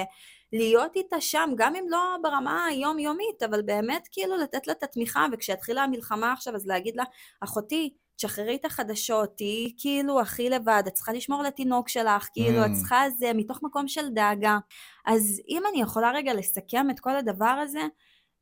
להיות 0.52 0.96
איתה 0.96 1.20
שם, 1.20 1.50
גם 1.56 1.76
אם 1.76 1.84
לא 1.88 2.16
ברמה 2.22 2.64
היומיומית, 2.64 3.42
אבל 3.42 3.62
באמת 3.62 4.08
כאילו 4.12 4.36
לתת 4.36 4.66
לה 4.66 4.72
את 4.72 4.82
התמיכה, 4.82 5.26
וכשהתחילה 5.32 5.82
המלחמה 5.82 6.32
עכשיו, 6.32 6.54
אז 6.54 6.66
להגיד 6.66 6.96
לה, 6.96 7.04
אחותי, 7.40 7.90
תשחררי 8.16 8.56
את 8.56 8.64
החדשות, 8.64 9.36
תהיי 9.36 9.72
כאילו 9.78 10.20
הכי 10.20 10.50
לבד, 10.50 10.82
את 10.86 10.92
צריכה 10.92 11.12
לשמור 11.12 11.40
על 11.40 11.46
התינוק 11.46 11.88
שלך, 11.88 12.28
כאילו, 12.32 12.62
mm. 12.62 12.66
את 12.66 12.70
צריכה 12.72 13.04
זה, 13.18 13.32
מתוך 13.34 13.62
מקום 13.62 13.88
של 13.88 14.08
דאגה. 14.08 14.58
אז 15.06 15.40
אם 15.48 15.62
אני 15.70 15.82
יכולה 15.82 16.10
רגע 16.10 16.34
לסכם 16.34 16.90
את 16.90 17.00
כל 17.00 17.16
הדבר 17.16 17.46
הזה, 17.62 17.80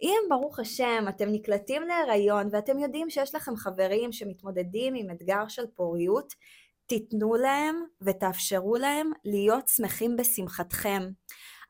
אם 0.02 0.18
ברוך 0.28 0.58
השם 0.58 1.04
אתם 1.08 1.28
נקלטים 1.28 1.82
להיריון 1.82 2.48
ואתם 2.52 2.78
יודעים 2.78 3.10
שיש 3.10 3.34
לכם 3.34 3.56
חברים 3.56 4.12
שמתמודדים 4.12 4.94
עם 4.94 5.10
אתגר 5.10 5.48
של 5.48 5.64
פוריות, 5.74 6.32
תיתנו 6.86 7.34
להם 7.34 7.84
ותאפשרו 8.02 8.76
להם 8.76 9.12
להיות 9.24 9.68
שמחים 9.68 10.16
בשמחתכם. 10.16 11.02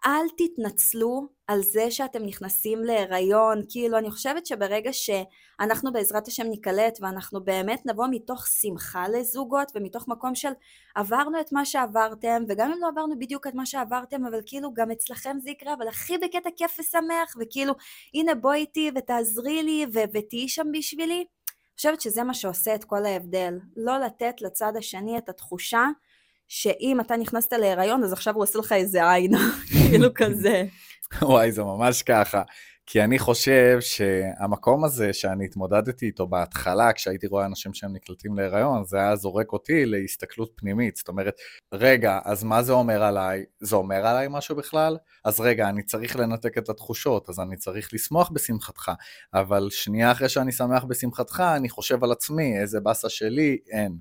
אל 0.07 0.26
תתנצלו 0.36 1.28
על 1.46 1.62
זה 1.62 1.90
שאתם 1.90 2.22
נכנסים 2.22 2.84
להיריון, 2.84 3.62
כאילו 3.68 3.99
אני 3.99 4.11
חושבת 4.11 4.46
שברגע 4.46 4.90
שאנחנו 4.92 5.92
בעזרת 5.92 6.28
השם 6.28 6.46
ניקלט 6.46 6.99
ואנחנו 7.01 7.44
באמת 7.44 7.86
נבוא 7.86 8.07
מתוך 8.11 8.46
שמחה 8.46 9.09
לזוגות 9.09 9.72
ומתוך 9.74 10.09
מקום 10.09 10.34
של 10.34 10.49
עברנו 10.94 11.40
את 11.40 11.53
מה 11.53 11.64
שעברתם 11.64 12.42
וגם 12.49 12.72
אם 12.72 12.78
לא 12.80 12.88
עברנו 12.88 13.18
בדיוק 13.18 13.46
את 13.46 13.55
מה 13.55 13.66
שעברתם 13.66 14.26
אבל 14.26 14.40
כאילו 14.46 14.74
גם 14.74 14.90
אצלכם 14.90 15.36
זה 15.40 15.51
יקרה 15.51 15.74
אבל 15.74 15.88
הכי 15.88 16.18
בקטע 16.18 16.51
כיף 16.57 16.76
ושמח 16.80 17.36
וכאילו 17.40 17.74
הנה 18.14 18.34
בואי 18.34 18.59
איתי 18.59 18.90
ותעזרי 18.94 19.62
לי 19.62 19.86
ו- 19.94 20.12
ותהיי 20.14 20.49
שם 20.49 20.66
בשבילי, 20.72 21.14
אני 21.18 21.76
חושבת 21.76 22.01
שזה 22.01 22.24
מה 22.24 22.34
שעושה 22.34 22.74
את 22.74 22.84
כל 22.84 23.05
ההבדל, 23.05 23.55
לא 23.76 23.99
לתת 23.99 24.34
לצד 24.40 24.72
השני 24.76 25.18
את 25.18 25.28
התחושה 25.28 25.86
שאם 26.49 27.01
אתה 27.01 27.16
נכנסת 27.16 27.53
להיריון 27.53 28.05
אז 28.05 28.12
עכשיו 28.12 28.34
הוא 28.34 28.42
עושה 28.42 28.59
לך 28.59 28.72
איזה 28.72 29.12
עין, 29.12 29.32
כאילו 29.72 30.09
כזה. 30.14 30.64
וואי, 31.22 31.53
זה 31.53 31.62
ממש 31.62 32.03
ככה. 32.03 32.42
כי 32.91 33.05
אני 33.05 33.18
חושב 33.18 33.78
שהמקום 33.80 34.84
הזה 34.84 35.12
שאני 35.12 35.45
התמודדתי 35.45 36.07
איתו 36.07 36.26
בהתחלה, 36.26 36.93
כשהייתי 36.93 37.26
רואה 37.26 37.47
אנשים 37.47 37.74
שהם 37.74 37.93
נקלטים 37.93 38.39
להיריון, 38.39 38.84
זה 38.84 38.97
היה 38.97 39.16
זורק 39.16 39.53
אותי 39.53 39.86
להסתכלות 39.86 40.51
פנימית. 40.55 40.97
זאת 40.97 41.09
אומרת, 41.09 41.34
רגע, 41.72 42.18
אז 42.24 42.45
מה 42.45 42.62
זה 42.62 42.72
אומר 42.72 43.03
עליי? 43.03 43.45
זה 43.61 43.76
אומר 43.76 44.07
עליי 44.07 44.26
משהו 44.30 44.57
בכלל? 44.57 44.97
אז 45.24 45.41
רגע, 45.41 45.68
אני 45.68 45.82
צריך 45.82 46.16
לנתק 46.16 46.59
את 46.59 46.68
התחושות, 46.68 47.28
אז 47.28 47.41
אני 47.41 47.57
צריך 47.57 47.95
לשמוח 47.95 48.30
בשמחתך. 48.30 48.93
אבל 49.34 49.68
שנייה 49.70 50.12
אחרי 50.12 50.28
שאני 50.28 50.53
שמח 50.53 50.84
בשמחתך, 50.84 51.43
אני 51.57 51.68
חושב 51.68 52.05
על 52.05 52.12
עצמי, 52.12 52.59
איזה 52.61 52.80
באסה 52.80 53.09
שלי, 53.09 53.59
אין. 53.70 53.99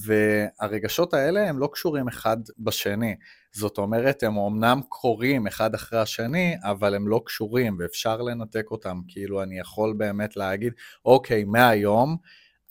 והרגשות 0.00 1.14
האלה 1.14 1.48
הם 1.48 1.58
לא 1.58 1.68
קשורים 1.72 2.08
אחד 2.08 2.36
בשני. 2.58 3.14
זאת 3.56 3.78
אומרת, 3.78 4.22
הם 4.22 4.38
אמנם 4.38 4.80
קורים 4.88 5.46
אחד 5.46 5.74
אחרי 5.74 5.98
השני, 6.00 6.56
אבל 6.62 6.94
הם 6.94 7.08
לא 7.08 7.22
קשורים 7.26 7.76
ואפשר 7.80 8.22
לנתק 8.22 8.66
אותם. 8.70 9.00
כאילו, 9.08 9.42
אני 9.42 9.58
יכול 9.58 9.94
באמת 9.96 10.36
להגיד, 10.36 10.72
אוקיי, 11.04 11.44
מהיום, 11.44 12.16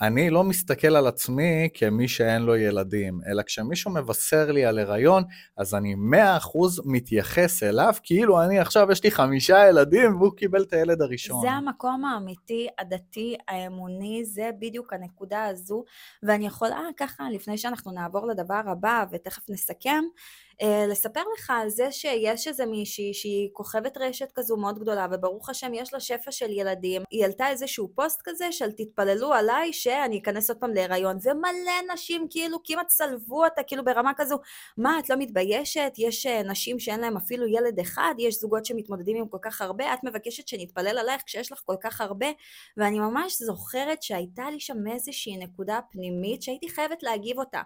אני 0.02 0.30
לא 0.30 0.44
מסתכל 0.44 0.96
על 0.96 1.08
עצמי 1.08 1.70
כמי 1.74 2.08
שאין 2.08 2.42
לו 2.42 2.56
ילדים, 2.56 3.20
אלא 3.28 3.44
כשמישהו 3.44 3.92
מבשר 3.92 4.52
לי 4.52 4.66
על 4.66 4.80
הריון, 4.80 5.24
אז 5.58 5.76
אני 5.76 5.96
מאה 5.96 6.38
אחוז 6.38 6.82
מתייחס 6.86 7.64
אליו, 7.64 7.94
כאילו 8.04 8.44
אני 8.44 8.60
עכשיו 8.60 8.92
יש 8.92 9.04
לי 9.04 9.12
חמישה 9.12 9.70
ילדים 9.70 10.22
והוא 10.22 10.32
קיבל 10.38 10.62
את 10.64 10.74
הילד 10.74 11.02
הראשון. 11.02 11.42
זה 11.42 11.52
המקום 11.52 12.06
האמיתי, 12.06 12.68
הדתי, 12.80 13.36
האמוני, 13.48 14.26
זה 14.26 14.50
בדיוק 14.60 14.94
הנקודה 14.94 15.46
הזו, 15.46 15.84
ואני 16.24 16.48
יכולה 16.48 16.80
ככה, 16.98 17.24
לפני 17.32 17.58
שאנחנו 17.58 17.92
נעבור 17.92 18.28
לדבר 18.28 18.62
הבא 18.66 19.06
ותכף 19.12 19.50
נסכם, 19.50 20.04
לספר 20.90 21.22
לך 21.38 21.50
על 21.50 21.70
זה 21.70 21.92
שיש 21.92 22.48
איזה 22.48 22.66
מישהי 22.66 23.14
שהיא 23.14 23.50
כוכבת 23.54 23.98
רשת 23.98 24.32
כזו 24.36 24.58
מאוד 24.58 24.80
גדולה 24.80 25.08
וברוך 25.12 25.50
השם 25.50 25.74
יש 25.74 25.94
לה 25.94 26.00
שפע 26.00 26.32
של 26.32 26.50
ילדים 26.52 27.02
היא 27.12 27.24
העלתה 27.24 27.50
איזשהו 27.50 27.90
פוסט 27.96 28.22
כזה 28.24 28.52
של 28.52 28.72
תתפללו 28.72 29.34
עליי 29.34 29.74
שאני 29.74 30.20
אכנס 30.20 30.50
עוד 30.50 30.60
פעם 30.60 30.74
להיריון 30.74 31.18
ומלא 31.24 31.94
נשים 31.94 32.28
כאילו 32.30 32.58
כמעט 32.64 32.88
צלבו 32.88 33.44
אותה 33.44 33.64
כאילו 33.64 33.84
ברמה 33.86 34.12
כזו 34.16 34.40
מה 34.78 35.00
את 35.00 35.10
לא 35.10 35.16
מתביישת? 35.20 35.94
יש 35.98 36.26
אה, 36.26 36.44
נשים 36.44 36.80
שאין 36.80 37.00
להם 37.00 37.18
אפילו 37.18 37.48
ילד 37.48 37.80
אחד 37.80 38.16
יש 38.18 38.36
זוגות 38.36 38.66
שמתמודדים 38.66 39.18
עם 39.18 39.28
כל 39.28 39.38
כך 39.42 39.62
הרבה 39.62 39.94
את 39.94 40.00
מבקשת 40.04 40.48
שנתפלל 40.48 40.98
עלייך 40.98 41.22
כשיש 41.26 41.52
לך 41.52 41.62
כל 41.66 41.76
כך 41.82 42.02
הרבה 42.02 42.28
ואני 42.78 43.00
ממש 43.00 43.42
זוכרת 43.42 44.04
שהייתה 44.04 44.50
לי 44.52 44.60
שם 44.60 44.88
איזושהי 44.88 45.38
נקודה 45.38 45.80
פנימית 45.92 46.42
שהייתי 46.42 46.70
חייבת 46.70 47.04
להגיב 47.04 47.40
אותה. 47.40 47.62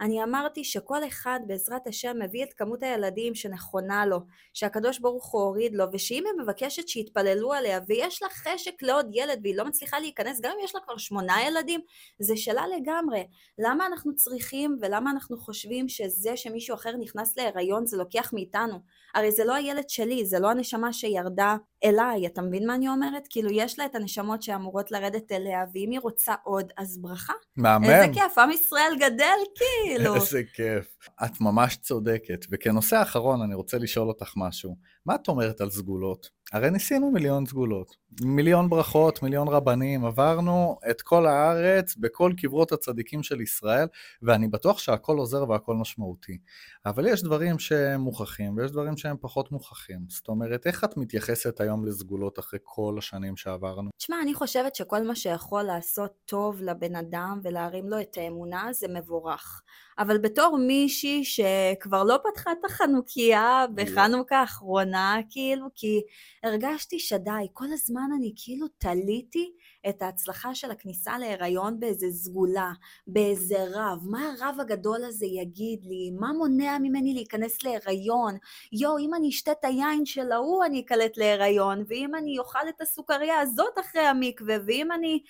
אני 0.00 0.22
אמרתי 0.22 0.64
שכל 0.64 1.04
אחד 1.06 1.40
בעזרת 1.46 1.86
השם 1.86 2.22
מביא 2.30 2.44
את 2.44 2.52
כמות 2.52 2.82
הילדים 2.82 3.34
שנכונה 3.34 4.06
לו, 4.06 4.20
שהקדוש 4.54 4.98
ברוך 4.98 5.30
הוא 5.30 5.42
הוריד 5.42 5.74
לו, 5.74 5.84
ושאם 5.92 6.24
היא 6.26 6.42
מבקשת 6.42 6.88
שיתפללו 6.88 7.52
עליה, 7.52 7.80
ויש 7.86 8.22
לה 8.22 8.28
חשק 8.28 8.82
לעוד 8.82 9.06
ילד 9.12 9.40
והיא 9.42 9.56
לא 9.56 9.64
מצליחה 9.64 9.98
להיכנס, 10.00 10.40
גם 10.40 10.52
אם 10.58 10.64
יש 10.64 10.74
לה 10.74 10.80
כבר 10.80 10.96
שמונה 10.96 11.42
ילדים, 11.46 11.80
זה 12.18 12.36
שלה 12.36 12.64
לגמרי. 12.76 13.26
למה 13.58 13.86
אנחנו 13.86 14.14
צריכים 14.14 14.78
ולמה 14.80 15.10
אנחנו 15.10 15.38
חושבים 15.38 15.88
שזה 15.88 16.36
שמישהו 16.36 16.74
אחר 16.74 16.96
נכנס 16.96 17.36
להיריון 17.36 17.86
זה 17.86 17.96
לוקח 17.96 18.32
מאיתנו? 18.32 18.78
הרי 19.14 19.32
זה 19.32 19.44
לא 19.44 19.54
הילד 19.54 19.88
שלי, 19.88 20.26
זה 20.26 20.38
לא 20.38 20.50
הנשמה 20.50 20.92
שירדה 20.92 21.56
אליי, 21.84 22.26
אתה 22.26 22.42
מבין 22.42 22.66
מה 22.66 22.74
אני 22.74 22.88
אומרת? 22.88 23.26
כאילו 23.30 23.50
יש 23.50 23.78
לה 23.78 23.84
את 23.84 23.94
הנשמות 23.94 24.42
שאמורות 24.42 24.90
לרדת 24.90 25.32
אליה, 25.32 25.64
ואם 25.74 25.90
היא 25.90 26.00
רוצה 26.02 26.34
עוד, 26.44 26.72
אז 26.76 26.98
ברכה. 26.98 27.32
מהמם. 27.56 27.84
איזה 27.84 28.12
כיף, 28.12 28.38
עם 28.38 28.50
ישראל 28.50 28.92
גדל 29.00 29.38
כאילו. 29.54 30.14
איזה 30.14 30.42
כיף. 30.54 30.96
את 31.24 31.40
ממש 31.40 31.76
צודקת. 31.76 32.46
וכנושא 32.50 33.02
אחרון, 33.02 33.42
אני 33.42 33.54
רוצה 33.54 33.78
לשאול 33.78 34.08
אותך 34.08 34.32
משהו. 34.36 34.76
מה 35.06 35.14
את 35.14 35.28
אומרת 35.28 35.60
על 35.60 35.70
סגולות? 35.70 36.30
הרי 36.52 36.70
ניסינו 36.70 37.10
מיליון 37.10 37.46
סגולות, 37.46 37.96
מיליון 38.22 38.70
ברכות, 38.70 39.22
מיליון 39.22 39.48
רבנים, 39.48 40.04
עברנו 40.04 40.78
את 40.90 41.02
כל 41.02 41.26
הארץ 41.26 41.96
בכל 41.96 42.32
קברות 42.36 42.72
הצדיקים 42.72 43.22
של 43.22 43.40
ישראל, 43.40 43.86
ואני 44.22 44.48
בטוח 44.48 44.78
שהכל 44.78 45.18
עוזר 45.18 45.48
והכל 45.48 45.74
משמעותי. 45.74 46.38
אבל 46.86 47.06
יש 47.06 47.22
דברים 47.22 47.58
שהם 47.58 48.00
מוכחים 48.00 48.56
ויש 48.56 48.70
דברים 48.70 48.96
שהם 48.96 49.16
פחות 49.20 49.52
מוכחים. 49.52 50.00
זאת 50.08 50.28
אומרת, 50.28 50.66
איך 50.66 50.84
את 50.84 50.96
מתייחסת 50.96 51.60
היום 51.60 51.86
לסגולות 51.86 52.38
אחרי 52.38 52.58
כל 52.62 52.94
השנים 52.98 53.36
שעברנו? 53.36 53.90
תשמע, 53.98 54.16
אני 54.22 54.34
חושבת 54.34 54.74
שכל 54.74 55.06
מה 55.06 55.14
שיכול 55.14 55.62
לעשות 55.62 56.12
טוב 56.24 56.62
לבן 56.62 56.96
אדם 56.96 57.40
ולהרים 57.42 57.88
לו 57.88 58.00
את 58.00 58.16
האמונה 58.16 58.68
זה 58.72 58.86
מבורך. 58.88 59.62
אבל 60.00 60.18
בתור 60.18 60.56
מישהי 60.58 61.24
שכבר 61.24 62.04
לא 62.04 62.18
פתחה 62.24 62.52
את 62.52 62.64
החנוכיה 62.64 63.64
בחנוכה 63.74 64.36
האחרונה, 64.40 65.16
כאילו, 65.30 65.66
כי 65.74 66.00
הרגשתי 66.42 66.98
שדי, 66.98 67.46
כל 67.52 67.64
הזמן 67.72 68.08
אני 68.18 68.32
כאילו 68.36 68.66
תליתי 68.78 69.52
את 69.88 70.02
ההצלחה 70.02 70.54
של 70.54 70.70
הכניסה 70.70 71.18
להיריון 71.18 71.80
באיזה 71.80 72.06
סגולה, 72.10 72.72
באיזה 73.06 73.56
רב, 73.74 73.98
מה 74.02 74.32
הרב 74.38 74.56
הגדול 74.60 75.04
הזה 75.04 75.26
יגיד 75.26 75.84
לי, 75.84 76.10
מה 76.20 76.32
מונע 76.32 76.78
ממני 76.78 77.14
להיכנס 77.14 77.62
להיריון, 77.64 78.36
יואו, 78.72 78.98
אם 78.98 79.14
אני 79.14 79.28
אשתה 79.28 79.52
את 79.52 79.64
היין 79.64 80.06
של 80.06 80.32
ההוא 80.32 80.64
אני 80.64 80.80
אקלט 80.80 81.16
להיריון, 81.16 81.84
ואם 81.88 82.14
אני 82.14 82.38
אוכל 82.38 82.68
את 82.68 82.80
הסוכריה 82.80 83.40
הזאת 83.40 83.78
אחרי 83.80 84.02
המקווה, 84.02 84.56
ואם 84.66 84.92
אני 84.92 85.22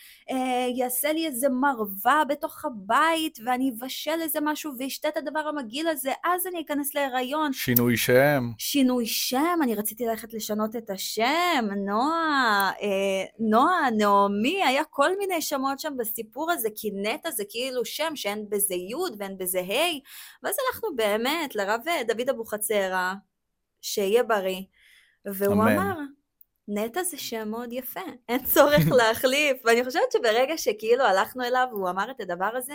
אעשה 0.85 1.09
אה, 1.09 1.13
לי 1.13 1.27
איזה 1.27 1.49
מרווה 1.49 2.23
בתוך 2.29 2.65
הבית, 2.65 3.39
ואני 3.45 3.71
אבשל 3.71 4.21
איזה 4.23 4.39
משהו 4.43 4.73
ואשתה 4.79 5.09
את 5.09 5.17
הדבר 5.17 5.41
המגעיל 5.41 5.89
הזה, 5.89 6.13
אז 6.25 6.47
אני 6.47 6.61
אכנס 6.61 6.95
להיריון. 6.95 7.53
שינוי 7.53 7.97
שם. 7.97 8.51
שינוי 8.59 9.07
שם, 9.07 9.59
אני 9.63 9.75
רציתי 9.75 10.07
ללכת 10.07 10.35
לשנות 10.35 10.77
את 10.77 10.91
השם, 10.91 11.65
נועה, 11.87 12.71
אה, 12.83 13.25
נועה, 13.39 13.91
נעמי, 13.91 14.40
היה 14.47 14.85
כל 14.85 15.17
מיני 15.19 15.43
שמות 15.43 15.81
שם 15.81 15.97
בסיפור 15.97 16.51
הזה, 16.51 16.69
כי 16.77 16.91
נטע 16.95 17.31
זה 17.31 17.45
כאילו 17.49 17.85
שם 17.85 18.17
שאין 18.17 18.47
בזה 18.49 18.75
י' 18.75 18.95
ואין 19.19 19.39
בזה 19.39 19.61
ה', 19.61 19.99
ואז 20.43 20.57
הלכנו 20.67 20.97
באמת 20.97 21.55
לרב 21.55 21.81
אה, 21.89 22.03
דוד 22.05 22.29
אבוחצירא, 22.29 23.13
שיהיה 23.83 24.23
בריא, 24.23 24.63
והוא 25.25 25.55
אמן. 25.55 25.73
אמר, 25.73 25.95
נטע 26.69 27.03
זה 27.03 27.19
שם 27.19 27.49
מאוד 27.49 27.73
יפה, 27.73 28.01
אין 28.29 28.45
צורך 28.45 28.89
להחליף, 28.99 29.63
ואני 29.65 29.85
חושבת 29.85 30.13
שברגע 30.13 30.59
שכאילו 30.59 31.05
הלכנו 31.05 31.45
אליו 31.45 31.67
והוא 31.71 31.91
אמר 31.91 32.11
את 32.11 32.21
הדבר 32.21 32.51
הזה, 32.57 32.75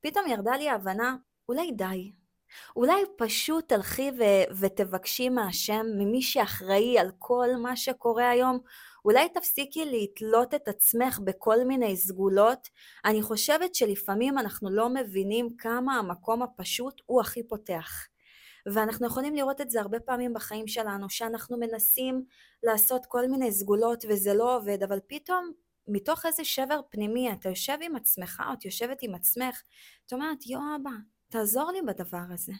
פתאום 0.00 0.26
ירדה 0.26 0.56
לי 0.56 0.68
ההבנה, 0.68 1.16
אולי 1.48 1.72
די, 1.72 2.12
אולי 2.76 3.02
פשוט 3.18 3.68
תלכי 3.68 4.10
ו- 4.18 4.54
ותבקשי 4.60 5.28
מהשם, 5.28 5.86
ממי 5.98 6.22
שאחראי 6.22 6.98
על 6.98 7.10
כל 7.18 7.48
מה 7.62 7.76
שקורה 7.76 8.30
היום, 8.30 8.58
אולי 9.04 9.28
תפסיקי 9.28 9.84
לתלות 9.84 10.54
את 10.54 10.68
עצמך 10.68 11.20
בכל 11.24 11.64
מיני 11.64 11.96
סגולות. 11.96 12.68
אני 13.04 13.22
חושבת 13.22 13.74
שלפעמים 13.74 14.38
אנחנו 14.38 14.70
לא 14.70 14.88
מבינים 14.88 15.56
כמה 15.58 15.98
המקום 15.98 16.42
הפשוט 16.42 17.02
הוא 17.06 17.20
הכי 17.20 17.48
פותח. 17.48 18.06
ואנחנו 18.66 19.06
יכולים 19.06 19.34
לראות 19.34 19.60
את 19.60 19.70
זה 19.70 19.80
הרבה 19.80 20.00
פעמים 20.00 20.34
בחיים 20.34 20.68
שלנו, 20.68 21.10
שאנחנו 21.10 21.58
מנסים 21.58 22.24
לעשות 22.62 23.06
כל 23.06 23.26
מיני 23.26 23.52
סגולות 23.52 24.04
וזה 24.08 24.34
לא 24.34 24.56
עובד, 24.56 24.82
אבל 24.82 24.98
פתאום 25.08 25.52
מתוך 25.88 26.26
איזה 26.26 26.44
שבר 26.44 26.80
פנימי, 26.90 27.32
אתה 27.32 27.48
יושב 27.48 27.78
עם 27.82 27.96
עצמך, 27.96 28.42
או 28.48 28.52
את 28.52 28.64
יושבת 28.64 28.98
עם 29.02 29.14
עצמך, 29.14 29.62
את 30.06 30.12
אומרת, 30.12 30.46
יואו 30.46 30.62
אבא, 30.82 30.90
תעזור 31.28 31.70
לי 31.70 31.82
בדבר 31.82 32.22
הזה. 32.30 32.52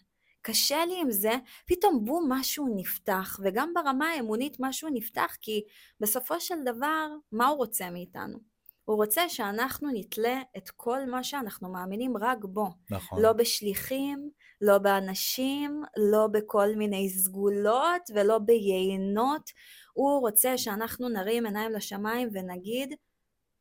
קשה 0.46 0.86
לי 0.86 1.00
עם 1.00 1.10
זה, 1.10 1.32
פתאום 1.66 2.04
בום 2.04 2.32
משהו 2.32 2.74
נפתח, 2.76 3.40
וגם 3.42 3.72
ברמה 3.74 4.08
האמונית 4.10 4.56
משהו 4.60 4.88
נפתח, 4.92 5.36
כי 5.40 5.62
בסופו 6.00 6.40
של 6.40 6.54
דבר, 6.64 7.08
מה 7.32 7.46
הוא 7.46 7.56
רוצה 7.56 7.90
מאיתנו? 7.90 8.38
הוא 8.84 8.96
רוצה 8.96 9.28
שאנחנו 9.28 9.88
נתלה 9.94 10.40
את 10.56 10.70
כל 10.70 11.06
מה 11.10 11.24
שאנחנו 11.24 11.72
מאמינים 11.72 12.16
רק 12.16 12.38
בו. 12.44 12.70
נכון. 12.90 13.22
לא 13.22 13.32
בשליחים 13.32 14.30
לא 14.60 14.78
באנשים, 14.78 15.82
לא 15.96 16.26
בכל 16.26 16.68
מיני 16.76 17.10
סגולות 17.10 18.10
ולא 18.14 18.38
ביינות. 18.38 19.50
הוא 19.92 20.20
רוצה 20.20 20.58
שאנחנו 20.58 21.08
נרים 21.08 21.46
עיניים 21.46 21.72
לשמיים 21.72 22.28
ונגיד, 22.32 22.94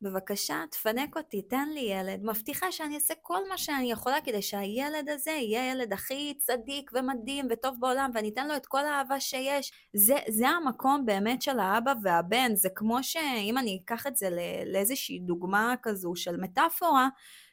בבקשה, 0.03 0.63
תפנק 0.71 1.17
אותי, 1.17 1.41
תן 1.41 1.69
לי 1.73 1.79
ילד. 1.79 2.19
מבטיחה 2.23 2.71
שאני 2.71 2.95
אעשה 2.95 3.13
כל 3.21 3.39
מה 3.49 3.57
שאני 3.57 3.91
יכולה 3.91 4.21
כדי 4.21 4.41
שהילד 4.41 5.09
הזה 5.09 5.31
יהיה 5.31 5.71
ילד 5.71 5.93
הכי 5.93 6.33
צדיק 6.39 6.91
ומדהים 6.93 7.47
וטוב 7.49 7.75
בעולם, 7.79 8.11
ואני 8.13 8.29
אתן 8.29 8.47
לו 8.47 8.55
את 8.55 8.65
כל 8.65 8.85
האהבה 8.85 9.19
שיש. 9.19 9.71
זה, 9.93 10.15
זה 10.29 10.49
המקום 10.49 11.05
באמת 11.05 11.41
של 11.41 11.59
האבא 11.59 11.93
והבן. 12.03 12.55
זה 12.55 12.69
כמו 12.75 13.03
שאם 13.03 13.57
אני 13.57 13.81
אקח 13.85 14.07
את 14.07 14.17
זה 14.17 14.29
לאיזושהי 14.65 15.19
דוגמה 15.19 15.75
כזו 15.81 16.13
של 16.15 16.37
מטאפורה, 16.37 17.09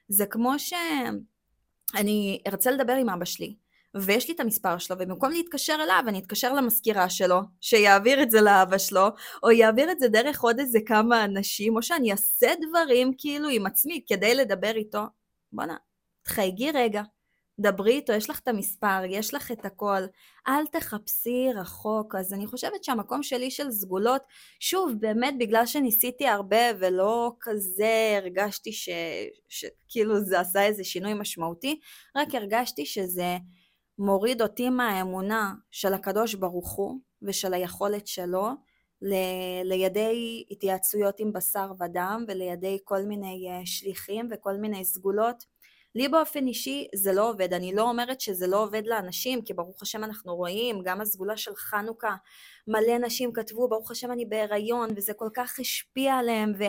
זה 0.09 0.26
כמו 0.26 0.59
שאני 0.59 2.42
ארצה 2.46 2.70
לדבר 2.70 2.92
עם 2.92 3.11
אבא 3.11 3.24
שלי. 3.24 3.57
ויש 3.97 4.28
לי 4.28 4.34
את 4.34 4.41
המספר 4.41 4.78
שלו, 4.78 4.97
ובמקום 4.97 5.30
להתקשר 5.30 5.76
אליו, 5.82 6.05
אני 6.09 6.18
אתקשר 6.18 6.53
למזכירה 6.53 7.11
שלו, 7.11 7.41
שיעביר 7.61 8.22
את 8.22 8.30
זה 8.30 8.41
לאבא 8.41 8.78
שלו, 8.78 9.09
או 9.43 9.51
יעביר 9.51 9.91
את 9.91 10.01
זה 10.01 10.09
דרך 10.09 10.41
עוד 10.41 10.61
איזה 10.61 10.78
כמה 10.86 11.24
אנשים, 11.24 11.76
או 11.76 11.82
שאני 11.82 12.12
אעשה 12.12 12.53
דברים 12.68 13.12
כאילו 13.18 13.49
עם 13.49 13.66
עצמי 13.66 14.05
כדי 14.09 14.34
לדבר 14.34 14.72
איתו. 14.76 15.03
בואנה, 15.53 15.76
תחייגי 16.22 16.70
רגע, 16.70 17.03
דברי 17.61 17.93
איתו, 17.93 18.12
יש 18.12 18.30
לך 18.30 18.38
את 18.38 18.49
המספר, 18.49 19.03
יש 19.09 19.34
לך 19.34 19.53
את 19.53 19.64
הכל, 19.64 20.03
אל 20.49 20.66
תחפשי 20.72 21.49
רחוק. 21.55 22.14
אז 22.14 22.32
אני 22.32 22.47
חושבת 22.47 22.84
שהמקום 22.84 23.22
שלי 23.22 23.51
של 23.51 23.70
סגולות, 23.70 24.22
שוב, 24.61 24.93
באמת 25.01 25.34
בגלל 25.38 25.66
שניסיתי 25.66 26.28
הרבה 26.28 26.62
ולא 26.78 27.32
כזה 27.41 28.18
הרגשתי 28.22 28.70
שכאילו 29.49 30.20
זה 30.20 30.41
עשה 30.41 30.64
איזה 30.64 30.84
שינוי 30.84 31.14
משמעותי, 31.14 31.80
רק 32.16 32.34
הרגשתי 32.34 32.86
שזה 32.86 33.36
מוריד 33.99 34.43
אותי 34.43 34.70
מהאמונה 34.70 35.55
של 35.70 35.95
הקדוש 35.95 36.34
ברוך 36.34 36.72
הוא 36.72 37.01
ושל 37.22 37.55
היכולת 37.55 38.07
שלו 38.07 38.49
ל- 39.03 39.62
לידי 39.64 40.45
התייעצויות 40.51 41.20
עם 41.20 41.32
בשר 41.32 41.72
ודם 41.80 42.24
ולידי 42.28 42.78
כל 42.84 43.03
מיני 43.03 43.49
אה, 43.51 43.66
שליחים 43.66 44.28
וכל 44.30 44.57
מיני 44.57 44.84
סגולות 44.84 45.45
לי 45.95 46.09
באופן 46.09 46.47
אישי 46.47 46.86
זה 46.95 47.12
לא 47.12 47.30
עובד, 47.30 47.55
אני 47.55 47.74
לא 47.74 47.82
אומרת 47.82 48.20
שזה 48.20 48.47
לא 48.47 48.62
עובד 48.62 48.82
לאנשים, 48.86 49.43
כי 49.43 49.55
ברוך 49.55 49.82
השם 49.82 50.05
אנחנו 50.05 50.36
רואים, 50.36 50.82
גם 50.84 51.01
הסגולה 51.01 51.36
של 51.36 51.55
חנוכה, 51.57 52.16
מלא 52.68 52.99
נשים 52.99 53.32
כתבו, 53.32 53.68
ברוך 53.68 53.91
השם 53.91 54.12
אני 54.12 54.24
בהיריון, 54.24 54.91
וזה 54.97 55.12
כל 55.14 55.28
כך 55.34 55.61
השפיע 55.61 56.14
עליהם, 56.14 56.53
ו, 56.59 56.64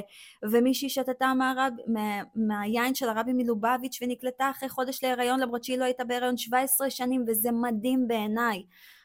ומישהי 0.51 0.89
שתתה 0.89 1.33
מהרב, 1.33 1.73
מה, 1.87 2.21
מהיין 2.35 2.95
של 2.95 3.09
הרבי 3.09 3.33
מלובביץ' 3.33 3.99
ונקלטה 4.01 4.51
אחרי 4.51 4.69
חודש 4.69 5.03
להיריון, 5.03 5.39
למרות 5.39 5.63
שהיא 5.63 5.77
לא 5.77 5.83
הייתה 5.83 6.03
בהיריון 6.03 6.37
17 6.37 6.89
שנים, 6.89 7.25
וזה 7.27 7.49
מדהים 7.51 8.07
בעיניי. 8.07 8.63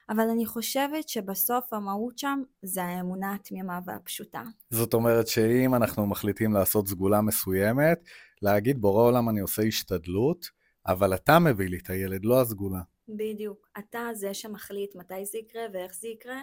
אבל 0.08 0.28
אני 0.30 0.46
חושבת 0.46 1.08
שבסוף 1.08 1.72
המהות 1.72 2.18
שם 2.18 2.42
זה 2.62 2.82
האמונה 2.82 3.34
התמימה 3.34 3.78
והפשוטה. 3.86 4.42
זאת 4.70 4.94
אומרת 4.94 5.28
שאם 5.28 5.74
אנחנו 5.74 6.06
מחליטים 6.06 6.52
לעשות 6.52 6.88
סגולה 6.88 7.20
מסוימת, 7.20 7.98
להגיד 8.42 8.80
בורא 8.80 9.02
עולם 9.02 9.28
אני 9.28 9.40
עושה 9.40 9.62
השתדלות, 9.62 10.46
אבל 10.86 11.14
אתה 11.14 11.38
מביא 11.38 11.68
לי 11.68 11.78
את 11.78 11.90
הילד, 11.90 12.24
לא 12.24 12.40
הסגולה. 12.40 12.80
בדיוק. 13.08 13.68
אתה 13.78 14.00
זה 14.14 14.34
שמחליט 14.34 14.96
מתי 14.96 15.24
זה 15.24 15.38
יקרה 15.38 15.62
ואיך 15.72 15.94
זה 15.94 16.08
יקרה. 16.08 16.40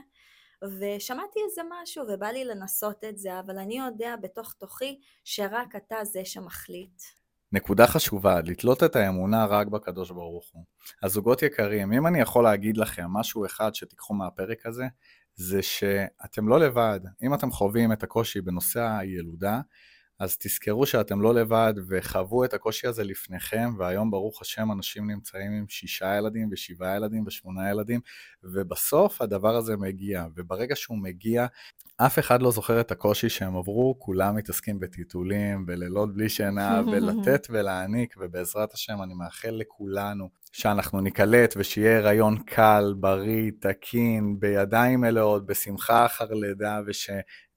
ושמעתי 0.80 1.40
איזה 1.50 1.62
משהו 1.70 2.06
ובא 2.14 2.28
לי 2.28 2.46
לנסות 2.46 3.04
את 3.10 3.18
זה, 3.18 3.40
אבל 3.40 3.58
אני 3.58 3.78
יודע 3.78 4.16
בתוך 4.22 4.54
תוכי 4.54 5.00
שרק 5.24 5.76
אתה 5.76 6.06
זה 6.06 6.22
שמחליט. 6.26 7.02
נקודה 7.52 7.88
חשובה, 7.88 8.40
לתלות 8.42 8.84
את 8.84 8.96
האמונה 8.96 9.46
רק 9.46 9.68
בקדוש 9.68 10.12
ברוך 10.12 10.50
הוא. 10.54 10.64
הזוגות 11.04 11.42
יקרים, 11.42 11.94
אם 11.94 12.08
אני 12.08 12.20
יכול 12.22 12.44
להגיד 12.44 12.78
לכם 12.78 13.06
משהו 13.10 13.46
אחד 13.46 13.76
שתיקחו 13.76 14.14
מהפרק 14.14 14.66
הזה, 14.66 14.84
זה 15.36 15.62
שאתם 15.62 16.48
לא 16.48 16.60
לבד. 16.60 17.00
אם 17.24 17.34
אתם 17.34 17.52
חווים 17.52 17.92
את 17.92 18.04
הקושי 18.04 18.42
בנושא 18.42 18.82
הילודה, 18.82 19.62
אז 20.20 20.38
תזכרו 20.38 20.86
שאתם 20.86 21.22
לא 21.22 21.34
לבד 21.34 21.74
וחוו 21.88 22.46
את 22.46 22.54
הקושי 22.54 22.88
הזה 22.88 23.04
לפניכם, 23.04 23.70
והיום 23.78 24.12
ברוך 24.12 24.42
השם 24.42 24.72
אנשים 24.72 25.12
נמצאים 25.12 25.52
עם 25.52 25.66
שישה 25.70 26.16
ילדים 26.18 26.50
ושבעה 26.52 26.96
ילדים 26.96 27.24
ושמונה 27.28 27.70
ילדים, 27.70 28.00
ובסוף 28.44 29.22
הדבר 29.22 29.56
הזה 29.56 29.78
מגיע, 29.78 30.26
וברגע 30.36 30.76
שהוא 30.76 30.98
מגיע, 30.98 31.46
אף 31.98 32.20
אחד 32.20 32.42
לא 32.42 32.52
זוכר 32.52 32.82
את 32.82 32.92
הקושי 32.92 33.30
שהם 33.30 33.56
עברו, 33.56 33.96
כולם 34.00 34.36
מתעסקים 34.36 34.80
בטיטולים, 34.80 35.66
בלילות 35.66 36.14
בלי 36.14 36.30
שינה, 36.30 36.82
בלתת 36.92 37.48
ולהעניק, 37.50 38.16
ובעזרת 38.20 38.74
השם 38.74 39.04
אני 39.04 39.14
מאחל 39.14 39.50
לכולנו 39.50 40.30
שאנחנו 40.52 41.02
ניקלט 41.02 41.54
ושיהיה 41.58 41.98
הריון 41.98 42.38
קל, 42.38 42.94
בריא, 43.00 43.52
תקין, 43.60 44.40
בידיים 44.40 45.02
מלאות, 45.02 45.46
בשמחה 45.46 46.06
אחר 46.06 46.34
לידה, 46.34 46.80
וש... 46.88 47.10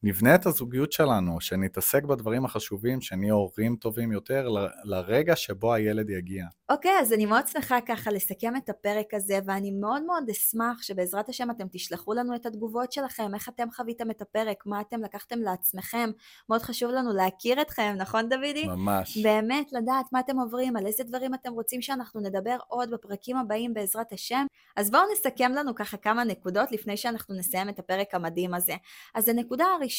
נבנה 0.06 0.34
את 0.34 0.46
הזוגיות 0.46 0.92
שלנו, 0.92 1.40
שנתעסק 1.40 2.02
בדברים 2.02 2.44
החשובים, 2.44 3.00
שנהיה 3.00 3.32
הורים 3.32 3.76
טובים 3.76 4.12
יותר 4.12 4.48
ל- 4.48 4.68
לרגע 4.84 5.36
שבו 5.36 5.74
הילד 5.74 6.10
יגיע. 6.10 6.46
אוקיי, 6.68 6.98
okay, 6.98 7.00
אז 7.00 7.12
אני 7.12 7.26
מאוד 7.26 7.46
שמחה 7.46 7.80
ככה 7.80 8.10
לסכם 8.10 8.56
את 8.56 8.68
הפרק 8.68 9.14
הזה, 9.14 9.38
ואני 9.46 9.70
מאוד 9.70 10.02
מאוד 10.02 10.30
אשמח 10.30 10.82
שבעזרת 10.82 11.28
השם 11.28 11.50
אתם 11.50 11.64
תשלחו 11.72 12.14
לנו 12.14 12.34
את 12.34 12.46
התגובות 12.46 12.92
שלכם, 12.92 13.34
איך 13.34 13.48
אתם 13.48 13.68
חוויתם 13.70 14.10
את 14.10 14.22
הפרק, 14.22 14.66
מה 14.66 14.80
אתם 14.80 15.02
לקחתם 15.02 15.38
לעצמכם. 15.38 16.10
מאוד 16.48 16.62
חשוב 16.62 16.90
לנו 16.90 17.12
להכיר 17.12 17.62
אתכם, 17.62 17.94
נכון 17.98 18.28
דודי? 18.28 18.66
ממש. 18.66 19.18
באמת, 19.18 19.72
לדעת 19.72 20.06
מה 20.12 20.20
אתם 20.20 20.38
עוברים, 20.38 20.76
על 20.76 20.86
איזה 20.86 21.04
דברים 21.04 21.34
אתם 21.34 21.52
רוצים 21.52 21.82
שאנחנו 21.82 22.20
נדבר 22.20 22.56
עוד 22.68 22.90
בפרקים 22.90 23.36
הבאים 23.36 23.74
בעזרת 23.74 24.12
השם. 24.12 24.46
אז 24.76 24.90
בואו 24.90 25.02
נסכם 25.12 25.52
לנו 25.52 25.74
ככה 25.74 25.96
כמה 25.96 26.24
נקודות 26.24 26.72
לפני 26.72 26.96
שאנחנו 26.96 27.34
נסיים 27.34 27.68
את 27.68 27.78
הפרק 27.78 28.14
המדהים 28.14 28.54
הזה. 28.54 28.74
אז 29.14 29.28
הנקודה 29.28 29.64
הראשונה, 29.64 29.95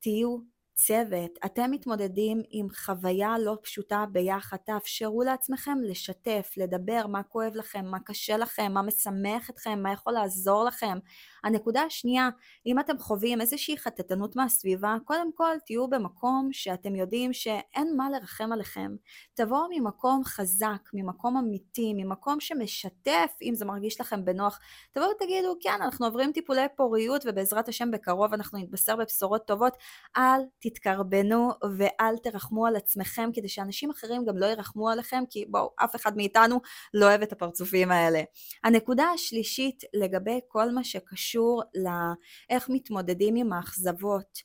תהיו 0.00 0.38
צוות, 0.74 1.30
אתם 1.44 1.70
מתמודדים 1.70 2.42
עם 2.50 2.66
חוויה 2.70 3.38
לא 3.38 3.58
פשוטה 3.62 4.04
ביחד, 4.12 4.56
תאפשרו 4.56 5.22
לעצמכם 5.22 5.78
לשתף, 5.82 6.52
לדבר 6.56 7.06
מה 7.06 7.22
כואב 7.22 7.52
לכם, 7.54 7.84
מה 7.84 7.98
קשה 8.00 8.36
לכם, 8.36 8.72
מה 8.72 8.82
משמח 8.82 9.50
אתכם, 9.50 9.82
מה 9.82 9.92
יכול 9.92 10.12
לעזור 10.12 10.64
לכם. 10.64 10.98
הנקודה 11.46 11.82
השנייה, 11.82 12.28
אם 12.66 12.78
אתם 12.78 12.98
חווים 12.98 13.40
איזושהי 13.40 13.78
חטטנות 13.78 14.36
מהסביבה, 14.36 14.96
קודם 15.04 15.30
כל 15.34 15.56
תהיו 15.66 15.88
במקום 15.88 16.48
שאתם 16.52 16.96
יודעים 16.96 17.32
שאין 17.32 17.96
מה 17.96 18.10
לרחם 18.10 18.52
עליכם. 18.52 18.96
תבואו 19.34 19.66
ממקום 19.70 20.24
חזק, 20.24 20.90
ממקום 20.94 21.36
אמיתי, 21.36 21.92
ממקום 21.96 22.40
שמשתף, 22.40 23.32
אם 23.42 23.54
זה 23.54 23.64
מרגיש 23.64 24.00
לכם 24.00 24.24
בנוח. 24.24 24.58
תבואו 24.92 25.10
ותגידו, 25.10 25.54
כן, 25.60 25.78
אנחנו 25.82 26.06
עוברים 26.06 26.32
טיפולי 26.32 26.66
פוריות 26.76 27.22
ובעזרת 27.26 27.68
השם 27.68 27.90
בקרוב 27.90 28.32
אנחנו 28.34 28.58
נתבשר 28.58 28.96
בבשורות 28.96 29.46
טובות. 29.46 29.72
אל 30.16 30.40
תתקרבנו 30.58 31.50
ואל 31.78 32.16
תרחמו 32.22 32.66
על 32.66 32.76
עצמכם 32.76 33.30
כדי 33.34 33.48
שאנשים 33.48 33.90
אחרים 33.90 34.24
גם 34.24 34.36
לא 34.36 34.46
ירחמו 34.46 34.88
עליכם 34.88 35.24
כי 35.30 35.44
בואו 35.48 35.70
אף 35.84 35.96
אחד 35.96 36.16
מאיתנו 36.16 36.60
לא 36.94 37.06
אוהב 37.06 37.22
את 37.22 37.32
הפרצופים 37.32 37.90
האלה. 37.90 38.22
הנקודה 38.64 39.04
השלישית 39.04 39.84
לגבי 39.94 40.40
כל 40.48 40.70
מה 40.70 40.84
שקשור 40.84 41.35
לאיך 41.74 42.68
מתמודדים 42.68 43.36
עם 43.36 43.52
האכזבות 43.52 44.42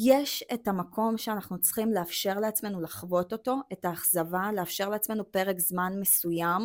יש 0.00 0.44
את 0.54 0.68
המקום 0.68 1.18
שאנחנו 1.18 1.60
צריכים 1.60 1.92
לאפשר 1.92 2.38
לעצמנו 2.40 2.80
לחוות 2.80 3.32
אותו, 3.32 3.56
את 3.72 3.84
האכזבה, 3.84 4.50
לאפשר 4.54 4.88
לעצמנו 4.88 5.32
פרק 5.32 5.58
זמן 5.58 5.92
מסוים, 6.00 6.62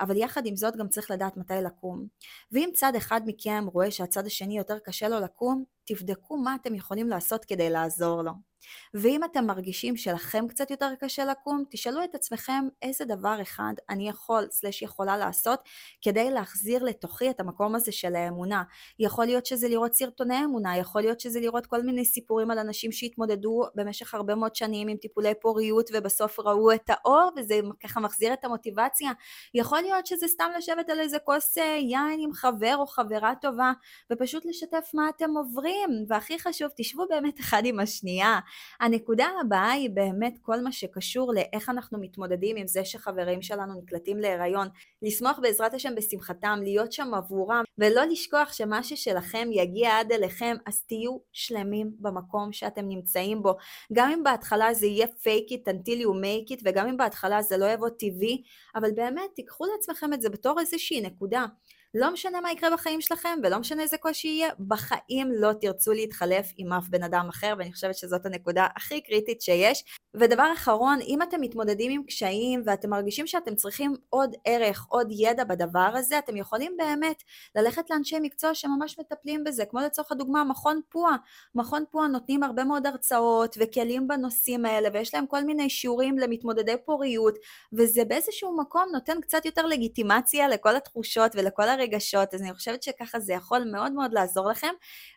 אבל 0.00 0.16
יחד 0.16 0.46
עם 0.46 0.56
זאת 0.56 0.76
גם 0.76 0.88
צריך 0.88 1.10
לדעת 1.10 1.36
מתי 1.36 1.54
לקום. 1.64 2.06
ואם 2.52 2.70
צד 2.74 2.92
אחד 2.96 3.20
מכם 3.26 3.64
רואה 3.72 3.90
שהצד 3.90 4.26
השני 4.26 4.58
יותר 4.58 4.78
קשה 4.78 5.08
לו 5.08 5.20
לקום, 5.20 5.64
תבדקו 5.86 6.36
מה 6.36 6.54
אתם 6.54 6.74
יכולים 6.74 7.08
לעשות 7.08 7.44
כדי 7.44 7.70
לעזור 7.70 8.22
לו. 8.22 8.32
ואם 8.94 9.24
אתם 9.24 9.46
מרגישים 9.46 9.96
שלכם 9.96 10.48
קצת 10.48 10.70
יותר 10.70 10.88
קשה 11.00 11.24
לקום, 11.24 11.64
תשאלו 11.70 12.04
את 12.04 12.14
עצמכם 12.14 12.68
איזה 12.82 13.04
דבר 13.04 13.42
אחד 13.42 13.72
אני 13.88 14.08
יכול 14.08 14.48
סלש 14.50 14.82
יכולה 14.82 15.16
לעשות 15.16 15.60
כדי 16.02 16.30
להחזיר 16.30 16.84
לתוכי 16.84 17.30
את 17.30 17.40
המקום 17.40 17.74
הזה 17.74 17.92
של 17.92 18.14
האמונה. 18.14 18.62
יכול 18.98 19.24
להיות 19.24 19.46
שזה 19.46 19.68
לראות 19.68 19.94
סרטוני 19.94 20.44
אמונה, 20.44 20.76
יכול 20.76 21.00
להיות 21.00 21.20
שזה 21.20 21.40
לראות 21.40 21.66
כל 21.66 21.82
מיני 21.82 22.04
סיפורים 22.04 22.50
על 22.50 22.58
אנשים 22.58 22.92
שהתמודדו 22.92 23.62
במשך 23.74 24.14
הרבה 24.14 24.34
מאוד 24.34 24.56
שנים 24.56 24.88
עם 24.88 24.96
טיפולי 24.96 25.32
פוריות 25.40 25.90
ובסוף 25.92 26.40
ראו 26.40 26.72
את 26.72 26.90
האור 26.90 27.30
וזה 27.36 27.60
ככה 27.82 28.00
מחזיר 28.00 28.32
את 28.32 28.44
המוטיבציה. 28.44 29.12
יכול 29.54 29.80
להיות 29.80 30.06
שזה 30.06 30.28
סתם 30.28 30.50
לשבת 30.58 30.90
על 30.90 31.00
איזה 31.00 31.18
כוס 31.18 31.58
אה, 31.58 31.64
יין 31.64 32.20
עם 32.20 32.32
חבר 32.32 32.76
או 32.78 32.86
חברה 32.86 33.32
טובה 33.40 33.72
ופשוט 34.12 34.44
לשתף 34.46 34.90
מה 34.94 35.08
אתם 35.08 35.30
עוברים 35.36 35.75
חברים, 35.84 36.04
והכי 36.08 36.38
חשוב, 36.38 36.68
תשבו 36.76 37.06
באמת 37.10 37.40
אחד 37.40 37.62
עם 37.64 37.80
השנייה. 37.80 38.38
הנקודה 38.80 39.26
הבאה 39.40 39.70
היא 39.70 39.90
באמת 39.90 40.38
כל 40.42 40.60
מה 40.60 40.72
שקשור 40.72 41.34
לאיך 41.34 41.68
אנחנו 41.68 41.98
מתמודדים 42.00 42.56
עם 42.56 42.66
זה 42.66 42.84
שחברים 42.84 43.42
שלנו 43.42 43.80
נקלטים 43.82 44.18
להיריון. 44.18 44.68
לשמוח 45.02 45.38
בעזרת 45.42 45.74
השם 45.74 45.94
בשמחתם, 45.94 46.58
להיות 46.62 46.92
שם 46.92 47.14
עבורם, 47.14 47.64
ולא 47.78 48.04
לשכוח 48.04 48.52
שמה 48.52 48.82
ששלכם 48.82 49.48
יגיע 49.52 49.98
עד 49.98 50.12
אליכם, 50.12 50.56
אז 50.66 50.82
תהיו 50.82 51.16
שלמים 51.32 51.90
במקום 51.98 52.52
שאתם 52.52 52.88
נמצאים 52.88 53.42
בו. 53.42 53.54
גם 53.92 54.10
אם 54.10 54.22
בהתחלה 54.22 54.74
זה 54.74 54.86
יהיה 54.86 55.06
fake 55.06 55.50
it 55.50 55.68
until 55.68 56.02
you 56.02 56.08
make 56.08 56.52
it, 56.52 56.62
וגם 56.64 56.88
אם 56.88 56.96
בהתחלה 56.96 57.42
זה 57.42 57.56
לא 57.56 57.66
יבוא 57.66 57.88
טבעי, 57.88 58.42
אבל 58.74 58.90
באמת 58.92 59.30
תיקחו 59.34 59.64
לעצמכם 59.66 60.12
את 60.12 60.22
זה 60.22 60.28
בתור 60.28 60.60
איזושהי 60.60 61.00
נקודה. 61.00 61.44
לא 61.94 62.12
משנה 62.12 62.40
מה 62.40 62.52
יקרה 62.52 62.70
בחיים 62.70 63.00
שלכם 63.00 63.38
ולא 63.42 63.58
משנה 63.58 63.82
איזה 63.82 63.98
קושי 63.98 64.28
יהיה, 64.28 64.48
בחיים 64.68 65.32
לא 65.32 65.52
תרצו 65.60 65.92
להתחלף 65.92 66.52
עם 66.56 66.72
אף 66.72 66.88
בן 66.88 67.02
אדם 67.02 67.26
אחר, 67.28 67.54
ואני 67.58 67.72
חושבת 67.72 67.94
שזאת 67.94 68.26
הנקודה 68.26 68.66
הכי 68.76 69.00
קריטית 69.00 69.40
שיש. 69.40 69.84
ודבר 70.14 70.52
אחרון, 70.52 70.98
אם 71.06 71.22
אתם 71.22 71.40
מתמודדים 71.40 71.92
עם 71.92 72.02
קשיים 72.02 72.62
ואתם 72.66 72.90
מרגישים 72.90 73.26
שאתם 73.26 73.54
צריכים 73.54 73.94
עוד 74.10 74.34
ערך, 74.44 74.86
עוד 74.88 75.08
ידע 75.10 75.44
בדבר 75.44 75.90
הזה, 75.94 76.18
אתם 76.18 76.36
יכולים 76.36 76.76
באמת 76.76 77.22
ללכת 77.56 77.90
לאנשי 77.90 78.16
מקצוע 78.22 78.54
שממש 78.54 78.98
מטפלים 78.98 79.44
בזה, 79.44 79.64
כמו 79.64 79.80
לצורך 79.80 80.12
הדוגמה 80.12 80.44
מכון 80.44 80.80
פועה. 80.88 81.16
מכון 81.54 81.84
פועה 81.90 82.08
נותנים 82.08 82.42
הרבה 82.42 82.64
מאוד 82.64 82.86
הרצאות 82.86 83.56
וכלים 83.60 84.08
בנושאים 84.08 84.64
האלה, 84.64 84.88
ויש 84.92 85.14
להם 85.14 85.26
כל 85.26 85.44
מיני 85.44 85.70
שיעורים 85.70 86.18
למתמודדי 86.18 86.76
פוריות, 86.84 87.34
וזה 87.72 88.04
באיזשהו 88.04 88.56
מקום 88.56 88.84
נותן 88.92 89.20
קצת 89.20 89.44
יותר 89.44 89.66
לגיטימציה 89.66 90.48
לכל 90.48 90.76
התחושות 90.76 91.32
ולכל 91.34 91.68
הרגשות, 91.80 92.34
אז 92.34 92.42
אני 92.42 92.54
חושבת 92.54 92.82
שככה 92.82 93.20
זה 93.20 93.32
יכול 93.32 93.64
מאוד 93.72 93.92
מאוד 93.92 94.12
לעזור 94.12 94.50
לכם, 94.50 94.72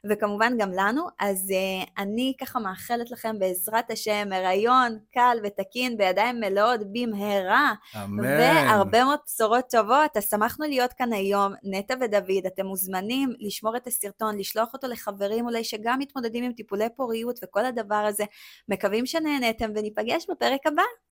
וכמובן 0.09 0.53
גם 0.57 0.71
לנו. 0.71 1.03
אז 1.19 1.51
uh, 1.51 1.89
אני 1.97 2.33
ככה 2.41 2.59
מאחלת 2.59 3.11
לכם 3.11 3.39
בעזרת 3.39 3.91
השם 3.91 4.27
הריון 4.31 4.99
קל 5.13 5.37
ותקין 5.43 5.97
בידיים 5.97 6.39
מלאות 6.39 6.79
במהרה. 6.91 7.73
אמן. 7.95 8.23
והרבה 8.23 9.03
מאוד 9.03 9.19
בשורות 9.25 9.65
טובות. 9.71 10.17
אז 10.17 10.29
שמחנו 10.29 10.65
להיות 10.65 10.93
כאן 10.93 11.13
היום, 11.13 11.53
נטע 11.63 11.93
ודוד, 12.01 12.45
אתם 12.47 12.65
מוזמנים 12.65 13.33
לשמור 13.39 13.77
את 13.77 13.87
הסרטון, 13.87 14.37
לשלוח 14.37 14.73
אותו 14.73 14.87
לחברים 14.87 15.45
אולי 15.45 15.63
שגם 15.63 15.99
מתמודדים 15.99 16.43
עם 16.43 16.53
טיפולי 16.53 16.87
פוריות 16.95 17.39
וכל 17.43 17.65
הדבר 17.65 17.95
הזה. 17.95 18.23
מקווים 18.69 19.05
שנהנתם 19.05 19.71
וניפגש 19.75 20.25
בפרק 20.29 20.67
הבא. 20.67 20.83